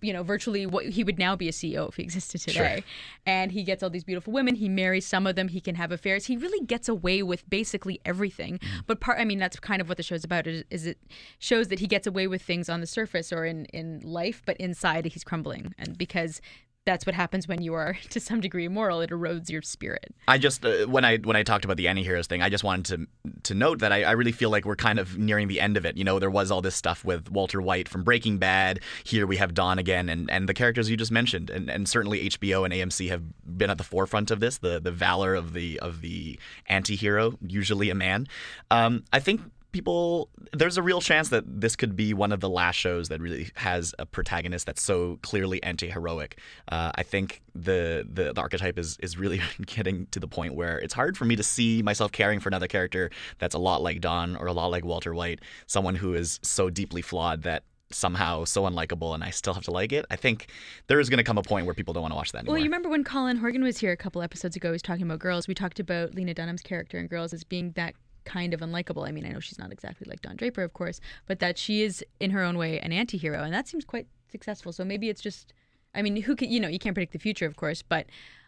you 0.02 0.14
know, 0.14 0.24
virtually 0.24 0.66
what 0.66 0.86
he 0.86 1.04
would 1.04 1.20
now 1.20 1.36
be 1.36 1.48
a 1.48 1.52
CEO 1.52 1.90
if 1.90 1.96
he 1.96 2.04
existed 2.04 2.42
today. 2.42 2.76
Sure. 2.76 2.84
And 3.26 3.52
he 3.52 3.64
gets 3.64 3.84
all 3.84 3.90
these 3.90 4.04
beautiful 4.04 4.34
women. 4.34 4.56
He 4.56 4.70
marries 4.70 5.06
some 5.06 5.28
of 5.28 5.36
them. 5.36 5.50
He 5.50 5.62
can 5.62 5.76
have 5.76 5.92
affairs. 5.92 6.26
He 6.26 6.38
really 6.38 6.66
gets 6.66 6.90
away 6.90 7.24
with 7.24 7.50
basically 7.50 8.00
everything. 8.06 8.60
Mm-hmm. 8.60 8.80
But 8.88 9.00
part, 9.00 9.20
I 9.20 9.26
mean, 9.26 9.40
that's 9.40 9.60
kind 9.60 9.82
of 9.82 9.88
what 9.88 9.98
the 9.98 10.04
show's 10.04 10.24
about. 10.24 10.48
Is, 10.48 10.64
is 10.70 10.86
it 10.86 10.98
shows 11.40 11.68
that 11.70 11.80
he 11.80 11.88
gets 11.88 12.08
away 12.08 12.28
with 12.28 12.42
things 12.42 12.70
on 12.70 12.82
the 12.82 12.88
surface 12.88 13.32
or 13.32 13.46
in 13.46 13.66
in 13.66 14.00
life, 14.04 14.42
but 14.46 14.58
inside 14.58 15.06
he's 15.06 15.24
crumbling, 15.24 15.74
and 15.78 15.98
because. 15.98 16.42
That's 16.90 17.06
what 17.06 17.14
happens 17.14 17.48
when 17.48 17.62
you 17.62 17.76
are, 17.76 17.96
to 18.10 18.20
some 18.20 18.42
degree, 18.42 18.66
immoral. 18.66 19.02
It 19.02 19.12
erodes 19.12 19.52
your 19.52 19.62
spirit. 19.62 20.12
I 20.28 20.40
just 20.40 20.66
uh, 20.66 20.88
when 20.88 21.06
I 21.06 21.18
when 21.18 21.36
I 21.36 21.44
talked 21.44 21.64
about 21.64 21.78
the 21.78 21.88
anti-heroes 21.88 22.26
thing, 22.26 22.42
I 22.42 22.50
just 22.50 22.64
wanted 22.64 23.08
to 23.24 23.32
to 23.44 23.54
note 23.54 23.78
that 23.82 23.92
I, 23.92 24.02
I 24.06 24.12
really 24.14 24.32
feel 24.32 24.50
like 24.50 24.66
we're 24.66 24.76
kind 24.76 24.98
of 24.98 25.16
nearing 25.16 25.48
the 25.48 25.62
end 25.62 25.78
of 25.78 25.86
it. 25.86 25.98
You 25.98 26.04
know, 26.04 26.18
there 26.18 26.32
was 26.32 26.50
all 26.50 26.64
this 26.64 26.76
stuff 26.76 27.06
with 27.06 27.30
Walter 27.30 27.62
White 27.62 27.88
from 27.88 28.04
Breaking 28.04 28.40
Bad. 28.40 28.80
Here 29.04 29.28
we 29.28 29.38
have 29.38 29.54
Don 29.54 29.78
again, 29.78 30.10
and, 30.10 30.32
and 30.32 30.50
the 30.50 30.56
characters 30.56 30.90
you 30.90 30.98
just 30.98 31.12
mentioned, 31.12 31.52
and, 31.52 31.70
and 31.70 31.88
certainly 31.88 32.28
HBO 32.28 32.66
and 32.66 32.74
AMC 32.74 33.08
have 33.10 33.22
been 33.46 33.70
at 33.70 33.78
the 33.78 33.84
forefront 33.84 34.32
of 34.32 34.40
this. 34.40 34.58
The 34.58 34.80
the 34.80 34.92
valor 34.92 35.36
of 35.36 35.54
the 35.54 35.80
of 35.82 36.02
the 36.02 36.40
anti-hero, 36.66 37.38
usually 37.46 37.92
a 37.92 37.96
man. 37.96 38.28
Um, 38.72 39.04
I 39.14 39.20
think 39.20 39.42
people 39.72 40.30
there's 40.54 40.78
a 40.78 40.82
real 40.82 41.02
chance 41.02 41.30
that 41.30 41.44
this 41.62 41.76
could 41.76 41.96
be 41.96 42.14
one 42.14 42.32
of 42.32 42.40
the 42.40 42.50
last 42.50 42.76
shows 42.76 43.10
that 43.10 43.22
really 43.22 43.50
has 43.56 43.94
a 44.00 44.06
protagonist 44.06 44.66
that's 44.66 44.82
so 44.82 45.20
clearly 45.22 45.62
anti-heroic 45.64 46.40
uh, 46.72 46.92
i 46.96 47.04
think 47.04 47.42
the, 47.54 48.08
the 48.12 48.34
the 48.34 48.42
archetype 48.42 48.80
is 48.80 48.98
is 49.02 49.18
really 49.18 49.42
getting 49.66 50.08
to 50.08 50.20
the 50.20 50.28
point 50.28 50.56
where 50.56 50.80
it's 50.80 50.94
hard 50.94 51.18
for 51.18 51.26
me 51.26 51.36
to 51.36 51.44
see 51.44 51.82
myself 51.82 52.12
caring 52.12 52.40
for 52.40 52.50
another 52.50 52.68
character 52.68 53.10
that's 53.38 53.56
a 53.56 53.60
lot 53.60 53.82
like 53.82 54.02
don 54.02 54.36
or 54.38 54.48
a 54.48 54.54
lot 54.54 54.68
like 54.68 54.86
walter 54.86 55.14
white 55.14 55.40
someone 55.68 55.96
who 55.96 56.14
is 56.14 56.40
so 56.42 56.70
deeply 56.70 57.02
flawed 57.02 57.44
that 57.44 57.64
somehow 57.92 58.44
so 58.44 58.64
unlikable 58.64 59.16
and 59.16 59.24
I 59.24 59.32
still 59.32 59.56
have 59.56 59.64
to 59.64 59.72
like 59.72 59.92
it. 59.92 60.06
I 60.12 60.16
think 60.16 60.48
there 60.88 61.00
is 61.00 61.10
going 61.10 61.18
to 61.18 61.24
come 61.24 61.40
a 61.40 61.42
point 61.42 61.66
where 61.66 61.74
people 61.74 61.94
don't 61.94 62.02
want 62.02 62.12
to 62.12 62.16
watch 62.16 62.32
that 62.34 62.40
anymore. 62.40 62.54
Well, 62.54 62.60
you 62.60 62.66
remember 62.66 62.90
when 62.90 63.04
Colin 63.04 63.38
Horgan 63.38 63.64
was 63.64 63.80
here 63.80 63.92
a 63.92 63.98
couple 63.98 64.22
episodes 64.22 64.56
ago, 64.56 64.70
he 64.70 64.74
was 64.74 64.82
talking 64.82 65.04
about 65.04 65.18
girls. 65.18 65.48
We 65.48 65.56
talked 65.56 65.80
about 65.80 66.14
Lena 66.14 66.36
Dunham's 66.36 66.62
character 66.62 67.00
in 67.00 67.08
Girls 67.08 67.34
as 67.34 67.44
being 67.44 67.72
that 67.72 67.96
kind 68.38 68.54
of 68.54 68.60
unlikable. 68.68 69.08
I 69.08 69.12
mean, 69.12 69.26
I 69.26 69.30
know 69.34 69.40
she's 69.40 69.60
not 69.64 69.72
exactly 69.72 70.06
like 70.10 70.22
Don 70.22 70.36
Draper, 70.42 70.64
of 70.64 70.74
course, 70.74 70.98
but 71.30 71.40
that 71.40 71.58
she 71.58 71.76
is 71.88 72.04
in 72.20 72.30
her 72.32 72.44
own 72.48 72.58
way 72.58 72.80
an 72.80 72.92
anti-hero 73.02 73.40
and 73.46 73.54
that 73.54 73.68
seems 73.68 73.86
quite 73.94 74.08
successful. 74.32 74.72
So 74.72 74.84
maybe 74.86 75.10
it's 75.10 75.22
just 75.30 75.54
I 75.98 76.02
mean, 76.04 76.16
who 76.28 76.36
can 76.36 76.50
you 76.54 76.60
know, 76.60 76.68
you 76.76 76.80
can't 76.84 76.96
predict 76.96 77.14
the 77.14 77.20
future, 77.28 77.48
of 77.48 77.56
course, 77.56 77.82
but 77.82 78.06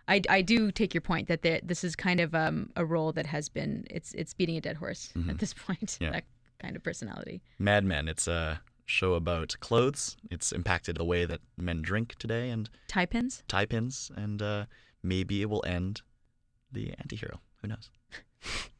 I, 0.07 0.21
I 0.37 0.41
do 0.53 0.71
take 0.71 0.93
your 0.93 1.01
point 1.11 1.27
that 1.27 1.41
the, 1.41 1.53
this 1.63 1.83
is 1.83 1.95
kind 1.95 2.19
of 2.19 2.33
um, 2.35 2.69
a 2.75 2.83
role 2.85 3.11
that 3.13 3.25
has 3.35 3.49
been 3.49 3.85
it's 3.89 4.13
it's 4.13 4.33
beating 4.33 4.57
a 4.57 4.61
dead 4.61 4.77
horse 4.77 5.03
Mhm. 5.15 5.29
at 5.31 5.37
this 5.39 5.53
point. 5.65 5.97
Yeah. 6.01 6.11
That 6.11 6.23
kind 6.59 6.75
of 6.75 6.83
personality. 6.83 7.41
Mad 7.57 7.83
Men, 7.85 8.07
it's 8.07 8.27
a 8.27 8.61
show 8.85 9.13
about 9.15 9.55
clothes. 9.67 10.17
It's 10.29 10.51
impacted 10.51 10.97
the 10.97 11.05
way 11.13 11.25
that 11.25 11.39
men 11.57 11.81
drink 11.81 12.15
today 12.19 12.49
and 12.53 12.69
Tie 12.87 13.05
pins. 13.07 13.41
tie 13.47 13.65
pins, 13.65 14.11
and 14.15 14.41
uh, 14.41 14.65
maybe 15.01 15.41
it 15.41 15.49
will 15.49 15.63
end 15.65 16.01
the 16.71 16.93
anti-hero. 16.99 17.39
Who 17.61 17.67
knows? 17.69 17.89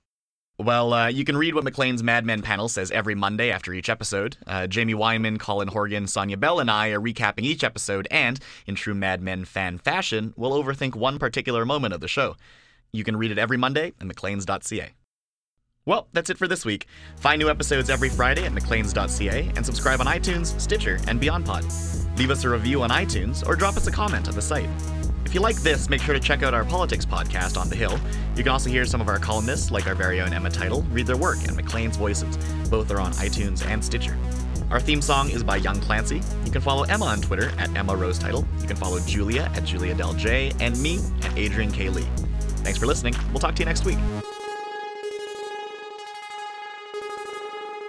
Well, 0.62 0.94
uh, 0.94 1.08
you 1.08 1.24
can 1.24 1.38
read 1.38 1.56
what 1.56 1.64
Maclean's 1.64 2.04
Mad 2.04 2.24
Men 2.24 2.44
panel 2.44 2.70
says 2.70 2.92
every 2.92 3.16
Monday 3.16 3.52
after 3.52 3.74
each 3.74 3.90
episode. 3.90 4.38
Uh, 4.46 4.68
Jaime 4.72 4.94
Weinman, 4.94 5.40
Colin 5.40 5.70
Horgan, 5.70 6.06
Sonya 6.06 6.38
Bell, 6.38 6.60
and 6.60 6.70
I 6.70 6.90
are 6.90 7.00
recapping 7.00 7.42
each 7.42 7.64
episode, 7.64 8.08
and 8.12 8.40
in 8.68 8.76
true 8.76 8.94
Mad 8.94 9.24
Men 9.24 9.44
fan 9.44 9.80
fashion, 9.80 10.36
we'll 10.38 10.52
overthink 10.52 10.96
one 10.96 11.18
particular 11.18 11.66
moment 11.66 11.96
of 11.96 12.00
the 12.00 12.08
show. 12.08 12.36
You 12.94 13.04
can 13.04 13.18
read 13.18 13.32
it 13.32 13.40
every 13.40 13.58
Monday 13.58 13.94
at 14.00 14.06
Maclean's.ca. 14.06 14.92
Well, 15.86 16.08
that's 16.14 16.30
it 16.30 16.38
for 16.38 16.48
this 16.48 16.64
week. 16.64 16.86
Find 17.16 17.40
new 17.40 17.50
episodes 17.50 17.90
every 17.90 18.10
Friday 18.10 18.46
at 18.46 18.54
Maclean's.ca 18.54 19.52
and 19.56 19.66
subscribe 19.66 20.00
on 20.00 20.06
iTunes, 20.06 20.60
Stitcher, 20.62 21.00
and 21.08 21.20
BeyondPod. 21.20 22.18
Leave 22.20 22.30
us 22.30 22.44
a 22.44 22.50
review 22.50 22.84
on 22.84 22.92
iTunes 22.92 23.46
or 23.48 23.56
drop 23.56 23.78
us 23.78 23.88
a 23.88 23.92
comment 23.92 24.28
on 24.28 24.36
the 24.36 24.42
site. 24.44 24.70
If 25.26 25.36
you 25.36 25.42
like 25.42 25.56
this, 25.58 25.90
make 25.90 26.02
sure 26.02 26.14
to 26.14 26.20
check 26.20 26.44
out 26.44 26.54
our 26.54 26.66
politics 26.66 27.06
podcast 27.06 27.60
on 27.60 27.70
the 27.70 27.76
Hill. 27.76 27.98
You 28.36 28.44
can 28.44 28.52
also 28.52 28.70
hear 28.70 28.86
some 28.86 29.02
of 29.02 29.08
our 29.08 29.20
columnists, 29.20 29.72
like 29.72 29.88
our 29.88 29.96
very 29.96 30.22
own 30.22 30.34
Emma 30.34 30.50
Teitel, 30.50 30.86
read 30.92 31.08
their 31.08 31.18
work 31.18 31.38
and 31.48 31.56
Maclean's 31.56 31.98
Voices. 31.98 32.38
Both 32.70 32.92
are 32.92 33.00
on 33.00 33.14
iTunes 33.14 33.66
and 33.66 33.84
Stitcher. 33.84 34.18
Our 34.72 34.80
theme 34.80 35.02
song 35.02 35.30
is 35.30 35.44
by 35.44 35.58
Young 35.58 35.80
Clancy. 35.82 36.22
You 36.46 36.52
can 36.52 36.62
follow 36.62 36.84
Emma 36.84 37.06
on 37.06 37.22
Twitter 37.22 37.52
at 37.58 37.76
Emma 37.76 37.96
Rose 37.96 38.18
Teitel. 38.18 38.46
You 38.62 38.68
can 38.68 38.78
follow 38.78 39.00
Julia 39.02 39.52
at 39.54 39.66
Julia 39.66 39.94
Del 39.94 40.14
J 40.14 40.54
and 40.60 40.82
me 40.82 41.00
at 41.24 41.38
Adrian 41.38 41.72
K. 41.72 41.90
Lee. 41.90 42.08
Thanks 42.64 42.80
for 42.80 42.86
listening. 42.86 43.16
We'll 43.32 43.40
talk 43.40 43.56
to 43.56 43.60
you 43.62 43.66
next 43.66 43.86
week. 43.86 43.98